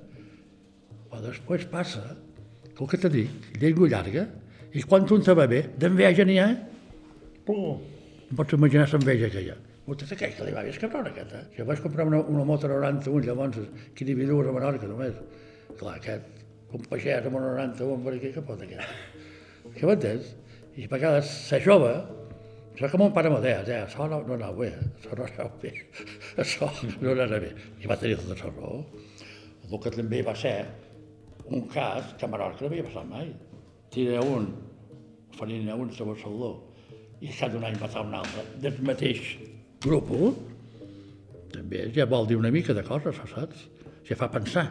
però 1.11 1.21
després 1.25 1.67
passa 1.71 2.05
que 2.71 2.79
el 2.79 2.89
que 2.89 2.99
te 3.03 3.11
dic, 3.11 3.49
llengua 3.59 3.89
llarga, 3.91 4.25
i 4.71 4.83
quan 4.87 5.03
un 5.11 5.25
te 5.25 5.35
va 5.35 5.47
bé, 5.51 5.65
d'enveja 5.77 6.23
n'hi 6.27 6.37
ha, 6.39 6.47
pum, 7.45 7.81
no 8.29 8.37
pots 8.39 8.55
imaginar 8.55 8.87
l'enveja 8.93 9.29
que 9.33 9.43
hi 9.43 9.49
ha. 9.51 9.57
Vostè 9.87 10.07
aquell 10.15 10.35
que 10.37 10.45
li 10.47 10.53
va 10.55 10.63
bé, 10.63 10.71
és 10.71 10.79
cabron 10.79 11.09
aquest, 11.09 11.33
eh? 11.35 11.41
Jo 11.57 11.65
vaig 11.67 11.81
comprar 11.83 12.05
una, 12.07 12.21
una 12.31 12.45
moto 12.47 12.69
91, 12.71 13.25
llavors, 13.27 13.59
que 13.97 14.07
n'hi 14.07 14.15
havia 14.15 14.29
dues 14.29 14.47
a 14.47 14.53
Menorca 14.55 14.87
només. 14.87 15.17
Clar, 15.81 15.97
aquest, 15.97 16.41
un 16.71 16.87
pagès 16.87 17.27
amb 17.27 17.39
una 17.41 17.51
91 17.57 18.05
per 18.05 18.13
aquí, 18.15 18.31
que 18.37 18.43
pot 18.47 18.63
aquest? 18.63 19.25
Què 19.75 19.89
m'entens? 19.89 20.31
I 20.79 20.87
a 20.87 20.91
vegades, 20.93 21.33
ser 21.49 21.59
jove, 21.65 21.91
això 22.77 22.87
com 22.93 23.03
un 23.09 23.11
pare 23.17 23.33
modern, 23.33 23.67
eh? 23.67 23.81
això 23.83 24.07
no, 24.07 24.21
no 24.29 24.37
anava 24.37 24.55
bé, 24.63 24.69
això 25.01 25.17
no 25.17 25.25
anava 25.27 25.51
bé, 25.59 25.73
això 26.45 26.69
no 27.01 27.11
anava 27.11 27.41
bé. 27.43 27.51
I 27.83 27.91
va 27.91 27.99
tenir 27.99 28.15
tota 28.21 28.37
la 28.39 28.53
raó. 28.53 28.79
El 29.67 29.83
que 29.83 29.91
també 29.91 30.21
va 30.23 30.37
ser 30.39 30.55
un 31.49 31.67
cas 31.71 32.13
que 32.17 32.25
a 32.25 32.29
Menorca 32.29 32.65
no 32.65 32.69
havia 32.71 32.85
passat 32.85 33.07
mai. 33.09 33.31
Tira 33.91 34.21
un, 34.23 34.47
farina 35.37 35.75
un 35.75 35.89
a 35.91 36.07
Barcelona, 36.07 36.53
i 37.21 37.29
cada 37.37 37.57
un 37.57 37.65
any 37.67 37.77
matar 37.79 38.05
un 38.05 38.15
altre, 38.17 38.45
del 38.63 38.79
mateix 38.87 39.35
grup, 39.83 40.09
també 41.51 41.87
ja 41.95 42.07
vol 42.09 42.27
dir 42.29 42.37
una 42.39 42.51
mica 42.53 42.73
de 42.73 42.83
coses, 42.85 43.19
saps? 43.33 43.67
Ja 44.07 44.17
fa 44.17 44.29
pensar. 44.31 44.69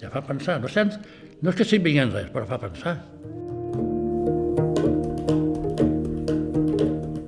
Ja 0.00 0.10
fa 0.12 0.22
pensar. 0.26 0.58
No, 0.62 0.70
sents, 0.72 0.98
no 1.40 1.52
és 1.52 1.58
que 1.58 1.66
sigui 1.68 1.96
en 2.00 2.12
res, 2.14 2.30
però 2.34 2.48
fa 2.48 2.58
pensar. 2.62 2.96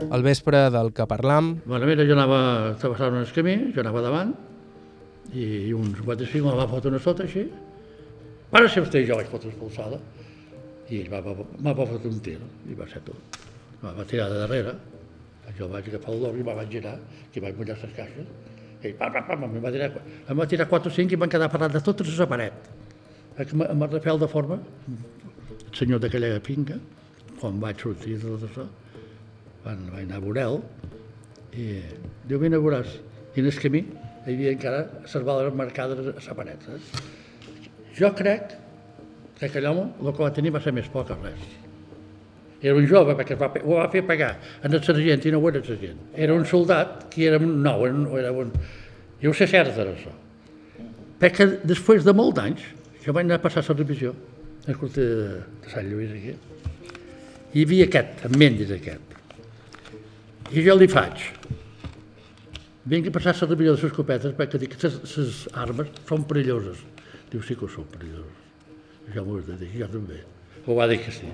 Al 0.08 0.24
vespre 0.24 0.64
del 0.72 0.90
que 0.96 1.04
parlam, 1.06 1.58
Bueno, 1.66 1.86
mira, 1.86 2.04
jo 2.08 2.16
anava 2.16 2.74
travessant 2.80 3.14
un 3.14 3.26
camí, 3.34 3.56
jo 3.74 3.82
anava 3.84 4.02
davant, 4.02 4.32
i 5.36 5.72
uns 5.76 6.00
quatre 6.00 6.26
cinc 6.26 6.46
me 6.48 6.54
va 6.56 6.66
fotre 6.66 6.90
una 6.90 7.00
sota 7.04 7.26
així. 7.28 7.44
Para 8.50 8.68
ser 8.72 8.84
vostè, 8.84 9.02
jo 9.04 9.16
vaig 9.18 9.28
fotre 9.28 9.50
expulsada. 9.52 9.98
I 10.88 11.02
ell 11.02 11.10
va, 11.12 11.20
va, 11.20 11.34
va, 11.36 11.72
va 11.76 11.86
fotre 11.88 12.08
un 12.08 12.20
tir, 12.24 12.38
i 12.68 12.76
va 12.76 12.86
ser 12.88 13.02
tot. 13.04 13.38
Me 13.82 13.92
va 13.96 14.06
tirar 14.08 14.30
de 14.32 14.38
darrere, 14.40 14.72
jo 15.58 15.68
vaig 15.68 15.88
agafar 15.90 16.14
el 16.14 16.22
doble 16.24 16.40
i 16.40 16.46
me 16.46 16.54
vaig 16.56 16.70
girar, 16.72 16.94
i 17.34 17.42
vaig 17.44 17.58
mullar 17.58 17.76
les 17.82 17.94
caixes. 17.96 18.30
I 18.78 18.92
pam, 18.96 19.12
pam, 19.12 19.26
pam, 19.26 19.44
em 19.48 19.62
va 19.64 19.72
tirar, 19.74 19.90
em 20.30 20.40
va 20.40 20.46
tirar 20.48 20.68
quatre 20.70 20.90
o 20.90 20.94
cinc 20.94 21.12
i 21.12 21.18
van 21.20 21.32
quedar 21.32 21.50
parlant 21.52 21.74
de 21.74 21.82
totes 21.84 22.14
la 22.18 22.28
paret. 22.30 22.70
Amb 23.38 23.64
amb 23.68 23.84
el 23.86 23.92
Rafael 23.96 24.20
de 24.22 24.28
forma, 24.30 24.58
el 24.88 25.74
senyor 25.76 26.00
d'aquella 26.02 26.40
finca, 26.46 26.78
quan 27.40 27.60
vaig 27.62 27.84
sortir 27.84 28.16
de 28.16 28.32
tot 28.32 28.48
això, 28.48 28.64
van, 29.66 29.84
vaig 29.92 30.06
anar 30.06 30.22
a 30.22 30.24
Borel, 30.24 30.60
i 31.52 31.68
diu, 32.24 32.40
vine 32.40 32.56
a 32.56 32.64
veuràs. 32.64 32.96
I 33.34 33.42
en 33.42 33.50
el 33.50 33.60
camí 33.62 33.84
hi 33.84 34.34
havia 34.34 34.56
encara 34.56 34.82
les 35.04 35.24
bales 35.28 35.54
marcades 35.54 36.10
a 36.14 36.18
la 36.30 36.38
paret. 36.40 36.64
Saps? 36.66 37.04
Jo 37.96 38.12
crec 38.16 38.52
que 39.38 39.46
aquell 39.46 39.66
home 39.70 39.86
el 40.02 40.12
que 40.12 40.22
va 40.24 40.30
tenir 40.34 40.52
va 40.54 40.60
ser 40.62 40.74
més 40.76 40.88
poc 40.92 41.10
res. 41.16 41.42
Era 42.60 42.74
un 42.74 42.86
jove, 42.90 43.14
perquè 43.14 43.36
va, 43.38 43.52
ho 43.62 43.76
va 43.78 43.86
fer 43.92 44.02
pagar 44.06 44.32
en 44.66 44.74
el 44.74 44.82
sergent 44.82 45.26
i 45.28 45.30
no 45.30 45.38
ho 45.38 45.50
era 45.50 45.60
el 45.60 45.66
sergent. 45.66 46.00
Era 46.14 46.34
un 46.34 46.44
soldat 46.46 47.06
que 47.12 47.28
era 47.28 47.38
un 47.38 47.60
nou, 47.62 47.86
era 47.86 47.94
un, 47.94 48.08
era 48.18 48.32
un... 48.34 48.50
Jo 49.22 49.30
ho 49.30 49.36
sé 49.36 49.46
cert 49.50 49.78
era 49.78 49.94
això. 49.94 50.10
Perquè 51.22 51.46
després 51.66 52.04
de 52.06 52.14
molts 52.14 52.42
anys, 52.42 52.66
jo 53.04 53.14
vaig 53.14 53.26
anar 53.26 53.38
a 53.38 53.44
passar 53.44 53.62
la 53.66 53.78
revisió, 53.78 54.12
a 54.66 54.74
curs 54.74 54.94
de, 54.98 55.06
de 55.62 55.70
Sant 55.72 55.86
Lluís 55.86 56.10
aquí, 56.14 56.34
hi 57.54 57.64
havia 57.64 57.86
aquest, 57.88 58.26
en 58.26 58.36
Mendes 58.38 58.74
aquest. 58.74 59.16
I 60.50 60.64
jo 60.66 60.74
li 60.78 60.88
faig, 60.90 61.24
vinc 62.90 63.08
a 63.08 63.14
passar 63.14 63.34
la 63.38 63.48
revisió 63.52 63.74
de 63.74 63.78
les 63.78 63.88
escopetes 63.90 64.34
perquè 64.38 64.60
dic 64.60 64.74
que 64.78 64.90
les 64.90 65.42
armes 65.62 65.94
són 66.08 66.26
perilloses. 66.26 66.82
Diu, 67.28 67.42
sí 67.44 67.52
que 67.60 67.66
ho 67.66 67.68
són 67.68 67.84
perilloses. 67.92 68.44
Jo 69.12 69.22
m'ho 69.24 69.34
has 69.36 69.48
de 69.50 69.56
dir, 69.60 69.68
jo 69.82 69.86
també. 69.92 70.22
Ho 70.64 70.76
va 70.78 70.86
dir 70.88 70.96
que 71.02 71.12
sí. 71.12 71.28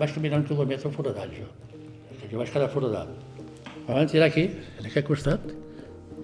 Vaig 0.00 0.14
caminar 0.16 0.40
un 0.40 0.48
quilòmetre 0.48 0.92
foradat, 0.96 1.36
jo. 1.36 1.50
Jo 2.30 2.40
vaig 2.40 2.56
quedar 2.56 2.72
foradat. 2.72 3.12
Van 3.84 4.08
tirar 4.08 4.30
aquí, 4.32 4.48
en 4.80 4.88
aquest 4.88 5.06
costat, 5.10 5.44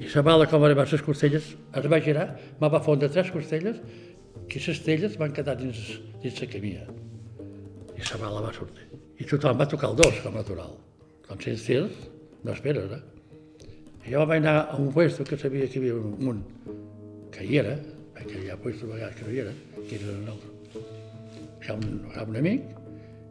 i 0.00 0.08
la 0.14 0.24
bala, 0.24 0.48
com 0.48 0.64
arribar 0.64 0.88
les 0.88 1.04
costelles, 1.04 1.52
es 1.76 1.90
va 1.92 2.00
girar, 2.00 2.30
me 2.60 2.72
va 2.72 2.80
fondre 2.80 3.12
tres 3.12 3.28
costelles, 3.34 3.84
que 4.48 4.58
les 4.58 4.66
costelles 4.66 5.16
van 5.20 5.32
quedar 5.36 5.56
dins, 5.60 5.78
dins 6.22 6.40
la 6.42 6.48
camia. 6.54 6.86
I 7.96 8.02
la 8.08 8.20
bala 8.22 8.44
va 8.46 8.52
sortir. 8.56 8.88
I 9.20 9.26
tothom 9.28 9.58
va 9.60 9.68
tocar 9.68 9.90
el 9.92 9.96
dos, 10.00 10.20
com 10.24 10.36
natural. 10.38 10.76
Com 11.28 11.40
si 11.42 11.52
els 11.54 11.64
tirs, 11.66 12.04
no 12.44 12.54
esperes, 12.56 12.94
eh? 12.96 13.02
I 14.06 14.14
jo 14.14 14.24
vaig 14.26 14.40
anar 14.40 14.56
a 14.62 14.78
un 14.80 14.88
puesto 14.94 15.26
que 15.28 15.36
sabia 15.38 15.68
que 15.68 15.78
hi 15.78 15.82
havia 15.82 15.98
un, 16.00 16.14
un 16.30 16.40
que 17.34 17.44
hi 17.44 17.58
era, 17.60 17.76
perquè 18.16 18.44
hi 18.44 18.48
ha 18.50 18.56
puestos 18.62 18.88
vegades 18.88 19.18
que 19.18 19.26
no 19.26 19.34
hi 19.34 19.42
era, 19.44 19.52
que 19.76 19.98
era 19.98 20.14
un 20.14 20.30
altre. 20.34 20.54
Hi 21.60 21.68
ha 21.68 21.76
un, 21.76 21.90
hi 22.08 22.16
ha 22.16 22.24
un 22.32 22.40
amic, 22.40 22.70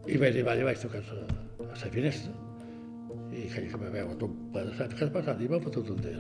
i 0.06 0.22
vaig 0.22 0.36
arribar 0.36 0.54
allà, 0.56 0.70
vaig 0.70 0.84
tocar 0.84 1.02
a, 1.02 1.26
la 1.70 1.92
finestra, 1.96 2.32
i 3.34 3.48
aquell 3.48 3.68
que 3.72 3.82
me 3.82 3.90
veu 3.94 4.14
tot 4.22 4.56
sang, 4.78 4.94
què 4.94 5.06
has 5.06 5.12
passat? 5.14 5.42
I 5.42 5.50
m'ha 5.50 5.60
fotut 5.64 5.92
un 5.94 6.00
tir. 6.06 6.16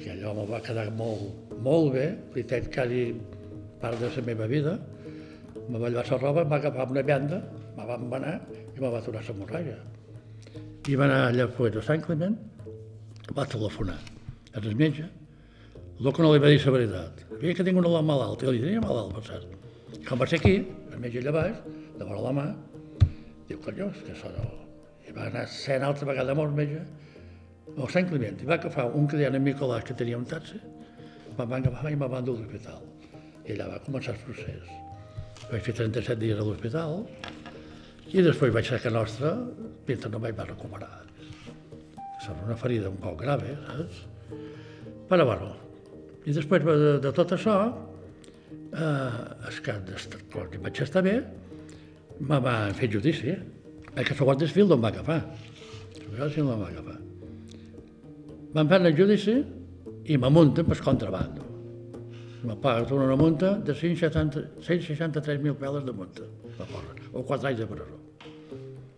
I 0.00 0.08
allò 0.14 0.32
me 0.36 0.46
va 0.48 0.60
quedar 0.64 0.86
molt, 0.96 1.52
molt 1.64 1.92
bé, 1.92 2.06
veritat, 2.32 2.70
quasi 2.72 3.02
part 3.82 4.00
de 4.00 4.08
la 4.14 4.22
meva 4.24 4.46
vida. 4.48 4.78
Me 5.68 5.78
va 5.78 5.90
llevar 5.90 6.06
la 6.08 6.18
roba, 6.18 6.44
em 6.44 6.52
va 6.52 6.56
agafar 6.56 6.86
una 6.90 7.02
venda, 7.02 7.40
me 7.76 7.86
va 7.86 7.98
embanar 8.00 8.36
i 8.76 8.80
me 8.80 8.88
va 8.88 8.98
aturar 8.98 9.22
la 9.26 9.34
morralla. 9.42 9.76
I 10.88 10.96
va 10.96 11.04
anar 11.04 11.20
allà 11.28 11.46
a 11.46 11.70
de 11.76 11.82
Sant 11.84 12.00
Clement, 12.06 12.38
va 13.36 13.44
telefonar 13.46 13.98
a 14.54 14.62
el 14.62 14.74
metge, 14.76 15.04
el 16.00 16.12
que 16.12 16.22
no 16.22 16.32
li 16.32 16.40
va 16.40 16.48
dir 16.48 16.64
la 16.64 16.72
veritat. 16.72 17.20
Vinga, 17.40 17.54
que 17.58 17.64
tinc 17.64 17.78
una 17.78 17.92
mà 17.92 18.00
malalta, 18.02 18.46
jo 18.46 18.52
li 18.56 18.62
tenia 18.64 18.80
malalt, 18.80 19.12
per 19.14 19.22
cert. 19.28 19.52
Com 20.08 20.18
va 20.18 20.26
ser 20.26 20.40
aquí, 20.40 20.56
el 20.92 20.98
metge 21.02 21.20
allà 21.20 21.36
baix, 21.36 21.60
de 21.98 22.08
vora 22.08 22.24
la 22.24 22.32
mà, 22.38 22.46
diu, 23.50 23.60
collons, 23.66 24.00
que 24.06 24.16
això 24.16 24.32
no... 24.32 24.48
I 25.06 25.12
va 25.12 25.26
anar 25.26 25.44
sent 25.50 25.82
altra 25.82 26.06
vegada 26.08 26.32
amb 26.32 26.44
el 26.44 26.52
metge, 26.56 26.80
al 27.76 27.88
Sant 27.92 28.08
Clement, 28.10 28.40
i 28.42 28.48
va 28.48 28.58
agafar 28.58 28.88
un 28.96 29.06
client 29.10 29.38
en 29.38 29.44
Nicolàs 29.46 29.86
que 29.86 29.96
tenia 29.96 30.18
un 30.18 30.26
taxi, 30.28 30.60
Me'n 31.40 31.48
van 31.48 31.62
agafar 31.64 31.90
i 31.92 31.96
me'n 31.96 32.10
van 32.12 32.24
dur 32.26 32.34
a 32.36 32.40
l'hospital. 32.40 32.80
I 33.46 33.54
allà 33.54 33.68
va 33.70 33.78
començar 33.86 34.12
el 34.12 34.22
procés. 34.26 34.72
Vaig 35.50 35.62
fer 35.64 35.74
37 35.78 36.18
dies 36.20 36.40
a 36.40 36.44
l'hospital 36.44 36.98
i 38.10 38.24
després 38.26 38.52
vaig 38.52 38.66
ser 38.66 38.80
a 38.90 38.92
Nostra, 38.92 39.32
mentre 39.88 40.10
no 40.12 40.20
vaig 40.22 40.36
va 40.36 40.48
recuperar. 40.48 40.90
Sembla 42.20 42.50
una 42.50 42.58
ferida 42.60 42.90
un 42.90 42.98
poc 43.00 43.22
grave, 43.22 43.54
saps? 43.68 44.02
Però 45.08 45.26
bueno, 45.26 45.54
i 46.28 46.34
després 46.36 46.66
de, 46.66 46.98
de 47.02 47.12
tot 47.16 47.32
això, 47.38 47.56
eh, 48.74 49.48
es 49.48 49.62
que 49.64 49.78
quan 50.34 50.58
vaig 50.66 50.82
estar 50.84 51.02
bé, 51.06 51.16
me 52.20 52.40
van 52.44 52.76
fer 52.76 52.90
judici. 52.92 53.38
El 53.96 54.04
que 54.06 54.14
segons 54.14 54.44
és 54.44 54.52
fil 54.54 54.68
d'on 54.68 54.82
va 54.82 54.92
agafar. 54.92 55.22
El 55.96 56.04
que 56.04 56.42
d'on 56.42 56.52
va 56.52 56.68
agafar. 56.68 56.99
Van 58.54 58.66
fer 58.66 58.80
el 58.82 58.96
judici 58.98 59.36
i 60.10 60.16
me 60.18 60.30
munten 60.32 60.66
per 60.66 60.80
contrabando. 60.82 61.46
Me 62.42 62.56
paguen 62.56 63.04
una 63.04 63.16
multa 63.16 63.52
de 63.58 63.74
160 63.74 64.40
163.000 64.66 65.54
peles 65.60 65.84
de 65.84 65.92
multa, 65.92 66.24
me 66.58 66.66
posen, 66.66 67.02
o 67.12 67.22
4 67.22 67.48
anys 67.48 67.60
de 67.60 67.66
presó. 67.66 67.98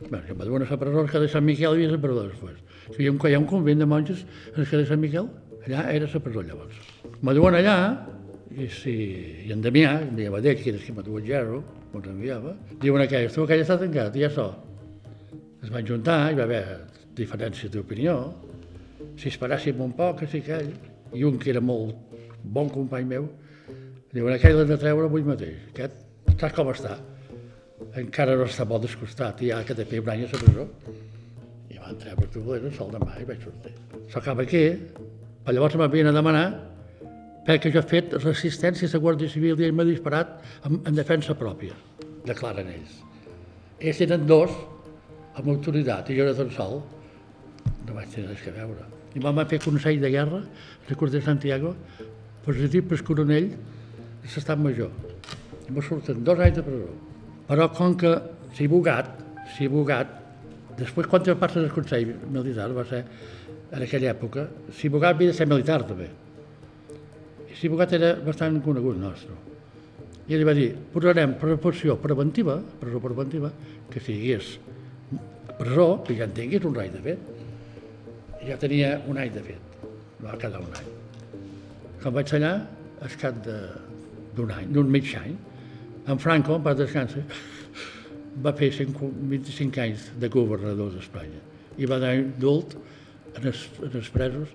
Bé, 0.09 0.21
que 0.27 0.35
me 0.35 0.45
duen 0.45 0.63
a 0.63 0.71
la 0.71 0.79
presó, 0.79 1.05
que 1.07 1.21
de 1.21 1.29
Sant 1.29 1.45
Miquel 1.45 1.75
havia 1.75 1.91
la 1.91 1.99
presó 2.01 2.23
després. 2.29 2.63
Que 2.95 3.03
hi 3.03 3.09
ha 3.09 3.13
un, 3.13 3.19
hi 3.19 3.35
ha 3.35 3.41
un 3.43 3.49
convent 3.51 3.83
de 3.83 3.87
monges 3.87 4.25
en 4.55 4.65
que 4.65 4.77
de 4.77 4.87
Sant 4.87 5.01
Miquel, 5.03 5.29
allà 5.67 5.85
era 5.93 6.09
la 6.15 6.21
presó 6.21 6.43
llavors. 6.47 6.79
Me 7.21 7.35
duen 7.35 7.59
allà, 7.59 7.77
i, 8.57 8.69
si, 8.73 8.95
i 9.49 9.53
en 9.53 9.61
Damià, 9.65 9.99
em 10.07 10.17
deia 10.17 10.33
Badec, 10.33 10.63
que 10.63 10.73
era 10.73 10.81
que 10.81 10.95
me 10.97 11.05
duen 11.05 11.27
gerro, 11.27 11.63
me'ls 11.93 12.09
enviava, 12.09 12.55
diuen 12.81 13.05
aquell, 13.05 13.29
tu 13.35 13.45
aquell 13.45 13.67
està 13.67 13.77
tancat, 13.81 14.17
i 14.17 14.25
ja 14.25 14.33
so. 14.33 14.49
Es 15.63 15.71
van 15.71 15.87
juntar, 15.87 16.19
hi 16.31 16.39
va 16.39 16.49
haver 16.49 16.65
diferències 17.19 17.73
d'opinió, 17.75 18.17
si 19.21 19.31
esperàssim 19.31 19.81
un 19.85 19.95
poc, 19.99 20.23
que 20.23 20.31
sí 20.31 20.43
que 20.45 20.59
ell, 20.59 20.73
i 21.13 21.25
un 21.29 21.39
que 21.39 21.53
era 21.53 21.61
molt 21.61 22.17
bon 22.43 22.71
company 22.73 23.07
meu, 23.09 23.29
diuen, 24.13 24.35
aquell 24.35 24.59
l'hem 24.59 24.73
de 24.73 24.79
treure 24.81 25.09
avui 25.09 25.25
mateix, 25.27 25.69
aquest, 25.73 26.03
saps 26.35 26.57
com 26.57 26.73
està? 26.73 26.97
Encara 28.01 28.37
no 28.39 28.49
està 28.49 28.67
molt 28.69 28.87
descostat, 28.87 29.43
i 29.43 29.53
ja 29.53 29.63
que 29.67 29.77
té 29.77 30.01
un 30.01 30.11
any 30.13 30.25
a 30.27 30.31
la 30.31 30.43
presó. 30.43 30.67
I 31.73 31.81
van 31.81 31.99
treure 32.01 32.29
bolero 32.37 32.71
el 32.71 32.77
sol 32.77 32.93
de 32.93 33.01
mà 33.03 33.17
i 33.21 33.27
vaig 33.29 33.43
sortir. 33.43 33.73
S'acaba 34.13 34.47
aquí, 34.47 34.65
però 35.43 35.57
llavors 35.57 35.77
m'havien 35.81 36.09
de 36.11 36.15
demanar 36.15 36.47
perquè 37.47 37.73
jo 37.75 37.81
he 37.81 37.89
fet 37.91 38.13
resistència 38.23 38.87
a 38.87 38.93
la 38.95 39.03
Guàrdia 39.03 39.31
Civil 39.31 39.59
i 39.59 39.67
ell 39.67 39.75
m'ha 39.75 39.87
disparat 39.89 40.37
en, 40.69 40.79
en 40.87 40.95
defensa 40.95 41.35
pròpia, 41.39 41.75
declaren 42.29 42.71
ells. 42.71 43.01
Ells 43.83 44.03
eren 44.07 44.27
dos 44.31 44.55
amb 45.35 45.49
autoritat 45.51 46.11
i 46.11 46.19
jo 46.19 46.27
era 46.27 46.37
tan 46.39 46.53
sol, 46.55 46.79
no 47.87 47.97
vaig 47.97 48.11
tenir 48.12 48.30
res 48.30 48.47
a 48.49 48.55
veure. 48.57 48.87
I 49.14 49.20
van 49.20 49.41
fer 49.49 49.61
consell 49.62 50.01
de 50.01 50.11
guerra, 50.11 50.43
Curs 50.97 51.12
de 51.12 51.20
Santiago, 51.22 51.74
positiu 52.45 52.85
per 52.89 53.01
coronell 53.07 53.51
de 53.53 54.30
l'estat 54.30 54.59
major. 54.59 54.91
I 55.68 55.72
me 55.72 55.83
surten 55.83 56.24
dos 56.24 56.41
anys 56.41 56.59
de 56.59 56.64
presó. 56.66 56.91
Però 57.49 57.68
com 57.76 57.95
que 57.99 58.12
si 58.57 58.66
bugat, 58.68 59.12
si 59.57 59.68
bugat, 59.68 60.18
després 60.78 61.07
quan 61.07 61.22
te 61.22 61.35
passes 61.37 61.64
el 61.64 61.72
consell 61.74 62.14
militar 62.33 62.70
va 62.72 62.85
ser 62.89 63.05
en 63.72 63.83
aquella 63.83 64.12
època, 64.12 64.47
si 64.72 64.91
bugat 64.93 65.16
havia 65.16 65.33
de 65.33 65.37
ser 65.37 65.49
militar 65.49 65.83
també. 65.89 66.09
I 67.49 67.57
si 67.57 67.70
bugat 67.72 67.95
era 67.97 68.14
bastant 68.24 68.61
conegut 68.64 68.99
nostre. 69.01 69.37
I 70.28 70.37
ell 70.37 70.45
va 70.47 70.55
dir, 70.55 70.70
posarem 70.93 71.35
proporció 71.41 71.97
preventiva, 72.01 72.61
presó 72.80 73.01
preventiva, 73.03 73.51
que 73.91 74.01
si 74.01 74.14
hi 74.14 74.20
hagués 74.22 74.53
presó, 75.59 76.03
que 76.07 76.16
ja 76.16 76.28
en 76.28 76.35
tinguis 76.37 76.64
un 76.64 76.74
rai 76.74 76.91
de 76.93 77.01
fet. 77.03 77.41
Ja 78.43 78.57
tenia 78.59 78.97
un 79.07 79.18
any 79.22 79.30
de 79.30 79.43
fet, 79.47 79.86
va 80.22 80.34
quedar 80.40 80.61
un 80.62 80.72
any. 80.74 80.88
Quan 82.03 82.14
vaig 82.16 82.32
allà, 82.34 82.53
al 83.07 83.16
cap 83.20 83.38
d'un 83.47 84.51
any, 84.51 84.72
d'un 84.74 84.90
mig 84.90 85.12
any, 85.18 85.36
en 86.11 86.18
Franco, 86.18 86.59
pas 86.64 86.74
descansa, 86.78 87.22
va 88.43 88.55
fer 88.59 88.72
5, 88.74 89.12
25 89.30 89.82
anys 89.84 90.09
de 90.18 90.30
governador 90.32 90.90
d'Espanya 90.97 91.38
i 91.78 91.86
va 91.86 92.01
donar 92.03 92.16
indult 92.18 92.74
en 93.36 93.47
els, 93.47 93.62
en 93.78 93.95
els 94.01 94.11
presos 94.12 94.51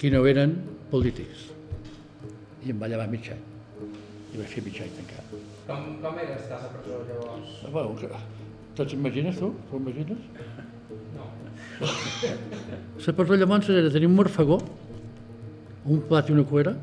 que 0.00 0.10
no 0.14 0.24
eren 0.26 0.56
polítics. 0.90 1.50
I 2.64 2.72
em 2.72 2.80
va 2.80 2.88
llevar 2.88 3.08
mig 3.12 3.28
any. 3.34 3.44
I 4.32 4.40
vaig 4.40 4.54
fer 4.54 4.64
mig 4.64 4.80
any 4.80 4.96
tancat. 4.96 5.36
Com, 5.68 5.86
com 6.00 6.18
era 6.24 6.40
estar 6.40 6.56
a 6.56 6.64
la 6.64 6.72
presó 6.78 7.04
llavors? 7.10 7.56
Bueno, 7.68 7.94
que... 8.00 8.24
Te'ls 8.78 8.96
imagines, 8.96 9.36
tu? 9.36 9.52
T'ho 9.68 9.78
imagines? 9.82 10.24
La 11.80 13.12
presó 13.16 13.36
llavors 13.40 13.68
era 13.72 13.90
tenir 13.92 14.08
un 14.10 14.16
morfagó, 14.18 14.58
un 15.88 16.02
plat 16.08 16.28
i 16.28 16.34
una 16.34 16.44
cuera, 16.44 16.74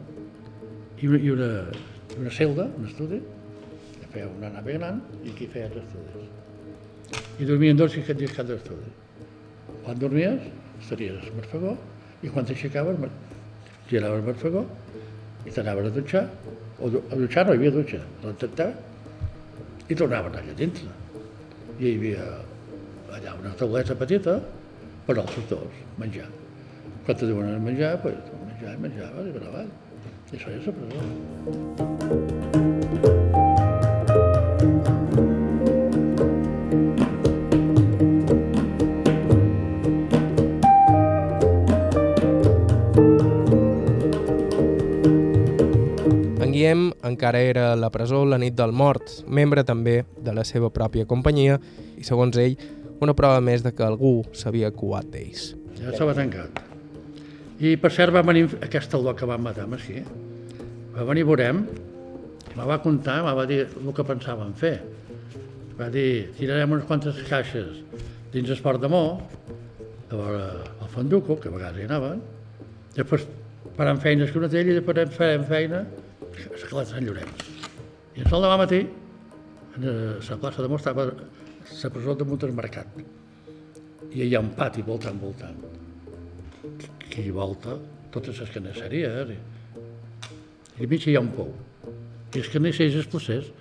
i 0.98 1.08
una, 1.08 1.20
i 1.22 1.30
una, 1.30 1.50
una 2.18 2.32
celda, 2.34 2.66
un 2.80 2.88
estudi, 2.90 3.20
que 4.00 4.10
feia 4.16 4.32
una 4.32 4.50
nave 4.56 4.74
gran 4.80 5.04
i 5.22 5.36
aquí 5.36 5.50
feia 5.54 5.70
els 5.70 5.78
estudis. 5.84 7.22
I 7.38 7.46
dormien 7.46 7.78
dos 7.78 7.94
i 7.94 8.02
aquest 8.02 8.24
dia 8.24 8.34
cada 8.34 8.58
estudi. 8.58 8.90
Quan 9.86 10.02
dormies, 10.02 10.50
estaries 10.82 11.22
al 11.22 11.38
morfagó, 11.38 11.78
i 12.26 12.34
quan 12.34 12.50
t'aixecaves, 12.50 12.98
giraves 13.92 14.24
el 14.24 14.28
morfagó, 14.32 14.66
i 15.46 15.54
t'anaves 15.54 15.92
a 15.92 15.96
dutxar, 16.02 16.26
o 16.82 16.90
a 16.90 17.22
dutxar 17.22 17.46
no 17.46 17.54
hi 17.54 17.62
havia 17.62 17.78
dutxa, 17.78 18.02
l'ententava, 18.26 18.74
i 19.88 19.96
tornaven 19.96 20.42
allà 20.42 20.58
dintre. 20.58 20.90
I 21.78 21.86
hi 21.86 21.98
havia 22.00 22.30
allà 23.14 23.38
una 23.38 23.54
tauleta 23.60 23.94
petita 23.96 24.42
per 25.08 25.18
als 25.20 25.36
dos, 25.50 25.72
menjar. 25.98 26.28
Quan 27.06 27.18
te 27.18 27.26
diuen 27.26 27.64
menjar, 27.64 28.02
pues, 28.04 28.16
menjar 28.44 28.76
i 28.76 28.82
menjaves 28.84 29.30
i 29.30 29.32
per 29.38 29.44
avall. 29.48 29.70
I 30.28 30.36
això 30.36 30.52
ja 30.52 30.58
és 30.60 30.68
Guillem 46.68 46.90
encara 47.06 47.40
era 47.40 47.72
a 47.72 47.76
la 47.80 47.88
presó 47.94 48.26
la 48.26 48.38
nit 48.42 48.56
del 48.58 48.74
mort, 48.76 49.22
membre 49.28 49.64
també 49.64 50.02
de 50.20 50.34
la 50.36 50.44
seva 50.44 50.68
pròpia 50.74 51.06
companyia 51.08 51.62
i, 51.96 52.04
segons 52.04 52.36
ell, 52.36 52.58
una 53.02 53.14
prova 53.18 53.42
més 53.44 53.64
de 53.66 53.74
que 53.76 53.86
algú 53.86 54.22
s'havia 54.36 54.72
cuat 54.74 55.10
d'ells. 55.14 55.52
Ja 55.78 55.92
estava 55.92 56.16
tancat. 56.18 56.64
I 57.62 57.76
per 57.82 57.92
cert 57.94 58.14
va 58.14 58.24
venir 58.26 58.48
aquest 58.62 58.92
taló 58.94 59.14
que 59.18 59.26
van 59.30 59.42
matar 59.42 59.68
aquí. 59.74 60.04
Va 60.96 61.06
venir 61.06 61.26
veurem, 61.26 61.64
me 62.58 62.66
va 62.66 62.80
contar, 62.82 63.22
me 63.26 63.34
va 63.38 63.46
dir 63.46 63.66
el 63.68 63.94
que 63.94 64.06
pensaven 64.06 64.54
fer. 64.58 64.76
Va 65.78 65.90
dir, 65.94 66.34
tirarem 66.38 66.72
unes 66.74 66.86
quantes 66.90 67.18
caixes 67.30 67.84
dins 68.34 68.50
el 68.50 68.62
port 68.62 68.82
de 68.82 68.90
Mó, 68.90 69.04
a 70.10 70.16
veure 70.16 70.46
el 70.82 70.90
Fonduco, 70.94 71.38
que 71.38 71.50
a 71.50 71.54
vegades 71.54 71.84
hi 71.84 71.86
anaven, 71.86 72.22
després 72.96 73.28
farem 73.78 74.00
feines 74.02 74.32
que 74.32 74.42
una 74.42 74.50
d'ell 74.50 74.72
i 74.72 74.78
després 74.80 75.14
farem 75.14 75.46
feina 75.46 75.84
a 75.86 76.72
la 76.74 76.86
Sant 76.90 77.06
Llorenç. 77.06 77.46
I 78.18 78.24
el 78.26 78.30
sol 78.32 78.42
de 78.42 78.58
matí, 78.58 78.82
a 79.78 79.82
la 79.86 80.40
plaça 80.42 80.66
de 80.66 80.72
Mó 80.72 80.82
estava 80.82 81.12
la 81.72 81.90
presó 81.94 82.16
de 82.16 82.26
Montesmercat 82.28 83.00
i 84.14 84.24
hi 84.24 84.34
ha 84.36 84.42
un 84.42 84.54
pati 84.56 84.82
voltant, 84.86 85.20
voltant, 85.20 85.58
que 87.04 87.22
hi 87.22 87.32
volta 87.34 87.76
totes 88.14 88.40
les 88.42 88.52
canisseries. 88.56 89.32
I, 89.34 89.38
i 90.78 90.86
al 90.86 90.92
mig 90.92 91.08
hi 91.08 91.16
ha 91.18 91.24
un 91.24 91.32
pou. 91.36 91.52
I 92.34 92.42
els 92.42 92.80
els 92.86 93.10
placers 93.12 93.52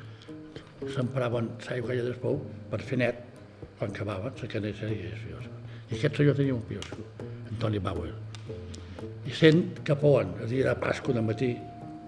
s'empraven 0.95 1.51
l'aigua 1.67 1.93
allà 1.95 2.07
del 2.07 2.19
pou 2.23 2.41
per 2.71 2.81
fer 2.85 2.99
net 3.03 3.23
quan 3.79 3.91
acabaven 3.91 4.33
la 4.43 4.49
canisseria. 4.55 5.13
I, 5.13 5.37
aquest 5.97 6.17
senyor 6.17 6.37
tenia 6.39 6.55
un 6.55 6.65
piosco, 6.69 7.03
Antoni 7.51 7.79
Bauer. 7.79 8.15
I 9.27 9.35
sent 9.35 9.83
que 9.85 9.97
pouen, 9.99 10.33
el 10.43 10.51
dia 10.51 10.71
de 10.71 10.81
Pasco 10.81 11.13
de 11.13 11.23
matí, 11.23 11.53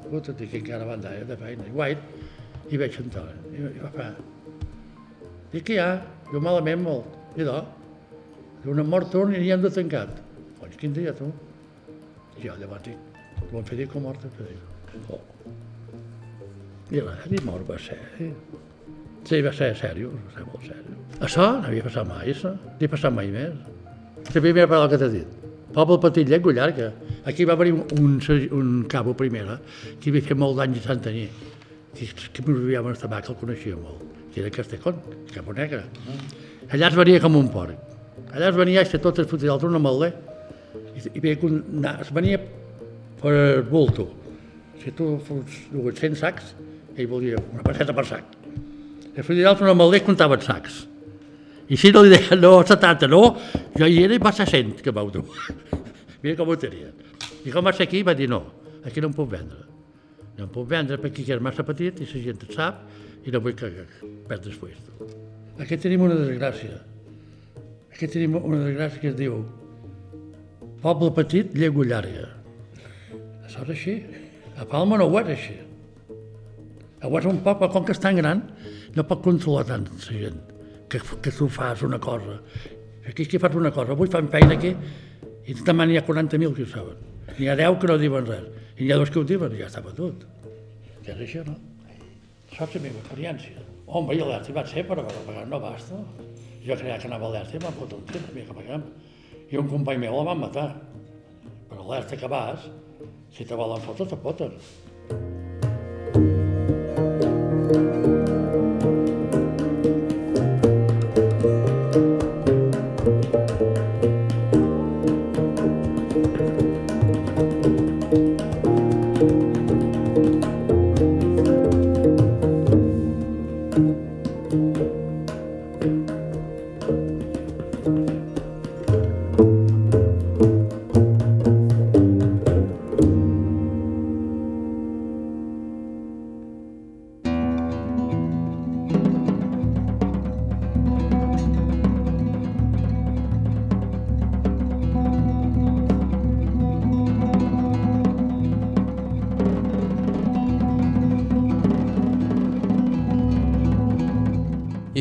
puta, 0.08 0.34
que 0.34 0.58
encara 0.62 0.86
van 0.88 1.02
d'ahir 1.02 1.26
de 1.28 1.36
feina, 1.36 1.66
i 1.66 1.74
guait, 1.74 1.98
i 2.70 2.80
veig 2.80 2.98
Antoni, 3.02 3.38
i, 3.54 3.64
i 3.74 3.82
va 3.82 3.92
fer, 3.94 4.10
Dic 5.52 5.64
que 5.68 5.76
hi 5.76 5.80
ha, 5.80 5.90
jo 6.32 6.40
malament 6.44 6.82
molt. 6.84 7.16
I 7.38 7.46
do, 7.46 7.56
diu, 8.62 8.72
una 8.74 8.84
mort 8.84 9.12
torn 9.12 9.34
i 9.36 9.40
n'hi 9.40 9.52
hem 9.54 9.64
de 9.64 9.70
tancat. 9.72 10.20
Doncs 10.58 10.76
quin 10.80 10.96
dia, 10.96 11.14
tu? 11.16 11.30
I 12.38 12.46
jo 12.46 12.56
llavors 12.60 12.84
dic, 12.84 13.22
ho 13.38 13.50
vam 13.52 13.64
fer 13.68 13.78
dir 13.80 13.88
com 13.92 14.04
mort, 14.04 14.24
que 14.36 14.48
dic, 14.48 15.08
oh. 15.14 15.22
I 16.88 17.02
la 17.04 17.16
i 17.28 17.40
mort 17.44 17.68
va 17.68 17.76
ser, 17.80 17.98
eh? 18.18 18.30
Sí, 19.28 19.40
va 19.44 19.52
ser 19.52 19.74
sèrio, 19.76 20.12
va 20.12 20.36
ser 20.36 20.44
molt 20.48 20.64
sèrio. 20.64 21.00
Això 21.24 21.44
no 21.58 21.66
havia 21.68 21.84
passat 21.84 22.06
mai, 22.08 22.30
això. 22.32 22.54
No 22.54 22.76
havia 22.76 22.92
passat 22.94 23.12
mai 23.12 23.32
més. 23.34 23.56
La 24.28 24.40
primera 24.40 24.68
paraula 24.70 24.88
que 24.92 25.00
t'he 25.00 25.10
dit. 25.16 25.34
Poble 25.74 25.98
petit, 26.00 26.28
llengua 26.28 26.54
llarga. 26.56 26.92
Aquí 27.28 27.44
va 27.48 27.56
venir 27.60 27.74
un, 27.76 28.16
un, 28.16 28.46
un 28.60 28.70
cabo 28.88 29.12
primera, 29.16 29.58
que 30.00 30.12
havia 30.12 30.28
fet 30.30 30.40
molt 30.40 30.56
d'anys 30.60 30.80
a 30.80 30.94
Santanyí. 30.94 31.26
Que, 31.92 32.08
que 32.32 32.46
m'ho 32.46 32.56
vivíem 32.56 32.88
el 32.88 33.00
tabac, 33.00 33.28
el 33.28 33.36
coneixia 33.40 33.76
molt. 33.76 34.17
Que 34.38 34.44
era 34.46 34.54
Castellcón, 34.54 34.94
Capo 35.34 35.52
Negre. 35.52 35.82
Allà 36.70 36.86
es 36.92 36.94
venia 36.94 37.18
com 37.18 37.34
un 37.34 37.48
porc. 37.50 37.74
Allà 38.30 38.52
es 38.52 38.54
venia 38.54 38.84
a 38.86 38.98
tot 39.02 39.16
el 39.18 39.26
fotia 39.26 39.50
d'altre 39.50 39.66
una 39.66 39.80
malder. 39.82 40.12
I, 40.94 41.00
i 41.18 41.22
veia 41.24 41.38
que 41.40 41.48
un, 41.48 41.56
es 41.90 42.12
venia 42.14 42.38
per 43.18 43.64
bulto. 43.66 44.06
Si 44.78 44.92
tu 44.94 45.08
fos 45.26 45.56
dues 45.72 45.98
100 45.98 46.14
sacs, 46.20 46.52
ell 46.94 47.08
volia 47.10 47.40
una 47.40 47.64
passeta 47.66 47.96
per 47.96 48.04
sac. 48.06 48.36
El 49.16 49.26
fill 49.26 49.42
d'altre 49.42 49.74
no 49.74 49.88
comptava 50.06 50.38
en 50.38 50.46
sacs. 50.46 50.78
I 51.66 51.76
si 51.76 51.90
no 51.90 52.04
li 52.06 52.14
deien 52.14 52.38
no, 52.38 52.62
70, 52.62 53.10
no, 53.10 53.34
jo 53.74 53.90
hi 53.90 54.04
era 54.04 54.14
i 54.14 54.22
va 54.22 54.30
ser 54.30 54.46
100 54.46 54.84
que 54.86 54.94
vau 54.94 55.10
dur. 55.10 55.26
Mira 56.22 56.36
com 56.38 56.54
ho 56.54 56.56
tenia. 56.56 56.92
I 57.42 57.50
com 57.50 57.66
va 57.66 57.74
ser 57.74 57.90
aquí, 57.90 58.04
va 58.06 58.14
dir 58.14 58.30
no, 58.30 58.44
aquí 58.86 59.02
no 59.02 59.10
em 59.10 59.18
puc 59.18 59.34
vendre. 59.34 59.66
No 60.38 60.46
em 60.46 60.54
puc 60.54 60.70
vendre 60.70 61.02
perquè 61.02 61.26
aquí 61.26 61.34
és 61.34 61.42
massa 61.42 61.66
petit 61.66 61.98
i 61.98 62.06
la 62.06 62.24
gent 62.28 62.46
et 62.46 62.54
sap 62.54 62.86
i 63.28 63.34
no 63.34 63.42
vull 63.44 63.56
que, 63.56 63.68
que 63.68 64.10
perdis 64.28 64.56
puesto. 64.56 65.08
Aquí 65.60 65.76
tenim 65.76 66.06
una 66.06 66.16
desgràcia. 66.16 66.80
Aquí 67.92 68.08
tenim 68.08 68.38
una 68.40 68.62
desgràcia 68.64 69.02
que 69.02 69.12
es 69.12 69.18
diu 69.18 69.42
poble 70.82 71.12
petit, 71.18 71.52
llengua 71.58 71.86
llarga. 71.90 72.28
Això 73.44 73.66
és 73.66 73.74
així. 73.74 73.96
A 74.58 74.64
Palma 74.70 74.98
no 74.98 75.08
ho 75.10 75.18
és 75.20 75.32
així. 75.34 75.56
És 76.98 77.26
un 77.30 77.42
poble, 77.44 77.68
com 77.74 77.84
que 77.86 77.94
és 77.94 78.00
tan 78.02 78.16
gran, 78.18 78.42
no 78.96 79.04
pot 79.06 79.22
controlar 79.22 79.66
tant 79.68 79.86
la 79.92 80.00
gent 80.06 80.40
que, 80.88 81.00
que 81.22 81.34
tu 81.34 81.48
fas 81.52 81.84
una 81.86 82.00
cosa. 82.00 82.40
Aquí 83.08 83.26
que 83.26 83.38
fas 83.38 83.54
una 83.54 83.70
cosa, 83.72 83.92
avui 83.92 84.10
fan 84.12 84.28
feina 84.32 84.56
aquí 84.56 84.74
i 85.48 85.54
demà 85.64 85.86
n'hi 85.88 85.96
ha 85.96 86.04
40.000 86.04 86.54
que 86.56 86.64
ho 86.64 86.70
saben. 86.72 86.98
N'hi 87.38 87.48
ha 87.48 87.56
10 87.56 87.78
que 87.80 87.90
no 87.92 87.98
diuen 88.00 88.26
res. 88.28 88.48
I 88.76 88.84
n'hi 88.84 88.92
ha 88.92 88.98
dos 89.00 89.12
que 89.12 89.20
ho 89.20 89.26
diuen 89.26 89.54
i 89.54 89.62
ja 89.62 89.68
està 89.70 89.84
batut. 89.84 90.26
Ja 91.06 91.14
és 91.14 91.22
això, 91.24 91.44
no? 91.46 91.56
La 92.58 92.66
meva 92.82 92.98
experiència. 92.98 93.60
Home, 93.86 94.16
i 94.18 94.18
l'Erti 94.18 94.52
va 94.56 94.64
ser, 94.66 94.82
però 94.88 95.04
a 95.04 95.12
vegades 95.28 95.46
no 95.46 95.60
basta. 95.62 95.98
Jo 96.64 96.74
creia 96.80 96.96
que 96.98 97.06
anava 97.06 97.28
a 97.28 97.30
l'Erti 97.36 97.54
i 97.54 97.60
em 97.60 97.66
van 97.68 97.76
fotre 97.76 98.00
un 98.00 98.08
tir, 98.10 98.22
que 98.34 98.56
paguem. 98.56 98.82
I 99.52 99.60
un 99.62 99.70
company 99.70 100.02
meu 100.02 100.18
la 100.18 100.26
van 100.32 100.42
matar. 100.42 100.68
Però 101.70 101.86
l'Erti 101.86 102.18
que 102.18 102.32
vas, 102.34 102.66
si 103.30 103.46
te 103.46 103.54
volen 103.62 103.84
fotre, 103.86 104.10
te 104.10 104.18
foten. 104.26 104.58
I 108.18 108.27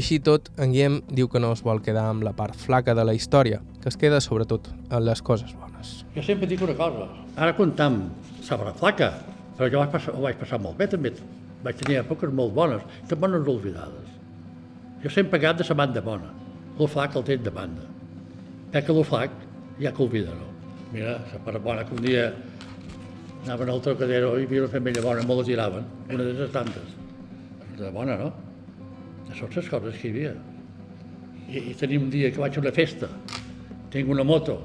així 0.08 0.22
tot, 0.24 0.46
en 0.56 0.72
Guillem 0.72 1.02
diu 1.12 1.28
que 1.28 1.40
no 1.44 1.50
es 1.52 1.60
vol 1.68 1.82
quedar 1.84 2.06
amb 2.08 2.24
la 2.24 2.32
part 2.32 2.56
flaca 2.56 2.94
de 2.96 3.04
la 3.04 3.12
història, 3.18 3.58
que 3.84 3.90
es 3.92 3.98
queda 4.00 4.22
sobretot 4.24 4.70
en 4.72 5.02
les 5.04 5.20
coses 5.20 5.52
bones. 5.60 6.06
Jo 6.16 6.24
sempre 6.24 6.48
dic 6.48 6.64
una 6.64 6.78
cosa. 6.80 7.10
Ara 7.36 7.56
comptam 7.58 7.98
sabrà 8.40 8.72
flaca, 8.78 9.10
però 9.58 9.68
jo 9.74 9.82
vaig 9.82 9.92
passar, 9.92 10.14
ho 10.16 10.24
vaig 10.24 10.40
passar 10.40 10.62
molt 10.64 10.80
bé 10.80 10.88
també. 10.88 11.12
Vaig 11.66 11.84
tenir 11.84 12.00
èpoques 12.06 12.32
molt 12.32 12.56
bones, 12.56 12.88
i 13.04 13.20
bones 13.20 13.52
oblidades. 13.52 14.16
Jo 15.04 15.12
sempre 15.12 15.28
he 15.28 15.42
pagat 15.42 15.60
de 15.60 15.68
la 15.68 15.80
banda 15.84 16.06
bona. 16.08 16.32
El 16.80 16.88
flac 16.88 17.20
el 17.20 17.28
té 17.28 17.36
de 17.36 17.52
banda. 17.52 17.92
Perquè 18.72 18.96
el 18.96 19.04
flac 19.12 19.38
ja 19.82 19.92
que 19.92 20.04
olvida, 20.08 20.32
no? 20.32 20.48
Mira, 20.96 21.20
la 21.34 21.44
part 21.44 21.64
bona 21.68 21.84
que 21.84 21.96
un 22.00 22.04
dia 22.08 22.30
anaven 23.44 23.76
al 23.76 23.84
trocadero 23.84 24.38
i 24.40 24.48
havia 24.48 24.64
una 24.64 24.72
femella 24.72 25.04
bona, 25.04 25.28
me 25.28 25.36
la 25.36 25.52
tiraven, 25.52 25.96
una 26.08 26.24
de 26.24 26.34
les 26.46 26.52
tantes. 26.56 27.00
De 27.76 27.92
bona, 27.92 28.16
no? 28.16 28.47
Són 29.38 29.52
les 29.54 29.68
coses 29.70 30.00
que 30.02 30.10
hi 30.10 30.14
havia. 30.16 30.34
I, 31.48 31.62
I 31.72 31.76
tenim 31.78 32.08
un 32.08 32.14
dia 32.14 32.32
que 32.34 32.42
vaig 32.42 32.58
a 32.58 32.62
una 32.64 32.74
festa, 32.74 33.10
tinc 33.94 34.10
una 34.12 34.26
moto, 34.26 34.58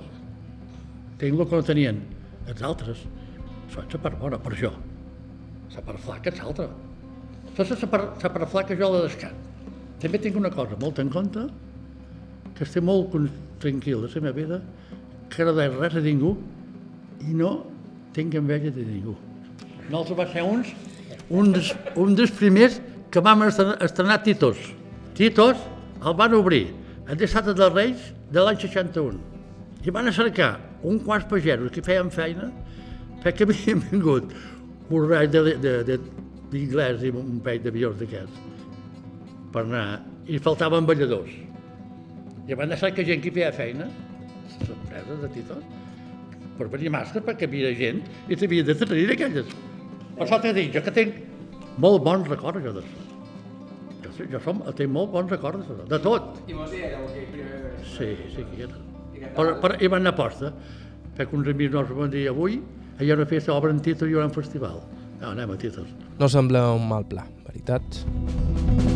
tinc 1.21 1.37
el 1.37 1.47
que 1.47 1.61
no 1.61 1.67
tenien 1.67 2.01
els 2.49 2.63
altres. 2.67 3.05
És 3.73 3.77
la 3.79 4.01
part 4.05 4.19
bona, 4.21 4.41
per 4.41 4.55
jo. 4.59 4.73
La 5.77 5.85
part 5.85 6.01
flaca 6.05 6.33
és. 6.33 6.41
Això 7.53 7.65
és 7.77 7.83
la 7.85 7.91
part, 7.93 8.25
la 8.25 8.31
part 8.33 8.51
flaca 8.53 8.77
jo 8.77 8.89
la 8.93 9.05
descant. 9.07 9.37
També 10.03 10.19
tinc 10.19 10.37
una 10.41 10.51
cosa 10.51 10.77
molt 10.81 10.99
en 10.99 11.13
compte, 11.13 11.47
que 12.57 12.65
estic 12.67 12.85
molt 12.85 13.15
tranquil 13.63 14.03
de 14.03 14.09
la 14.09 14.23
meva 14.25 14.37
vida, 14.37 14.61
que 15.31 15.45
no 15.47 15.55
deia 15.57 15.73
res 15.77 15.97
a 15.97 16.03
ningú 16.05 16.33
i 17.23 17.37
no 17.37 17.53
tinc 18.17 18.35
enveja 18.41 18.73
de 18.75 18.85
ningú. 18.89 19.15
Nosaltres 19.91 20.19
va 20.19 20.27
ser 20.33 20.43
uns, 20.45 20.73
un 21.31 21.53
dels, 21.55 21.71
un 21.97 22.17
dels 22.19 22.35
primers 22.37 22.81
que 23.13 23.21
vam 23.21 23.43
estrenar, 23.45 24.23
Titos. 24.25 24.57
Titos 25.15 25.59
el 26.03 26.15
van 26.17 26.35
obrir 26.35 26.73
el 27.09 27.19
dissabte 27.21 27.53
dels 27.55 27.75
Reis 27.75 28.07
de 28.33 28.41
l'any 28.41 28.57
61. 28.63 29.19
I 29.85 29.91
van 29.93 30.09
a 30.09 30.13
cercar 30.15 30.55
un 30.83 30.99
quants 31.05 31.27
pagesos 31.29 31.71
que 31.75 31.83
feien 31.85 32.09
feina 32.11 32.49
perquè 33.23 33.45
havien 33.49 33.83
vingut 33.91 34.33
de- 34.91 36.01
d'inglès 36.53 37.05
i 37.07 37.11
un 37.17 37.39
peix 37.45 37.63
d'avions 37.65 37.97
d'aquests 38.01 38.41
per 39.53 39.63
anar, 39.67 40.01
i 40.27 40.39
faltaven 40.41 40.87
balladors. 40.89 41.33
I 42.49 42.57
van 42.57 42.69
deixar 42.73 42.91
que 42.97 43.05
gent 43.05 43.21
que 43.23 43.31
feia 43.33 43.53
feina, 43.53 43.87
sorpresa 44.65 45.17
de 45.21 45.29
Titos, 45.35 45.63
per 46.57 46.69
venir 46.73 46.91
màscara 46.93 47.25
perquè 47.29 47.45
hi 47.45 47.51
havia 47.51 47.75
gent 47.77 48.01
i 48.33 48.37
t'havia 48.37 48.65
de 48.65 48.75
tenir 48.81 49.05
aquelles. 49.13 49.53
Per 50.17 50.25
això 50.27 50.41
t'he 50.41 50.53
dit, 50.57 50.73
jo 50.75 50.83
que 50.85 50.93
tinc 50.97 51.21
molt 51.79 52.03
bons 52.05 52.29
records 52.29 52.65
jo 52.65 52.73
d'això. 52.73 53.09
Jo, 54.03 54.13
sí- 54.17 54.29
jo 54.31 54.41
som, 54.41 54.63
tinc 54.77 54.91
molt 54.91 55.11
bons 55.13 55.31
records 55.31 55.67
de 55.89 55.99
tot. 55.99 56.43
I 56.49 56.53
vos 56.53 56.73
hi 56.73 56.83
éreu 56.83 57.07
aquell 57.09 57.27
primer 57.33 57.63
vegada? 57.63 57.85
Sí, 57.97 58.17
sí 58.35 58.45
que 58.45 58.57
hi 58.59 58.63
era. 58.69 58.81
Però, 59.37 59.59
però 59.61 59.77
hi 59.81 59.87
van 59.89 60.03
anar 60.03 60.13
a 60.13 60.17
posta, 60.17 60.53
perquè 61.17 61.33
uns 61.39 61.49
amics 61.49 61.73
nostres 61.73 61.99
van 61.99 62.11
dir 62.11 62.29
avui 62.29 62.61
hi 63.01 63.11
ha 63.11 63.15
una 63.15 63.27
festa, 63.27 63.55
obren 63.55 63.81
Titos 63.81 64.09
i 64.09 64.13
hi 64.13 64.15
haurà 64.15 64.27
un 64.27 64.35
festival. 64.35 64.81
No, 65.21 65.31
anem 65.31 65.51
a 65.51 65.57
Titos. 65.57 65.89
No 66.19 66.29
sembla 66.29 66.73
un 66.75 66.89
mal 66.89 67.05
pla, 67.07 67.25
veritat? 67.47 68.92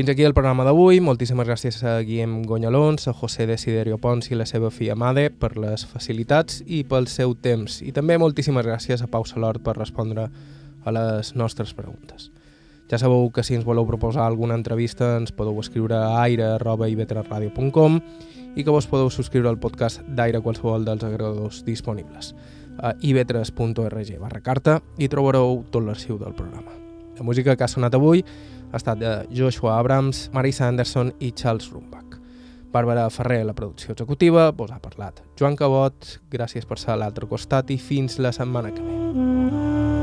Fins 0.00 0.08
aquí 0.08 0.22
el 0.24 0.32
programa 0.32 0.64
d'avui. 0.64 0.96
Moltíssimes 1.04 1.44
gràcies 1.44 1.82
a 1.84 1.98
Guillem 2.00 2.38
Gonyalons, 2.48 3.02
a 3.04 3.12
José 3.12 3.44
Desiderio 3.44 3.98
Pons 4.00 4.30
i 4.30 4.38
la 4.38 4.46
seva 4.48 4.70
filla 4.72 4.94
Made 4.96 5.26
per 5.36 5.50
les 5.60 5.82
facilitats 5.84 6.62
i 6.64 6.78
pel 6.88 7.04
seu 7.04 7.34
temps. 7.36 7.82
I 7.84 7.92
també 7.92 8.16
moltíssimes 8.16 8.64
gràcies 8.64 9.04
a 9.04 9.10
Pau 9.12 9.26
Salort 9.28 9.60
per 9.60 9.74
respondre 9.76 10.24
a 10.24 10.94
les 10.96 11.34
nostres 11.36 11.74
preguntes. 11.76 12.30
Ja 12.88 12.96
sabeu 12.96 13.28
que 13.28 13.44
si 13.44 13.58
ens 13.58 13.68
voleu 13.68 13.84
proposar 13.84 14.24
alguna 14.24 14.56
entrevista 14.56 15.18
ens 15.18 15.36
podeu 15.36 15.60
escriure 15.60 15.98
a 16.00 16.22
aire.ivetresradio.com 16.22 18.00
i 18.56 18.64
que 18.64 18.72
vos 18.72 18.88
podeu 18.88 19.12
subscriure 19.12 19.52
al 19.52 19.60
podcast 19.60 20.00
d'Aire 20.08 20.40
qualsevol 20.40 20.88
dels 20.88 21.04
agregadors 21.04 21.60
disponibles 21.68 22.32
a 22.80 22.94
ivetres.org 23.04 24.16
barra 24.16 24.40
carta 24.40 24.80
i 24.96 25.12
trobareu 25.12 25.60
tot 25.68 25.84
l'arxiu 25.84 26.16
del 26.16 26.32
programa. 26.32 26.72
La 27.20 27.26
música 27.28 27.52
que 27.52 27.64
ha 27.64 27.68
sonat 27.68 27.92
avui 27.92 28.24
ha 28.70 28.78
estat 28.78 28.98
de 29.00 29.14
Joshua 29.34 29.78
Abrams, 29.78 30.28
Marisa 30.32 30.68
Anderson 30.68 31.12
i 31.18 31.32
Charles 31.32 31.70
Rumbach. 31.70 32.18
Bàrbara 32.70 33.08
Ferrer, 33.10 33.44
la 33.44 33.54
producció 33.54 33.92
executiva, 33.92 34.50
vos 34.52 34.70
ha 34.70 34.78
parlat. 34.78 35.24
Joan 35.38 35.56
Cabot, 35.58 36.20
gràcies 36.30 36.66
per 36.66 36.78
ser 36.78 36.94
a 36.94 37.00
l'altre 37.02 37.26
costat 37.26 37.70
i 37.74 37.80
fins 37.82 38.20
la 38.22 38.30
setmana 38.32 38.70
que 38.74 38.84
ve. 38.84 39.99